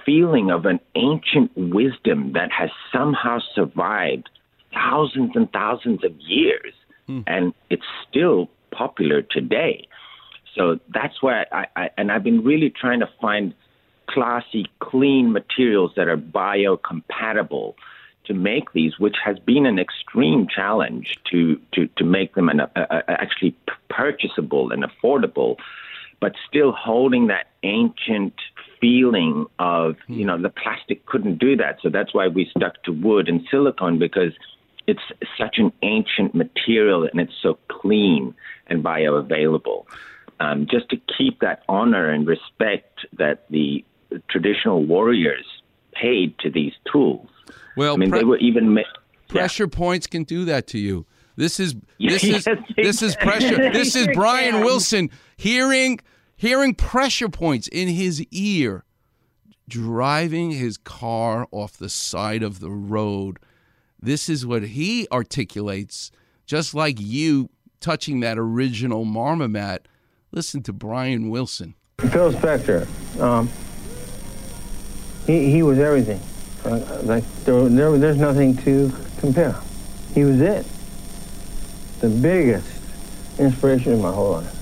feeling 0.05 0.51
of 0.51 0.65
an 0.67 0.79
ancient 0.95 1.51
wisdom 1.57 2.33
that 2.35 2.51
has 2.53 2.71
somehow 2.93 3.39
survived 3.55 4.29
thousands 4.73 5.33
and 5.35 5.51
thousands 5.53 6.05
of 6.05 6.13
years, 6.21 6.73
and 7.27 7.53
it's 7.69 7.83
still 8.09 8.49
popular 8.71 9.23
today. 9.23 9.87
So 10.55 10.79
that's 10.93 11.23
why 11.23 11.47
I, 11.51 11.67
I 11.77 11.91
and 11.97 12.13
I've 12.13 12.25
been 12.25 12.45
really 12.45 12.71
trying 12.71 13.01
to 13.01 13.09
find 13.21 13.55
classy, 14.09 14.67
clean 14.81 15.33
materials 15.33 15.93
that 15.97 16.09
are 16.09 16.17
biocompatible 16.17 17.75
to 18.25 18.35
make 18.35 18.73
these, 18.73 18.99
which 18.99 19.17
has 19.25 19.39
been 19.41 19.67
an 19.67 19.79
extreme 19.79 20.47
challenge 20.49 21.17
to 21.31 21.61
to, 21.75 21.89
to 21.97 22.05
make 22.05 22.35
them 22.35 22.49
an, 22.49 22.61
uh, 22.61 23.03
actually 23.09 23.57
purchasable 23.89 24.73
and 24.73 24.85
affordable, 24.85 25.57
but 26.21 26.33
still 26.49 26.73
holding 26.73 27.29
that 27.29 27.49
ancient 27.63 28.35
feeling 28.81 29.47
of 29.59 29.97
you 30.07 30.25
know 30.25 30.41
the 30.41 30.51
plastic 30.51 31.07
couldn't 31.07 31.39
do 31.39 31.57
that. 31.57 31.79
So 31.83 31.89
that's 31.89 32.15
why 32.15 32.29
we 32.29 32.51
stuck 32.57 32.83
to 32.85 32.93
wood 32.93 33.29
and 33.29 33.41
silicone 33.51 33.99
because 33.99 34.33
it's 34.87 35.03
such 35.39 35.59
an 35.59 35.73
ancient 35.83 36.35
material 36.35 37.05
and 37.05 37.21
it's 37.21 37.35
so 37.41 37.59
clean 37.69 38.35
and 38.67 38.83
bioavailable. 38.85 39.87
Um, 40.43 40.67
just 40.69 40.89
to 40.91 40.97
keep 41.17 41.39
that 41.41 41.63
honor 41.69 42.11
and 42.11 42.27
respect 42.27 43.07
that 43.19 43.45
the 43.51 43.85
traditional 44.29 44.85
warriors 44.85 45.45
paid 45.93 46.37
to 46.41 46.51
these 46.51 46.73
tools. 46.91 47.29
Well, 47.77 47.95
I 47.95 47.97
mean, 47.97 48.11
pre- 48.11 48.19
they 48.21 48.25
were 48.25 48.39
even. 48.39 48.75
Ma- 48.75 48.81
Pressure 49.29 49.69
points 49.69 50.07
can 50.07 50.25
do 50.25 50.45
that 50.47 50.67
to 50.69 50.79
you. 50.79 51.07
This 51.37 51.61
is 51.61 51.75
this 52.01 52.25
Yes, 52.25 52.47
is 52.47 52.59
this 52.77 53.03
is 53.03 53.17
pressure. 53.17 53.71
This 53.73 53.95
is 53.95 54.09
Brian. 54.15 54.65
Wilson 54.65 55.11
hearing 55.37 56.01
hearing 56.37 56.75
pressure 56.75 57.29
points 57.29 57.69
in 57.69 57.87
his 57.89 58.21
ear, 58.33 58.85
driving 59.69 60.51
his 60.51 60.77
car 60.77 61.47
off 61.53 61.77
the 61.77 61.89
side 61.89 62.43
of 62.43 62.59
the 62.61 62.71
road. 62.71 63.39
This 64.01 64.29
is 64.29 64.45
what 64.45 64.65
he 64.65 65.07
articulates, 65.13 66.11
just 66.47 66.75
like 66.75 66.97
you 67.01 67.49
touching 67.81 68.21
that 68.21 68.39
original 68.39 69.05
Marmamat. 69.05 69.79
Listen 70.35 70.63
to 70.63 70.73
Brian 70.73 71.29
Wilson. 71.29 71.75
Phil 71.99 72.33
Spector, 72.33 72.89
um, 73.21 73.51
he, 75.27 75.51
he 75.51 75.63
was 75.63 75.79
everything. 75.79 76.21
Uh, 76.65 77.03
like 77.03 77.23
there, 77.45 77.69
there, 77.69 77.99
there's 77.99 78.17
nothing 78.17 78.57
to 78.57 78.91
compare. 79.19 79.55
He 80.15 80.25
was 80.25 80.41
it. 80.41 80.65
The 82.01 82.09
biggest 82.09 82.67
inspiration 83.39 83.93
of 83.93 84.01
my 84.01 84.11
whole 84.11 84.33
life. 84.33 84.59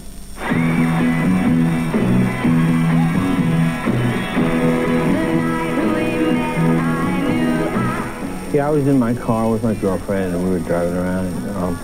Yeah, 8.53 8.67
I 8.67 8.71
was 8.71 8.89
in 8.89 8.99
my 8.99 9.15
car 9.15 9.49
with 9.49 9.63
my 9.63 9.75
girlfriend, 9.75 10.35
and 10.35 10.43
we 10.43 10.51
were 10.51 10.59
driving 10.59 10.95
around, 10.95 11.27
and 11.27 11.51
um, 11.51 11.79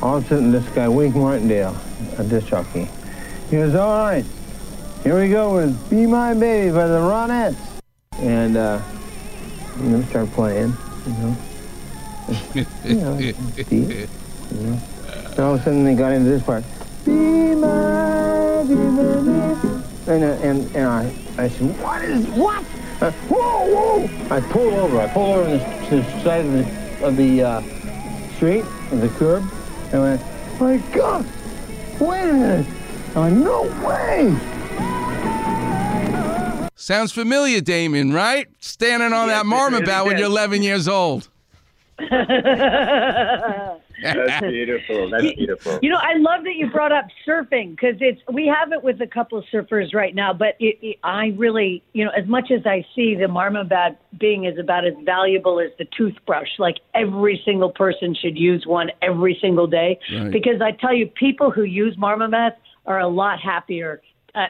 all 0.00 0.16
of 0.16 0.24
a 0.24 0.28
sudden, 0.28 0.50
this 0.50 0.66
guy, 0.70 0.88
Wink 0.88 1.14
Martindale, 1.14 1.78
a 2.18 2.24
disc 2.24 2.48
jockey, 2.48 2.88
he 3.50 3.56
goes, 3.56 3.74
all 3.74 4.02
right, 4.02 4.24
here 5.02 5.18
we 5.18 5.28
go 5.28 5.54
with 5.54 5.90
Be 5.90 6.06
My 6.06 6.34
Baby 6.34 6.70
by 6.70 6.86
the 6.86 6.98
Ronettes. 6.98 7.56
And, 8.18 8.56
uh, 8.56 8.82
you 9.80 9.90
know, 9.90 10.02
start 10.02 10.30
playing, 10.32 10.76
you 11.06 11.12
know. 11.12 11.36
you 12.84 12.94
know, 12.96 13.16
deep, 13.56 13.68
you 13.70 14.08
know. 14.52 14.80
And 15.30 15.40
all 15.40 15.54
of 15.54 15.60
a 15.60 15.64
sudden 15.64 15.84
they 15.84 15.94
got 15.94 16.12
into 16.12 16.30
this 16.30 16.42
part. 16.42 16.64
Be 17.04 17.54
my, 17.54 18.64
baby. 18.64 18.78
And, 20.08 20.24
uh, 20.24 20.38
and, 20.42 20.76
and 20.76 20.86
I, 20.86 21.14
I 21.36 21.48
said, 21.48 21.80
what 21.80 22.02
is, 22.02 22.26
what? 22.28 22.64
Uh, 23.00 23.12
whoa, 23.28 23.66
whoa! 23.72 24.34
I 24.34 24.40
pulled 24.40 24.74
over. 24.74 24.98
I 24.98 25.06
pulled 25.06 25.36
over 25.36 25.44
on 25.44 25.50
the, 25.50 25.86
to 25.88 25.96
the 25.96 26.22
side 26.24 26.44
of 26.44 26.52
the, 26.52 27.06
of 27.06 27.16
the 27.16 27.42
uh, 27.44 27.60
street, 28.34 28.64
of 28.90 29.00
the 29.00 29.08
curb, 29.10 29.44
and 29.92 29.94
I 29.94 30.00
went, 30.00 30.22
my 30.60 30.76
God, 30.92 31.24
wait 32.00 32.28
a 32.28 32.32
minute. 32.32 32.66
I 33.14 33.20
went, 33.20 33.36
no 33.36 33.62
way! 33.86 34.36
Sounds 36.74 37.12
familiar, 37.12 37.60
Damien, 37.60 38.12
right? 38.12 38.46
Standing 38.60 39.12
on 39.12 39.28
that 39.28 39.44
Marmamat 39.44 40.06
when 40.06 40.16
you're 40.18 40.26
11 40.26 40.62
years 40.62 40.88
old. 40.88 41.28
That's 44.02 44.40
beautiful. 44.46 45.10
That's 45.10 45.32
beautiful. 45.34 45.78
You 45.82 45.90
know, 45.90 45.98
I 46.00 46.14
love 46.16 46.44
that 46.44 46.54
you 46.56 46.70
brought 46.70 46.92
up 46.92 47.06
surfing 47.26 47.70
because 47.70 47.96
it's 48.00 48.20
we 48.32 48.46
have 48.46 48.72
it 48.72 48.82
with 48.82 49.00
a 49.00 49.06
couple 49.06 49.38
of 49.38 49.44
surfers 49.52 49.94
right 49.94 50.14
now, 50.14 50.32
but 50.32 50.56
it, 50.60 50.78
it, 50.82 50.98
I 51.02 51.34
really, 51.36 51.82
you 51.92 52.04
know, 52.04 52.10
as 52.16 52.26
much 52.26 52.50
as 52.50 52.66
I 52.66 52.84
see 52.94 53.14
the 53.14 53.26
Marmamat 53.26 53.96
being 54.18 54.44
is 54.44 54.58
about 54.58 54.86
as 54.86 54.94
valuable 55.04 55.60
as 55.60 55.70
the 55.78 55.86
toothbrush, 55.96 56.48
like 56.58 56.76
every 56.94 57.40
single 57.44 57.70
person 57.70 58.14
should 58.14 58.38
use 58.38 58.66
one 58.66 58.90
every 59.02 59.36
single 59.40 59.66
day 59.66 59.98
Right. 60.12 60.30
because 60.30 60.60
I 60.60 60.72
tell 60.72 60.94
you, 60.94 61.06
people 61.06 61.50
who 61.50 61.62
use 61.62 61.96
Marmamats 61.96 62.56
are 62.86 63.00
a 63.00 63.08
lot 63.08 63.40
happier. 63.40 64.00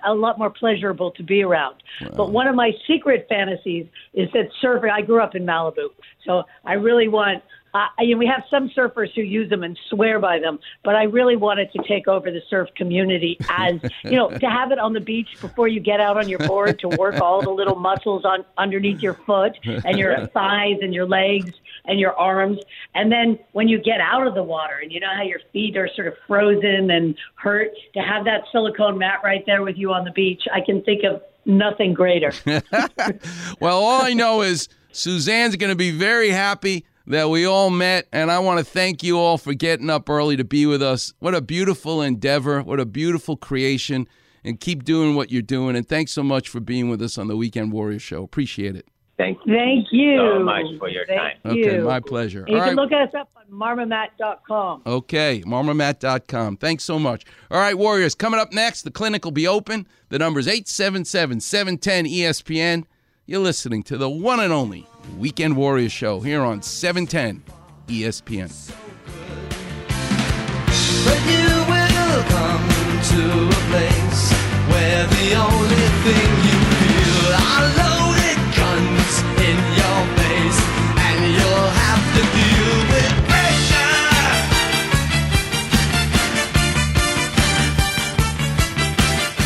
A 0.05 0.13
lot 0.13 0.39
more 0.39 0.51
pleasurable 0.51 1.13
to 1.13 1.23
be 1.23 1.43
around. 1.43 1.77
But 2.15 2.31
one 2.31 2.47
of 2.47 2.55
my 2.55 2.73
secret 2.87 3.27
fantasies 3.29 3.87
is 4.13 4.29
that 4.35 4.49
surfing. 4.63 4.91
I 4.91 5.01
grew 5.01 5.23
up 5.23 5.35
in 5.35 5.47
Malibu, 5.47 5.89
so 6.27 6.43
I 6.67 6.75
really 6.75 7.09
want 7.09 7.43
uh, 7.75 7.87
you 8.01 8.15
know, 8.15 8.19
we 8.19 8.27
have 8.27 8.45
some 8.51 8.71
surfers 8.71 9.13
who 9.15 9.23
use 9.23 9.51
them 9.51 9.63
and 9.63 9.79
swear 9.91 10.19
by 10.19 10.39
them, 10.39 10.59
but 10.85 10.95
I 10.97 11.05
really 11.05 11.37
wanted 11.37 11.71
to 11.73 11.83
take 11.87 12.09
over 12.09 12.31
the 12.31 12.41
surf 12.49 12.69
community 12.77 13.37
as, 13.51 13.75
you 14.05 14.17
know, 14.17 14.31
to 14.31 14.47
have 14.49 14.73
it 14.73 14.79
on 14.79 14.93
the 14.95 15.01
beach 15.01 15.29
before 15.41 15.69
you 15.69 15.81
get 15.81 16.01
out 16.01 16.17
on 16.17 16.29
your 16.29 16.39
board 16.41 16.79
to 16.81 16.89
work 16.89 17.21
all 17.21 17.43
the 17.43 17.51
little 17.51 17.77
muscles 17.77 18.25
on 18.25 18.45
underneath 18.57 19.01
your 19.01 19.15
foot 19.15 19.59
and 19.65 19.99
your 19.99 20.27
thighs 20.35 20.79
and 20.81 20.95
your 20.95 21.07
legs 21.07 21.53
and 21.85 22.01
your 22.01 22.13
arms. 22.15 22.59
And 22.95 23.13
then 23.13 23.39
when 23.53 23.69
you 23.69 23.79
get 23.79 24.01
out 24.01 24.27
of 24.27 24.35
the 24.35 24.43
water 24.43 24.79
and 24.83 24.91
you 24.91 25.01
know 25.01 25.15
how 25.15 25.23
your 25.23 25.41
feet 25.53 25.77
are 25.77 25.89
sort 25.95 26.09
of 26.09 26.15
frozen 26.27 26.91
and 26.91 27.17
hurt, 27.35 27.71
to 27.95 28.01
have 28.01 28.25
that 28.25 28.43
silicone 28.51 28.99
mat 28.99 29.21
right 29.23 29.45
there 29.47 29.63
with 29.63 29.77
you 29.77 29.93
on 29.93 30.05
the 30.05 30.11
beach, 30.11 30.43
I 30.53 30.61
can 30.61 30.83
think 30.83 31.05
of 31.05 31.23
nothing 31.45 31.95
greater. 31.95 32.33
well, 33.61 33.79
all 33.79 34.03
I 34.03 34.15
know 34.15 34.43
is 34.43 34.69
Suzanne's 34.93 35.57
going 35.57 35.71
to 35.71 35.77
be 35.77 35.91
very 35.91 36.31
happy 36.31 36.85
that 37.09 37.31
we 37.31 37.47
all 37.47 37.71
met, 37.71 38.07
and 38.13 38.31
I 38.31 38.39
want 38.39 38.59
to 38.59 38.65
thank 38.65 39.03
you 39.03 39.19
all 39.19 39.39
for 39.39 39.55
getting 39.55 39.91
up 39.91 40.09
early 40.09 40.37
to 40.37 40.45
be 40.45 40.67
with 40.67 40.83
us. 40.83 41.13
What 41.19 41.35
a 41.35 41.41
beautiful 41.41 42.03
endeavor! 42.03 42.63
What 42.63 42.81
a 42.81 42.87
beautiful 42.87 43.37
creation! 43.37 44.07
And 44.45 44.61
keep 44.61 44.85
doing 44.85 45.15
what 45.17 45.31
you're 45.31 45.43
doing. 45.43 45.75
And 45.77 45.87
thanks 45.87 46.13
so 46.13 46.23
much 46.23 46.49
for 46.49 46.61
being 46.61 46.89
with 46.89 47.03
us 47.03 47.19
on 47.19 47.27
the 47.27 47.37
Weekend 47.37 47.73
Warrior 47.73 47.99
Show. 47.99 48.23
Appreciate 48.23 48.77
it. 48.77 48.87
Thank 49.19 49.39
you 49.45 49.53
Thank 49.53 49.87
you 49.91 50.17
so 50.17 50.39
much 50.45 50.65
for 50.79 50.89
your 50.89 51.05
Thank 51.05 51.21
time. 51.21 51.37
Okay, 51.45 51.77
you. 51.77 51.83
my 51.83 51.99
pleasure. 51.99 52.45
And 52.45 52.51
you 52.51 52.55
All 52.57 52.65
can 52.69 52.77
right. 52.77 52.83
look 52.83 52.93
us 52.93 53.13
up 53.19 53.31
on 53.37 53.47
marmamat.com. 53.51 54.83
Okay, 54.87 55.43
marmamat.com. 55.45 56.57
Thanks 56.59 56.85
so 56.85 57.01
much. 57.01 57.25
All 57.51 57.59
right, 57.59 57.77
Warriors, 57.77 58.15
coming 58.15 58.39
up 58.39 58.53
next, 58.53 58.83
the 58.83 58.93
clinic 58.93 59.25
will 59.25 59.33
be 59.33 59.49
open. 59.49 59.89
The 60.11 60.21
number 60.21 60.39
is 60.39 60.47
877 60.47 61.41
710 61.41 62.05
ESPN. 62.05 62.85
You're 63.27 63.41
listening 63.41 63.83
to 63.85 63.99
the 63.99 64.09
one 64.09 64.39
and 64.39 64.53
only 64.53 64.87
Weekend 65.17 65.57
Warriors 65.57 65.93
Show 65.93 66.21
here 66.21 66.43
on 66.43 66.59
E 66.59 66.63
710 66.63 67.43
ESPN. 67.89 68.51
But 71.05 71.21
you 71.27 71.49
will 71.71 72.23
come 72.29 72.69
to 73.13 73.23
a 73.49 73.61
place 73.71 74.33
where 74.69 75.07
the 75.07 75.35
only 75.35 75.87
thing 76.05 76.31
you 76.45 76.59
feel 76.79 77.33
are 77.35 77.67
loaded 77.81 78.39
guns 78.55 79.15
in 79.41 79.59
your 79.79 80.01
face, 80.19 80.61
and 81.07 81.19
you'll 81.35 81.73
have 81.83 82.03
to 82.15 82.23
deal 82.37 82.77
with 82.93 83.13
pressure. 83.29 83.97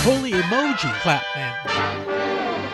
Holy 0.02 0.32
emoji 0.32 0.90
clap 1.02 1.24
man. 1.36 1.51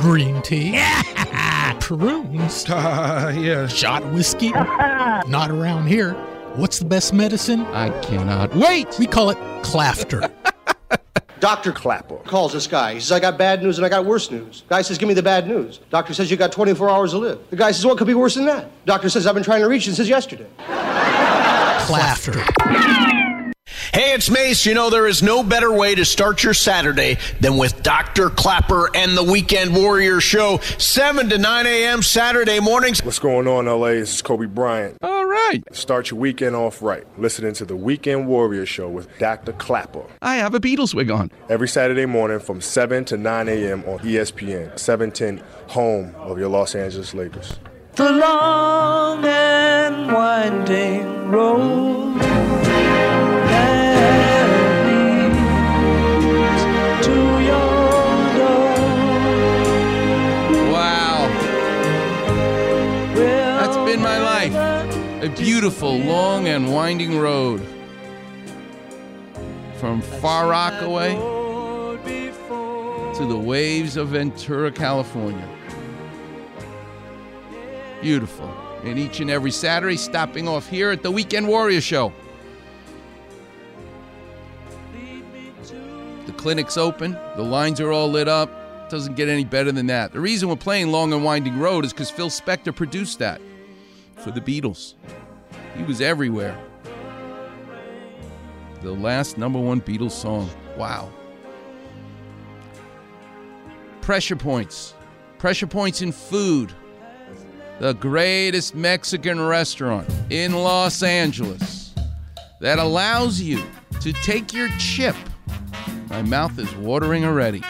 green 0.00 0.42
tea, 0.42 0.72
prunes, 1.80 2.64
uh, 2.68 3.34
yeah. 3.36 3.66
shot 3.66 4.04
whiskey. 4.12 4.50
Not 5.28 5.50
around 5.50 5.86
here. 5.86 6.12
What's 6.56 6.78
the 6.78 6.84
best 6.84 7.12
medicine? 7.12 7.60
I 7.66 7.90
cannot 8.00 8.54
wait. 8.54 8.98
We 8.98 9.06
call 9.06 9.30
it 9.30 9.38
Clafter. 9.62 10.30
Dr. 11.40 11.70
Clapper 11.72 12.16
calls 12.16 12.52
this 12.52 12.66
guy. 12.66 12.94
He 12.94 13.00
says, 13.00 13.12
I 13.12 13.20
got 13.20 13.38
bad 13.38 13.62
news 13.62 13.78
and 13.78 13.86
I 13.86 13.88
got 13.88 14.04
worse 14.04 14.28
news. 14.30 14.64
Guy 14.68 14.82
says, 14.82 14.98
Give 14.98 15.08
me 15.08 15.14
the 15.14 15.22
bad 15.22 15.46
news. 15.46 15.78
Doctor 15.90 16.12
says, 16.12 16.30
You 16.30 16.36
got 16.36 16.50
24 16.50 16.90
hours 16.90 17.12
to 17.12 17.18
live. 17.18 17.38
The 17.50 17.56
guy 17.56 17.70
says, 17.70 17.86
What 17.86 17.96
could 17.96 18.08
be 18.08 18.14
worse 18.14 18.34
than 18.34 18.46
that? 18.46 18.68
Doctor 18.86 19.08
says, 19.08 19.26
I've 19.26 19.34
been 19.34 19.44
trying 19.44 19.60
to 19.60 19.68
reach 19.68 19.86
you 19.86 19.92
since 19.92 20.08
yesterday. 20.08 20.48
Clafter. 21.86 22.44
Hey, 23.92 24.12
it's 24.12 24.28
Mace. 24.28 24.66
You 24.66 24.74
know, 24.74 24.90
there 24.90 25.06
is 25.06 25.22
no 25.22 25.42
better 25.42 25.72
way 25.72 25.94
to 25.94 26.04
start 26.04 26.44
your 26.44 26.52
Saturday 26.52 27.16
than 27.40 27.56
with 27.56 27.82
Dr. 27.82 28.28
Clapper 28.28 28.94
and 28.94 29.16
the 29.16 29.22
Weekend 29.22 29.74
Warrior 29.74 30.20
Show, 30.20 30.58
7 30.78 31.30
to 31.30 31.38
9 31.38 31.66
a.m. 31.66 32.02
Saturday 32.02 32.60
mornings. 32.60 33.02
What's 33.02 33.18
going 33.18 33.46
on, 33.48 33.64
LA? 33.66 33.92
This 33.92 34.14
is 34.16 34.22
Kobe 34.22 34.46
Bryant. 34.46 34.98
All 35.02 35.24
right. 35.24 35.62
Start 35.72 36.10
your 36.10 36.20
weekend 36.20 36.54
off 36.54 36.82
right. 36.82 37.04
Listening 37.18 37.54
to 37.54 37.64
the 37.64 37.76
Weekend 37.76 38.26
Warrior 38.26 38.66
Show 38.66 38.88
with 38.90 39.08
Dr. 39.18 39.52
Clapper. 39.54 40.04
I 40.20 40.36
have 40.36 40.54
a 40.54 40.60
Beatles 40.60 40.94
wig 40.94 41.10
on. 41.10 41.30
Every 41.48 41.68
Saturday 41.68 42.06
morning 42.06 42.40
from 42.40 42.60
7 42.60 43.06
to 43.06 43.16
9 43.16 43.48
a.m. 43.48 43.84
on 43.84 44.00
ESPN, 44.00 44.78
710, 44.78 45.42
home 45.68 46.14
of 46.16 46.38
your 46.38 46.48
Los 46.48 46.74
Angeles 46.74 47.14
Lakers. 47.14 47.58
The 47.96 48.12
long 48.12 49.24
and 49.24 50.12
winding 50.12 51.30
road 51.30 52.18
to 57.02 57.40
your 57.50 57.76
door. 58.38 58.74
Wow. 60.72 61.18
That's 63.14 63.76
been 63.90 64.00
my 64.00 64.18
life. 64.18 64.54
A 65.22 65.28
beautiful, 65.28 65.96
long, 65.98 66.48
and 66.48 66.72
winding 66.72 67.18
road. 67.18 67.60
From 69.78 70.02
Far 70.02 70.48
Rockaway 70.48 71.14
to 73.18 73.26
the 73.26 73.38
waves 73.38 73.96
of 73.96 74.08
Ventura, 74.08 74.70
California. 74.70 75.48
Beautiful. 78.00 78.48
And 78.84 78.96
each 78.96 79.18
and 79.18 79.28
every 79.28 79.50
Saturday, 79.50 79.96
stopping 79.96 80.46
off 80.46 80.68
here 80.68 80.90
at 80.90 81.02
the 81.02 81.10
Weekend 81.10 81.48
Warrior 81.48 81.80
Show. 81.80 82.12
Clinic's 86.38 86.78
open, 86.78 87.12
the 87.36 87.42
lines 87.42 87.80
are 87.80 87.92
all 87.92 88.08
lit 88.08 88.28
up. 88.28 88.50
It 88.86 88.90
Doesn't 88.90 89.16
get 89.16 89.28
any 89.28 89.44
better 89.44 89.70
than 89.70 89.88
that. 89.88 90.12
The 90.12 90.20
reason 90.20 90.48
we're 90.48 90.56
playing 90.56 90.90
Long 90.90 91.12
and 91.12 91.22
Winding 91.22 91.58
Road 91.58 91.84
is 91.84 91.92
because 91.92 92.10
Phil 92.10 92.30
Spector 92.30 92.74
produced 92.74 93.18
that 93.18 93.42
for 94.16 94.30
the 94.30 94.40
Beatles. 94.40 94.94
He 95.76 95.82
was 95.82 96.00
everywhere. 96.00 96.58
The 98.80 98.92
last 98.92 99.36
number 99.36 99.58
one 99.58 99.80
Beatles 99.80 100.12
song. 100.12 100.48
Wow. 100.78 101.10
Pressure 104.00 104.36
points. 104.36 104.94
Pressure 105.36 105.66
points 105.66 106.00
in 106.00 106.12
food. 106.12 106.72
The 107.80 107.92
greatest 107.92 108.74
Mexican 108.74 109.40
restaurant 109.40 110.08
in 110.30 110.52
Los 110.52 111.02
Angeles 111.02 111.94
that 112.60 112.78
allows 112.78 113.40
you 113.40 113.62
to 114.00 114.12
take 114.12 114.52
your 114.52 114.68
chip. 114.78 115.14
My 116.08 116.22
mouth 116.22 116.58
is 116.58 116.74
watering 116.76 117.24
already. 117.24 117.62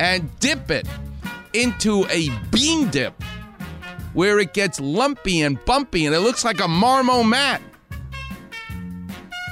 And 0.00 0.30
dip 0.38 0.70
it 0.70 0.86
into 1.52 2.06
a 2.06 2.30
bean 2.50 2.88
dip 2.90 3.20
where 4.12 4.38
it 4.38 4.54
gets 4.54 4.80
lumpy 4.80 5.42
and 5.42 5.62
bumpy 5.64 6.06
and 6.06 6.14
it 6.14 6.20
looks 6.20 6.44
like 6.44 6.60
a 6.60 6.68
marma 6.68 7.28
mat. 7.28 7.60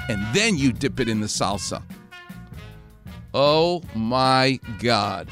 And 0.08 0.24
then 0.34 0.56
you 0.56 0.72
dip 0.72 1.00
it 1.00 1.08
in 1.08 1.20
the 1.20 1.26
salsa. 1.26 1.82
Oh 3.34 3.82
my 3.94 4.60
God. 4.78 5.28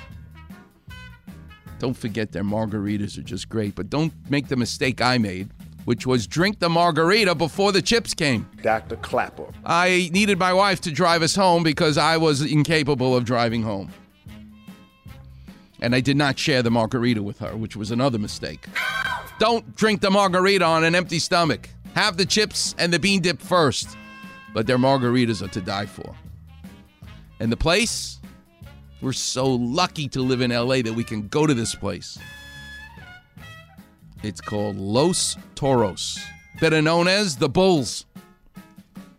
Don't 1.78 1.96
forget 1.96 2.32
their 2.32 2.44
margaritas 2.44 3.18
are 3.18 3.22
just 3.22 3.48
great, 3.48 3.74
but 3.74 3.88
don't 3.88 4.12
make 4.30 4.48
the 4.48 4.56
mistake 4.56 5.00
I 5.00 5.18
made, 5.18 5.50
which 5.84 6.06
was 6.06 6.26
drink 6.26 6.58
the 6.58 6.68
margarita 6.68 7.34
before 7.34 7.72
the 7.72 7.82
chips 7.82 8.14
came. 8.14 8.48
Dr. 8.62 8.96
Clapper. 8.96 9.46
I 9.64 10.08
needed 10.12 10.38
my 10.38 10.52
wife 10.52 10.80
to 10.82 10.90
drive 10.90 11.22
us 11.22 11.34
home 11.34 11.62
because 11.62 11.98
I 11.98 12.16
was 12.16 12.40
incapable 12.40 13.16
of 13.16 13.24
driving 13.24 13.62
home. 13.62 13.92
And 15.80 15.94
I 15.94 16.00
did 16.00 16.16
not 16.16 16.38
share 16.38 16.62
the 16.62 16.70
margarita 16.70 17.22
with 17.22 17.38
her, 17.40 17.56
which 17.56 17.76
was 17.76 17.90
another 17.90 18.18
mistake. 18.18 18.66
Don't 19.38 19.76
drink 19.76 20.00
the 20.00 20.10
margarita 20.10 20.64
on 20.64 20.84
an 20.84 20.94
empty 20.94 21.18
stomach. 21.18 21.68
Have 21.94 22.16
the 22.16 22.24
chips 22.24 22.74
and 22.78 22.92
the 22.92 22.98
bean 22.98 23.20
dip 23.20 23.40
first. 23.40 23.96
But 24.54 24.66
their 24.66 24.78
margaritas 24.78 25.42
are 25.42 25.48
to 25.48 25.60
die 25.60 25.86
for. 25.86 26.14
And 27.40 27.52
the 27.52 27.56
place? 27.56 28.20
We're 29.02 29.12
so 29.12 29.46
lucky 29.46 30.08
to 30.08 30.22
live 30.22 30.40
in 30.40 30.50
LA 30.50 30.80
that 30.82 30.94
we 30.94 31.04
can 31.04 31.28
go 31.28 31.46
to 31.46 31.52
this 31.52 31.74
place. 31.74 32.18
It's 34.24 34.40
called 34.40 34.78
Los 34.78 35.36
Toros, 35.54 36.18
better 36.58 36.80
known 36.80 37.08
as 37.08 37.36
the 37.36 37.48
Bulls. 37.50 38.06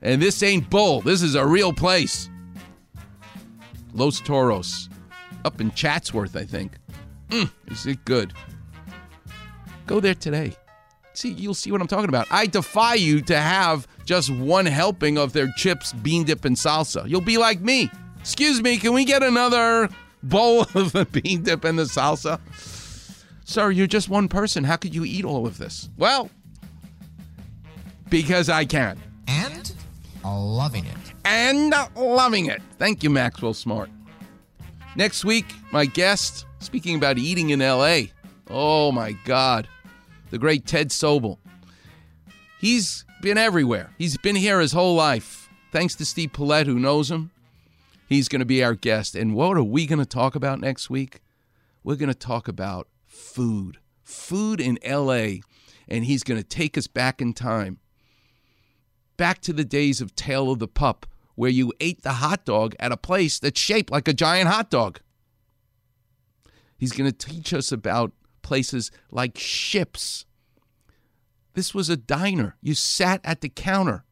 And 0.01 0.20
this 0.20 0.41
ain't 0.41 0.68
bull. 0.68 1.01
This 1.01 1.22
is 1.22 1.36
a 1.36 1.45
real 1.45 1.72
place. 1.72 2.28
Los 3.93 4.20
Toros. 4.20 4.89
Up 5.45 5.62
in 5.62 5.70
Chatsworth, 5.74 6.36
I 6.36 6.43
think. 6.43 6.72
Mm, 7.30 7.51
is 7.68 7.86
it 7.86 8.03
good? 8.03 8.34
Go 9.86 9.99
there 9.99 10.16
today. 10.16 10.56
See, 11.14 11.34
you'll 11.34 11.53
see 11.53 11.72
what 11.72 11.82
I'm 11.82 11.88
talking 11.88 12.10
about. 12.10 12.26
I 12.32 12.47
defy 12.47 12.95
you 12.95 13.22
to 13.22 13.39
have 13.39 13.88
just 14.06 14.32
one 14.32 14.66
helping 14.66 15.20
of 15.20 15.34
their 15.34 15.51
chips, 15.56 15.93
bean 15.93 16.24
dip, 16.24 16.45
and 16.45 16.56
salsa. 16.56 17.08
You'll 17.08 17.22
be 17.22 17.38
like 17.38 17.62
me. 17.62 17.91
Excuse 18.22 18.60
me, 18.60 18.78
can 18.78 18.91
we 18.91 19.06
get 19.06 19.22
another 19.22 19.88
bowl 20.24 20.62
of 20.74 20.93
the 20.93 21.06
bean 21.06 21.43
dip 21.43 21.64
and 21.64 21.78
the 21.78 21.84
salsa? 21.84 22.39
Sir, 23.46 23.70
you're 23.70 23.86
just 23.88 24.10
one 24.10 24.28
person. 24.28 24.64
How 24.64 24.76
could 24.76 24.93
you 24.93 25.06
eat 25.06 25.24
all 25.24 25.46
of 25.46 25.60
this? 25.60 25.89
Well, 25.98 26.32
because 28.10 28.50
I 28.50 28.66
can. 28.66 29.00
And 29.28 29.72
loving 30.24 30.86
it. 30.86 30.98
And 31.24 31.74
loving 31.96 32.48
it. 32.48 32.62
Thank 32.80 33.04
you, 33.04 33.12
Maxwell 33.12 33.54
Smart. 33.54 33.91
Next 34.96 35.24
week, 35.24 35.46
my 35.72 35.86
guest, 35.86 36.48
speaking 36.60 36.96
about 36.96 37.20
eating 37.20 37.52
in 37.52 37.60
LA. 37.60 38.06
Oh 38.50 38.91
my 38.91 39.12
God. 39.26 39.68
The 40.32 40.39
great 40.39 40.66
Ted 40.66 40.89
Sobel. 40.89 41.38
He's 42.60 43.06
been 43.22 43.38
everywhere. 43.38 43.91
He's 44.00 44.18
been 44.18 44.36
here 44.36 44.60
his 44.60 44.72
whole 44.72 44.96
life. 44.96 45.50
Thanks 45.72 45.93
to 45.96 46.06
Steve 46.06 46.34
Paulette, 46.34 46.66
who 46.66 46.80
knows 46.80 47.12
him. 47.12 47.30
He's 48.10 48.28
going 48.28 48.39
to 48.39 48.46
be 48.46 48.64
our 48.64 48.74
guest. 48.74 49.14
And 49.14 49.36
what 49.36 49.56
are 49.56 49.64
we 49.64 49.86
going 49.86 50.00
to 50.00 50.06
talk 50.06 50.34
about 50.34 50.60
next 50.60 50.89
week? 50.89 51.22
We're 51.84 51.96
going 51.96 52.10
to 52.10 52.16
talk 52.16 52.48
about 52.48 52.88
food. 53.16 53.80
food 54.03 54.61
in 54.61 54.78
LA, 54.86 55.39
and 55.88 56.05
he's 56.05 56.24
going 56.24 56.39
to 56.39 56.47
take 56.47 56.78
us 56.78 56.88
back 56.88 57.22
in 57.22 57.34
time. 57.34 57.80
Back 59.18 59.41
to 59.41 59.53
the 59.53 59.66
days 59.66 60.01
of 60.01 60.16
Tale 60.16 60.51
of 60.51 60.59
the 60.59 60.68
Pup, 60.68 61.05
where 61.36 61.49
you 61.49 61.74
ate 61.80 62.03
the 62.03 62.13
hot 62.13 62.45
dog 62.45 62.76
at 62.80 62.91
a 62.91 62.97
place 62.97 63.39
that's 63.39 63.59
shaped 63.59 63.91
like 63.91 64.07
a 64.07 64.13
giant 64.13 64.49
hot 64.49 64.70
dog. 64.70 64.99
He's 66.78 66.91
going 66.91 67.11
to 67.11 67.18
teach 67.18 67.53
us 67.53 67.72
about 67.72 68.11
places 68.41 68.91
like 69.09 69.38
ships. 69.38 70.26
This 71.53 71.74
was 71.74 71.89
a 71.89 71.97
diner. 71.97 72.57
You 72.61 72.76
sat 72.76 73.22
at 73.24 73.41
the 73.41 73.49
counter. 73.49 74.03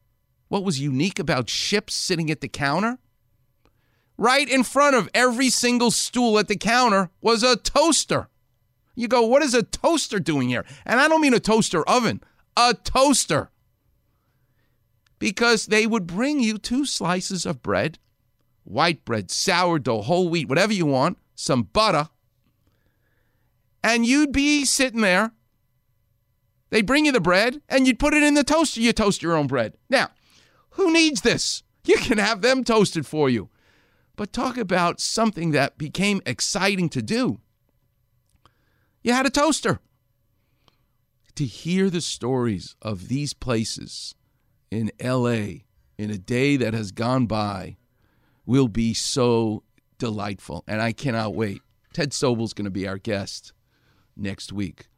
What 0.48 0.64
was 0.64 0.80
unique 0.80 1.18
about 1.18 1.50
ships 1.50 1.94
sitting 1.94 2.30
at 2.30 2.40
the 2.40 2.48
counter? 2.48 2.98
Right 4.16 4.48
in 4.48 4.64
front 4.64 4.96
of 4.96 5.08
every 5.12 5.50
single 5.50 5.90
stool 5.90 6.38
at 6.38 6.48
the 6.48 6.56
counter 6.56 7.10
was 7.20 7.42
a 7.42 7.56
toaster. 7.56 8.28
You 8.94 9.08
go, 9.08 9.22
what 9.26 9.42
is 9.42 9.54
a 9.54 9.62
toaster 9.62 10.20
doing 10.20 10.48
here? 10.48 10.64
And 10.86 11.00
I 11.00 11.08
don't 11.08 11.20
mean 11.20 11.34
a 11.34 11.40
toaster 11.40 11.86
oven, 11.88 12.22
a 12.56 12.74
toaster. 12.74 13.50
Because 15.18 15.66
they 15.66 15.86
would 15.86 16.06
bring 16.06 16.40
you 16.40 16.58
two 16.58 16.84
slices 16.84 17.46
of 17.46 17.62
bread, 17.62 17.98
white 18.62 19.04
bread, 19.04 19.30
sourdough, 19.30 20.02
whole 20.02 20.28
wheat, 20.28 20.48
whatever 20.48 20.72
you 20.72 20.86
want, 20.86 21.18
some 21.34 21.62
butter, 21.64 22.08
and 23.82 24.06
you'd 24.06 24.32
be 24.32 24.64
sitting 24.64 25.02
there. 25.02 25.32
They'd 26.70 26.86
bring 26.86 27.06
you 27.06 27.12
the 27.12 27.20
bread 27.20 27.60
and 27.68 27.86
you'd 27.86 27.98
put 27.98 28.14
it 28.14 28.22
in 28.22 28.34
the 28.34 28.42
toaster. 28.42 28.80
You 28.80 28.92
toast 28.92 29.22
your 29.22 29.36
own 29.36 29.46
bread. 29.46 29.74
Now, 29.88 30.08
who 30.70 30.92
needs 30.92 31.20
this? 31.20 31.62
You 31.86 31.98
can 31.98 32.16
have 32.16 32.40
them 32.40 32.64
toasted 32.64 33.04
for 33.04 33.28
you. 33.28 33.50
But 34.16 34.32
talk 34.32 34.56
about 34.56 35.00
something 35.00 35.50
that 35.50 35.76
became 35.76 36.22
exciting 36.24 36.88
to 36.88 37.02
do. 37.02 37.40
You 39.04 39.12
had 39.12 39.26
a 39.26 39.30
toaster. 39.30 39.80
To 41.36 41.44
hear 41.44 41.90
the 41.90 42.00
stories 42.00 42.74
of 42.80 43.08
these 43.08 43.34
places 43.34 44.14
in 44.70 44.90
LA 45.02 45.66
in 45.98 46.10
a 46.10 46.16
day 46.16 46.56
that 46.56 46.74
has 46.74 46.90
gone 46.90 47.26
by 47.26 47.76
will 48.46 48.68
be 48.68 48.94
so 48.94 49.62
delightful. 49.98 50.64
And 50.66 50.80
I 50.80 50.92
cannot 50.92 51.34
wait. 51.34 51.60
Ted 51.92 52.12
Sobel's 52.12 52.54
going 52.54 52.64
to 52.64 52.70
be 52.70 52.88
our 52.88 52.98
guest 52.98 53.52
next 54.16 54.52
week. 54.52 54.88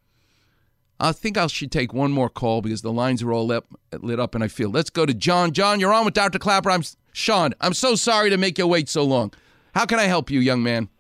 I 1.01 1.13
think 1.13 1.37
I 1.37 1.47
should 1.49 1.73
take 1.73 1.93
one 1.93 2.13
more 2.13 2.31
call 2.31 2.63
because 2.63 2.83
the 2.83 2.93
lines 2.93 3.23
are 3.23 3.33
all 3.33 3.47
lit, 3.47 3.65
lit 3.93 4.21
up 4.21 4.35
and 4.35 4.45
I 4.45 4.49
feel. 4.49 4.71
Let's 4.71 4.89
go 4.89 5.05
to 5.05 5.13
John. 5.13 5.53
John, 5.53 5.81
you're 5.81 5.93
on 5.93 6.05
with 6.05 6.15
Dr. 6.15 6.39
Clapper. 6.39 6.71
I'm 6.71 6.85
Sean. 7.13 7.55
I'm 7.61 7.75
so 7.75 7.97
sorry 7.97 8.31
to 8.31 8.37
make 8.37 8.57
you 8.57 8.67
wait 8.67 8.89
so 8.89 9.03
long. 9.03 9.33
How 9.75 9.85
can 9.85 9.99
I 9.99 10.05
help 10.05 10.31
you, 10.31 10.39
young 10.39 10.63
man? 10.63 10.91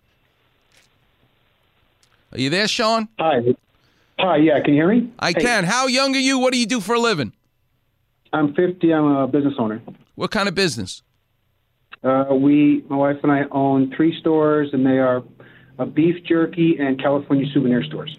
Are 2.37 2.41
you 2.41 2.51
there, 2.51 2.68
Sean? 2.68 3.09
Hi. 3.18 3.41
Hi, 4.18 4.37
yeah, 4.37 4.61
can 4.61 4.74
you 4.74 4.80
hear 4.82 4.89
me? 4.95 5.11
I 5.18 5.28
Hey. 5.32 5.41
can. 5.41 5.64
How 5.64 5.87
young 5.87 6.14
are 6.14 6.18
you? 6.20 6.39
What 6.39 6.53
do 6.53 6.59
you 6.59 6.66
do 6.66 6.80
for 6.80 6.95
a 6.95 7.01
living? 7.01 7.32
I'm 8.34 8.53
50. 8.53 8.93
I'm 8.93 9.05
a 9.07 9.26
business 9.26 9.55
owner. 9.59 9.80
What 10.16 10.30
kind 10.30 10.47
of 10.47 10.55
business? 10.55 11.03
Uh, 12.05 12.26
we, 12.39 12.84
my 12.91 12.97
wife 12.97 13.16
and 13.22 13.32
I, 13.32 13.45
own 13.51 13.91
three 13.97 14.18
stores, 14.20 14.68
and 14.74 14.84
they 14.84 14.99
are 14.99 15.22
uh, 15.78 15.87
beef 15.87 16.22
jerky 16.24 16.76
and 16.78 17.01
California 17.01 17.47
souvenir 17.55 17.82
stores. 17.84 18.18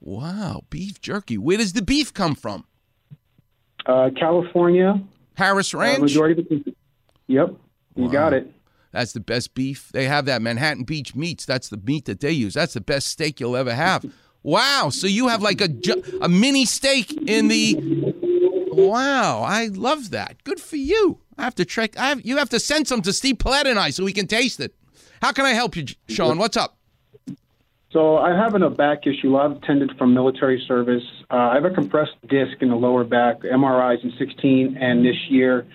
Wow, 0.00 0.62
beef 0.70 0.98
jerky. 1.02 1.36
Where 1.36 1.58
does 1.58 1.74
the 1.74 1.82
beef 1.82 2.14
come 2.14 2.34
from? 2.34 2.64
Uh, 3.84 4.10
California. 4.18 4.98
Harris 5.34 5.74
Uh, 5.74 5.78
Ranch? 5.78 6.00
majority 6.00 6.40
of 6.40 6.46
it. 6.66 6.74
Yep, 7.26 7.54
you 7.96 8.08
got 8.10 8.32
it. 8.32 8.50
That's 8.96 9.12
the 9.12 9.20
best 9.20 9.52
beef. 9.52 9.90
They 9.92 10.06
have 10.06 10.24
that 10.24 10.40
Manhattan 10.40 10.84
Beach 10.84 11.14
meats. 11.14 11.44
That's 11.44 11.68
the 11.68 11.76
meat 11.76 12.06
that 12.06 12.20
they 12.20 12.30
use. 12.32 12.54
That's 12.54 12.72
the 12.72 12.80
best 12.80 13.08
steak 13.08 13.40
you'll 13.40 13.56
ever 13.56 13.74
have. 13.74 14.04
Wow. 14.42 14.90
So 14.92 15.08
you 15.08 15.26
have 15.26 15.42
like 15.42 15.60
a 15.60 15.66
ju- 15.66 16.20
a 16.20 16.28
mini 16.28 16.66
steak 16.66 17.12
in 17.12 17.48
the. 17.48 17.74
Wow, 18.70 19.42
I 19.42 19.66
love 19.66 20.10
that. 20.10 20.44
Good 20.44 20.60
for 20.60 20.76
you. 20.76 21.18
I 21.36 21.42
have 21.42 21.56
to 21.56 21.64
check. 21.64 21.98
I 21.98 22.10
have, 22.10 22.24
you 22.24 22.36
have 22.36 22.50
to 22.50 22.60
send 22.60 22.86
some 22.86 23.02
to 23.02 23.12
Steve 23.12 23.40
Paulette 23.40 23.66
and 23.66 23.76
I 23.76 23.90
so 23.90 24.04
we 24.04 24.12
can 24.12 24.28
taste 24.28 24.60
it. 24.60 24.72
How 25.20 25.32
can 25.32 25.46
I 25.46 25.50
help 25.50 25.74
you, 25.74 25.86
Sean? 26.08 26.38
What's 26.38 26.56
up? 26.56 26.78
So 27.90 28.18
I 28.18 28.36
have 28.36 28.54
a 28.54 28.70
back 28.70 29.04
issue. 29.08 29.30
A 29.30 29.34
lot 29.34 29.50
of 29.50 29.56
attended 29.56 29.98
from 29.98 30.14
military 30.14 30.64
service. 30.68 31.02
Uh, 31.28 31.34
I 31.34 31.54
have 31.54 31.64
a 31.64 31.70
compressed 31.70 32.14
disc 32.28 32.58
in 32.60 32.68
the 32.68 32.76
lower 32.76 33.02
back. 33.02 33.40
MRIs 33.40 34.04
in 34.04 34.12
16, 34.16 34.76
and 34.76 35.04
this 35.04 35.16
year 35.28 35.66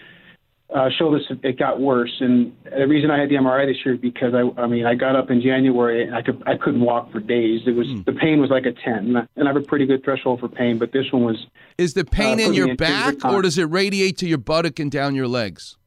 uh, 0.73 0.89
showed 0.97 1.15
us 1.15 1.21
it 1.43 1.59
got 1.59 1.81
worse. 1.81 2.15
And 2.21 2.55
the 2.63 2.87
reason 2.87 3.11
I 3.11 3.19
had 3.19 3.29
the 3.29 3.35
MRI 3.35 3.65
this 3.67 3.77
year 3.85 3.95
is 3.95 4.01
because 4.01 4.33
I, 4.33 4.61
I 4.61 4.67
mean, 4.67 4.85
I 4.85 4.95
got 4.95 5.15
up 5.15 5.29
in 5.29 5.41
January 5.41 6.03
and 6.03 6.15
I 6.15 6.21
could 6.21 6.41
I 6.45 6.55
couldn't 6.57 6.81
walk 6.81 7.11
for 7.11 7.19
days. 7.19 7.61
It 7.65 7.71
was 7.75 7.87
the 8.05 8.13
pain 8.13 8.39
was 8.39 8.49
like 8.49 8.65
a 8.65 8.71
10, 8.71 9.15
and 9.35 9.47
I 9.47 9.47
have 9.47 9.55
a 9.57 9.61
pretty 9.61 9.85
good 9.85 10.03
threshold 10.03 10.39
for 10.39 10.47
pain, 10.47 10.77
but 10.79 10.91
this 10.93 11.11
one 11.11 11.23
was. 11.23 11.45
Is 11.77 11.93
the 11.93 12.05
pain 12.05 12.39
uh, 12.39 12.43
in 12.43 12.53
your 12.53 12.75
back 12.75 13.23
or 13.25 13.41
does 13.41 13.57
it 13.57 13.63
radiate 13.69 14.17
to 14.19 14.27
your 14.27 14.37
buttock 14.37 14.79
and 14.79 14.89
down 14.91 15.15
your 15.15 15.27
legs? 15.27 15.77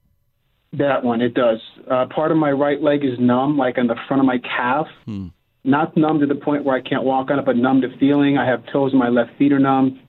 That 0.74 1.04
one, 1.04 1.20
it 1.20 1.34
does. 1.34 1.60
Uh, 1.88 2.06
part 2.06 2.32
of 2.32 2.36
my 2.36 2.50
right 2.50 2.82
leg 2.82 3.04
is 3.04 3.18
numb, 3.20 3.56
like 3.56 3.78
on 3.78 3.86
the 3.86 3.94
front 4.08 4.20
of 4.20 4.26
my 4.26 4.38
calf. 4.38 4.86
Hmm. 5.06 5.28
Not 5.62 5.96
numb 5.96 6.20
to 6.20 6.26
the 6.26 6.34
point 6.34 6.64
where 6.64 6.76
I 6.76 6.82
can't 6.82 7.04
walk 7.04 7.30
on 7.30 7.38
it, 7.38 7.44
but 7.46 7.56
numb 7.56 7.80
to 7.82 7.96
feeling. 7.98 8.36
I 8.36 8.46
have 8.46 8.64
toes 8.72 8.92
in 8.92 8.98
my 8.98 9.08
left 9.08 9.30
feet 9.38 9.52
are 9.52 9.58
numb, 9.60 10.00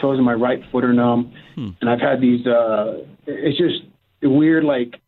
toes 0.00 0.18
in 0.18 0.24
my 0.24 0.32
right 0.32 0.60
foot 0.72 0.82
are 0.82 0.92
numb, 0.94 1.32
Hmm. 1.54 1.68
and 1.80 1.88
I've 1.90 2.00
had 2.00 2.20
these. 2.20 2.44
Uh, 2.46 3.04
it's 3.26 3.56
just 3.58 3.82
weird, 4.24 4.64
like 4.64 5.00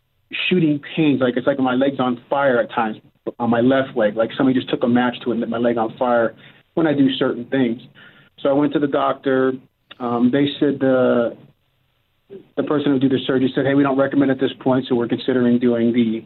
shooting 0.48 0.80
pains. 0.94 1.20
Like 1.20 1.36
it's 1.36 1.46
like 1.46 1.58
my 1.58 1.74
leg's 1.74 2.00
on 2.00 2.22
fire 2.28 2.60
at 2.60 2.70
times 2.70 2.98
on 3.38 3.50
my 3.50 3.60
left 3.60 3.96
leg. 3.96 4.16
Like 4.16 4.30
somebody 4.36 4.58
just 4.58 4.70
took 4.70 4.82
a 4.82 4.88
match 4.88 5.16
to 5.24 5.30
it 5.30 5.32
and 5.32 5.40
lit 5.40 5.48
my 5.48 5.58
leg 5.58 5.76
on 5.78 5.96
fire 5.96 6.34
when 6.74 6.86
I 6.86 6.92
do 6.92 7.12
certain 7.14 7.46
things. 7.46 7.80
So 8.40 8.48
I 8.48 8.52
went 8.52 8.72
to 8.74 8.78
the 8.78 8.86
doctor. 8.86 9.52
Um, 9.98 10.30
they 10.30 10.46
said 10.60 10.78
the 10.78 11.36
the 12.56 12.62
person 12.64 12.92
who 12.92 12.98
did 12.98 13.10
the 13.10 13.18
surgery 13.26 13.50
said, 13.54 13.66
"Hey, 13.66 13.74
we 13.74 13.82
don't 13.82 13.98
recommend 13.98 14.30
at 14.30 14.40
this 14.40 14.52
point, 14.60 14.86
so 14.88 14.94
we're 14.94 15.08
considering 15.08 15.58
doing 15.58 15.92
the 15.92 16.24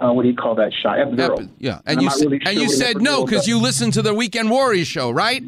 uh, 0.00 0.12
what 0.12 0.22
do 0.22 0.28
you 0.28 0.36
call 0.36 0.54
that 0.56 0.72
shot? 0.72 0.98
Epidural." 0.98 1.48
Yeah, 1.58 1.80
and 1.86 1.98
I'm 1.98 2.04
you 2.04 2.10
really 2.20 2.36
and 2.36 2.44
sure 2.44 2.52
you 2.52 2.68
said 2.68 3.02
no 3.02 3.24
because 3.24 3.48
you 3.48 3.58
listened 3.58 3.94
to 3.94 4.02
the 4.02 4.14
Weekend 4.14 4.50
Warriors 4.50 4.86
show, 4.86 5.10
right? 5.10 5.42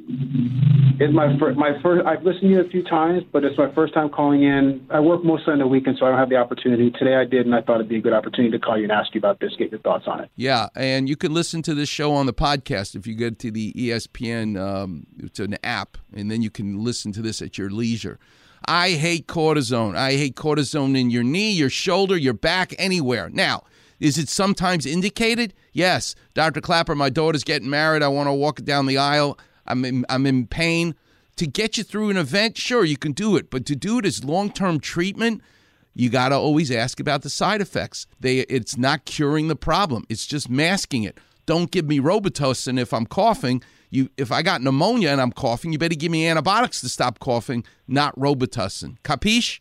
It's 1.03 1.13
my 1.13 1.37
fir- 1.37 1.55
my 1.55 1.73
first. 1.83 2.07
I've 2.07 2.23
listened 2.23 2.43
to 2.43 2.49
you 2.49 2.61
a 2.61 2.69
few 2.69 2.85
times, 2.85 3.25
but 3.33 3.43
it's 3.43 3.59
my 3.59 3.75
first 3.75 3.93
time 3.93 4.09
calling 4.09 4.45
in. 4.45 4.87
I 4.89 5.01
work 5.01 5.25
mostly 5.25 5.53
on 5.53 5.59
the 5.59 5.67
weekend, 5.67 5.97
so 5.99 6.07
I 6.07 6.11
don't 6.11 6.19
have 6.19 6.29
the 6.29 6.37
opportunity. 6.37 6.93
Today 6.93 7.17
I 7.17 7.25
did, 7.25 7.45
and 7.45 7.57
I 7.57 7.61
thought 7.61 7.77
it'd 7.77 7.89
be 7.89 7.97
a 7.97 8.01
good 8.01 8.13
opportunity 8.13 8.57
to 8.57 8.65
call 8.65 8.77
you 8.79 8.85
and 8.85 8.93
ask 8.93 9.13
you 9.13 9.19
about 9.19 9.41
this, 9.41 9.53
get 9.59 9.73
your 9.73 9.81
thoughts 9.81 10.05
on 10.07 10.21
it. 10.21 10.31
Yeah, 10.37 10.69
and 10.77 11.09
you 11.09 11.17
can 11.17 11.35
listen 11.35 11.61
to 11.63 11.75
this 11.75 11.89
show 11.89 12.13
on 12.13 12.27
the 12.27 12.33
podcast 12.33 12.95
if 12.95 13.09
you 13.09 13.17
go 13.17 13.31
to 13.31 13.51
the 13.51 13.73
ESPN. 13.73 14.57
Um, 14.57 15.09
it's 15.19 15.41
an 15.41 15.57
app, 15.65 15.99
and 16.15 16.31
then 16.31 16.41
you 16.41 16.51
can 16.51 16.85
listen 16.85 17.11
to 17.15 17.21
this 17.21 17.43
at 17.43 17.59
your 17.59 17.69
leisure. 17.69 18.21
I 18.69 18.91
hate 18.91 19.27
cortisone. 19.27 19.97
I 19.97 20.13
hate 20.13 20.37
cortisone 20.37 20.97
in 20.97 21.11
your 21.11 21.25
knee, 21.25 21.51
your 21.51 21.71
shoulder, 21.71 22.17
your 22.17 22.33
back, 22.33 22.77
anywhere. 22.79 23.29
Now, 23.29 23.65
is 23.99 24.19
it 24.19 24.29
sometimes 24.29 24.87
indicated? 24.87 25.53
Yes. 25.73 26.15
Dr. 26.35 26.61
Clapper, 26.61 26.95
my 26.95 27.11
daughter's 27.11 27.43
getting 27.43 27.71
married. 27.71 28.05
I 28.05 28.09
want 28.09 28.29
to 28.29 28.33
walk 28.33 28.63
down 28.63 28.87
the 28.87 28.99
aisle. 28.99 29.37
I'm 29.67 29.85
in, 29.85 30.07
I'm 30.09 30.27
in 30.27 30.47
pain. 30.47 30.95
To 31.37 31.47
get 31.47 31.79
you 31.79 31.85
through 31.85 32.11
an 32.11 32.17
event, 32.17 32.59
sure, 32.59 32.85
you 32.85 32.97
can 32.97 33.13
do 33.13 33.37
it. 33.37 33.51
But 33.51 33.65
to 33.67 33.77
do 33.77 33.99
it 33.99 34.07
as 34.07 34.23
long 34.23 34.51
term 34.51 34.81
treatment, 34.81 35.41
you 35.95 36.11
got 36.11 36.31
to 36.31 36.37
always 36.37 36.71
ask 36.71 37.01
about 37.01 37.23
the 37.23 37.31
side 37.31 37.61
effects. 37.61 38.07
They 38.21 38.39
it's 38.41 38.77
not 38.77 39.05
curing 39.05 39.49
the 39.49 39.57
problem. 39.57 40.05
It's 40.09 40.27
just 40.27 40.49
masking 40.49 41.05
it. 41.05 41.19
Don't 41.47 41.71
give 41.71 41.87
me 41.87 42.01
Robitussin 42.01 42.79
if 42.79 42.93
I'm 42.93 43.07
coughing. 43.07 43.63
You 43.91 44.11
if 44.17 44.33
I 44.33 44.43
got 44.43 44.63
pneumonia 44.63 45.11
and 45.11 45.21
I'm 45.21 45.33
coughing, 45.33 45.73
you 45.73 45.79
better 45.79 45.95
give 45.95 46.13
me 46.13 46.27
antibiotics 46.27 46.81
to 46.81 46.89
stop 46.89 47.19
coughing, 47.19 47.65
not 47.87 48.19
Robitussin. 48.19 48.99
Capiche? 49.03 49.61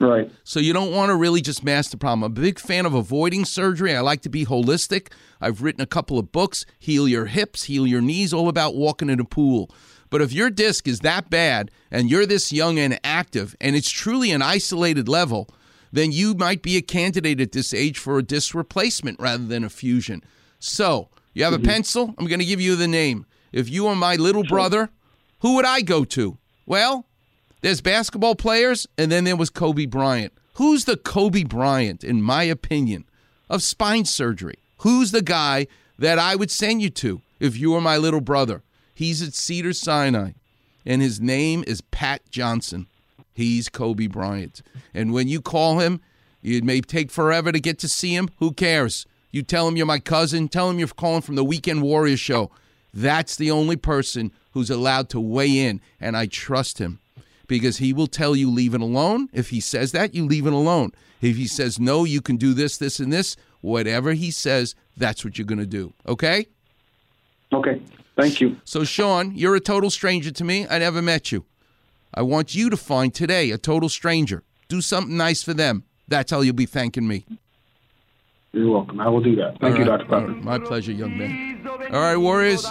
Right. 0.00 0.30
So 0.44 0.60
you 0.60 0.72
don't 0.72 0.92
want 0.92 1.10
to 1.10 1.14
really 1.14 1.42
just 1.42 1.62
mask 1.62 1.90
the 1.90 1.98
problem. 1.98 2.22
I'm 2.22 2.32
a 2.32 2.40
big 2.40 2.58
fan 2.58 2.86
of 2.86 2.94
avoiding 2.94 3.44
surgery. 3.44 3.94
I 3.94 4.00
like 4.00 4.22
to 4.22 4.30
be 4.30 4.46
holistic. 4.46 5.12
I've 5.42 5.60
written 5.60 5.82
a 5.82 5.86
couple 5.86 6.18
of 6.18 6.32
books, 6.32 6.64
Heal 6.78 7.06
Your 7.06 7.26
Hips, 7.26 7.64
Heal 7.64 7.86
Your 7.86 8.00
Knees, 8.00 8.32
all 8.32 8.48
about 8.48 8.74
walking 8.74 9.10
in 9.10 9.20
a 9.20 9.26
pool. 9.26 9.70
But 10.08 10.22
if 10.22 10.32
your 10.32 10.48
disc 10.48 10.88
is 10.88 11.00
that 11.00 11.28
bad 11.28 11.70
and 11.90 12.10
you're 12.10 12.24
this 12.24 12.50
young 12.50 12.78
and 12.78 12.98
active 13.04 13.54
and 13.60 13.76
it's 13.76 13.90
truly 13.90 14.32
an 14.32 14.40
isolated 14.40 15.06
level, 15.06 15.48
then 15.92 16.12
you 16.12 16.34
might 16.34 16.62
be 16.62 16.78
a 16.78 16.82
candidate 16.82 17.40
at 17.40 17.52
this 17.52 17.74
age 17.74 17.98
for 17.98 18.18
a 18.18 18.22
disc 18.22 18.54
replacement 18.54 19.20
rather 19.20 19.44
than 19.44 19.64
a 19.64 19.70
fusion. 19.70 20.24
So, 20.58 21.10
you 21.34 21.44
have 21.44 21.52
a 21.52 21.58
mm-hmm. 21.58 21.66
pencil? 21.66 22.14
I'm 22.16 22.26
going 22.26 22.40
to 22.40 22.46
give 22.46 22.60
you 22.60 22.74
the 22.74 22.88
name. 22.88 23.26
If 23.52 23.68
you 23.68 23.86
are 23.86 23.96
my 23.96 24.16
little 24.16 24.44
brother, 24.44 24.90
who 25.40 25.56
would 25.56 25.66
I 25.66 25.82
go 25.82 26.04
to? 26.04 26.38
Well, 26.66 27.06
there's 27.60 27.80
basketball 27.80 28.34
players, 28.34 28.86
and 28.96 29.12
then 29.12 29.24
there 29.24 29.36
was 29.36 29.50
Kobe 29.50 29.86
Bryant. 29.86 30.32
Who's 30.54 30.84
the 30.84 30.96
Kobe 30.96 31.44
Bryant, 31.44 32.02
in 32.02 32.22
my 32.22 32.44
opinion, 32.44 33.04
of 33.48 33.62
spine 33.62 34.04
surgery? 34.04 34.58
Who's 34.78 35.10
the 35.10 35.22
guy 35.22 35.66
that 35.98 36.18
I 36.18 36.36
would 36.36 36.50
send 36.50 36.80
you 36.80 36.90
to 36.90 37.20
if 37.38 37.58
you 37.58 37.72
were 37.72 37.80
my 37.80 37.98
little 37.98 38.20
brother? 38.20 38.62
He's 38.94 39.22
at 39.22 39.34
Cedar 39.34 39.72
Sinai, 39.72 40.32
and 40.86 41.02
his 41.02 41.20
name 41.20 41.64
is 41.66 41.80
Pat 41.80 42.22
Johnson. 42.30 42.86
He's 43.32 43.68
Kobe 43.68 44.06
Bryant. 44.06 44.62
And 44.94 45.12
when 45.12 45.28
you 45.28 45.40
call 45.40 45.78
him, 45.78 46.00
it 46.42 46.64
may 46.64 46.80
take 46.80 47.10
forever 47.10 47.52
to 47.52 47.60
get 47.60 47.78
to 47.80 47.88
see 47.88 48.14
him. 48.14 48.30
Who 48.38 48.52
cares? 48.52 49.06
You 49.30 49.42
tell 49.42 49.68
him 49.68 49.76
you're 49.76 49.86
my 49.86 49.98
cousin, 50.00 50.48
tell 50.48 50.70
him 50.70 50.78
you're 50.78 50.88
calling 50.88 51.22
from 51.22 51.36
the 51.36 51.44
Weekend 51.44 51.82
Warriors 51.82 52.20
show. 52.20 52.50
That's 52.92 53.36
the 53.36 53.50
only 53.50 53.76
person 53.76 54.32
who's 54.52 54.70
allowed 54.70 55.08
to 55.10 55.20
weigh 55.20 55.58
in, 55.58 55.80
and 56.00 56.16
I 56.16 56.26
trust 56.26 56.78
him 56.78 56.98
because 57.50 57.78
he 57.78 57.92
will 57.92 58.06
tell 58.06 58.36
you 58.36 58.48
leave 58.48 58.74
it 58.74 58.80
alone. 58.80 59.28
If 59.32 59.50
he 59.50 59.58
says 59.58 59.90
that, 59.90 60.14
you 60.14 60.24
leave 60.24 60.46
it 60.46 60.52
alone. 60.52 60.92
If 61.20 61.36
he 61.36 61.48
says 61.48 61.80
no, 61.80 62.04
you 62.04 62.22
can 62.22 62.36
do 62.36 62.54
this, 62.54 62.78
this, 62.78 63.00
and 63.00 63.12
this. 63.12 63.36
Whatever 63.60 64.12
he 64.12 64.30
says, 64.30 64.76
that's 64.96 65.24
what 65.24 65.36
you're 65.36 65.48
going 65.48 65.58
to 65.58 65.66
do. 65.66 65.92
Okay? 66.06 66.46
Okay. 67.52 67.82
Thank 68.16 68.40
you. 68.40 68.56
So, 68.64 68.84
Sean, 68.84 69.34
you're 69.34 69.56
a 69.56 69.60
total 69.60 69.90
stranger 69.90 70.30
to 70.30 70.44
me. 70.44 70.64
I 70.70 70.78
never 70.78 71.02
met 71.02 71.32
you. 71.32 71.44
I 72.14 72.22
want 72.22 72.54
you 72.54 72.70
to 72.70 72.76
find 72.76 73.12
today 73.12 73.50
a 73.50 73.58
total 73.58 73.88
stranger. 73.88 74.44
Do 74.68 74.80
something 74.80 75.16
nice 75.16 75.42
for 75.42 75.52
them. 75.52 75.82
That's 76.06 76.30
how 76.30 76.42
you'll 76.42 76.54
be 76.54 76.66
thanking 76.66 77.08
me. 77.08 77.26
You're 78.52 78.70
welcome. 78.70 79.00
I 79.00 79.08
will 79.08 79.22
do 79.22 79.34
that. 79.36 79.58
Thank 79.60 79.76
you, 79.76 79.84
Dr. 79.84 80.14
All 80.14 80.26
right. 80.26 80.44
My 80.44 80.58
pleasure, 80.60 80.92
young 80.92 81.18
man. 81.18 81.66
All 81.66 82.00
right, 82.00 82.16
Warriors. 82.16 82.64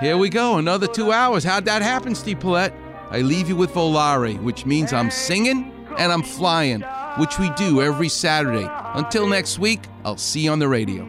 Here 0.00 0.16
we 0.16 0.28
go. 0.28 0.58
Another 0.58 0.88
two 0.88 1.12
hours. 1.12 1.44
How'd 1.44 1.66
that 1.66 1.82
happen, 1.82 2.16
Steve 2.16 2.40
Paulette? 2.40 2.74
I 3.12 3.20
leave 3.20 3.46
you 3.46 3.56
with 3.56 3.72
Volare, 3.72 4.42
which 4.42 4.64
means 4.64 4.94
I'm 4.94 5.10
singing 5.10 5.70
and 5.98 6.10
I'm 6.10 6.22
flying, 6.22 6.80
which 7.18 7.38
we 7.38 7.50
do 7.50 7.82
every 7.82 8.08
Saturday. 8.08 8.66
Until 8.94 9.26
next 9.26 9.58
week, 9.58 9.80
I'll 10.02 10.16
see 10.16 10.40
you 10.40 10.50
on 10.50 10.58
the 10.58 10.66
radio. 10.66 11.04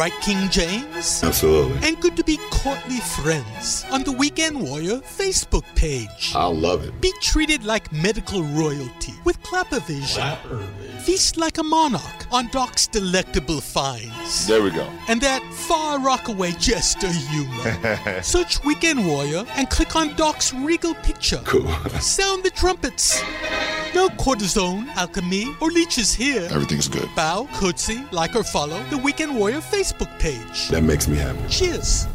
Right, 0.00 0.18
King 0.22 0.48
James? 0.48 1.22
Absolutely. 1.22 1.86
And 1.86 2.00
good 2.00 2.16
to 2.16 2.24
be 2.24 2.38
courtly 2.50 3.00
friends 3.00 3.84
on 3.90 4.02
the 4.02 4.12
Weekend 4.12 4.58
Warrior 4.58 4.96
Facebook 5.00 5.64
page. 5.74 6.32
I 6.34 6.46
love 6.46 6.86
it. 6.86 6.98
Be 7.02 7.12
treated 7.20 7.64
like 7.64 7.92
medical 7.92 8.42
royalty 8.42 9.12
with 9.24 9.38
Clappervision. 9.42 10.38
Feast 11.02 11.36
like 11.36 11.58
a 11.58 11.62
monarch 11.62 12.26
on 12.32 12.48
Doc's 12.48 12.86
delectable 12.86 13.60
finds. 13.60 14.46
There 14.46 14.62
we 14.62 14.70
go. 14.70 14.88
And 15.08 15.20
that 15.20 15.42
far 15.52 16.00
rockaway 16.00 16.52
jester 16.52 17.08
humor. 17.08 18.22
Search 18.22 18.64
Weekend 18.64 19.06
Warrior 19.06 19.44
and 19.56 19.68
click 19.68 19.96
on 19.96 20.16
Doc's 20.16 20.54
regal 20.54 20.94
picture. 20.94 21.42
Cool. 21.44 21.68
Sound 22.00 22.42
the 22.42 22.50
trumpets. 22.50 23.22
No 23.92 24.08
cortisone, 24.08 24.86
alchemy, 24.94 25.52
or 25.60 25.68
leeches 25.68 26.14
here. 26.14 26.46
Everything's 26.52 26.86
good. 26.86 27.08
Bow, 27.16 27.48
curtsy, 27.54 28.04
like 28.12 28.36
or 28.36 28.44
follow 28.44 28.80
the 28.84 28.96
Weekend 28.96 29.36
Warrior 29.36 29.60
Facebook 29.90 30.18
page. 30.18 30.68
That 30.68 30.82
makes 30.82 31.08
me 31.08 31.16
happy. 31.16 31.38
Cheers. 31.48 32.10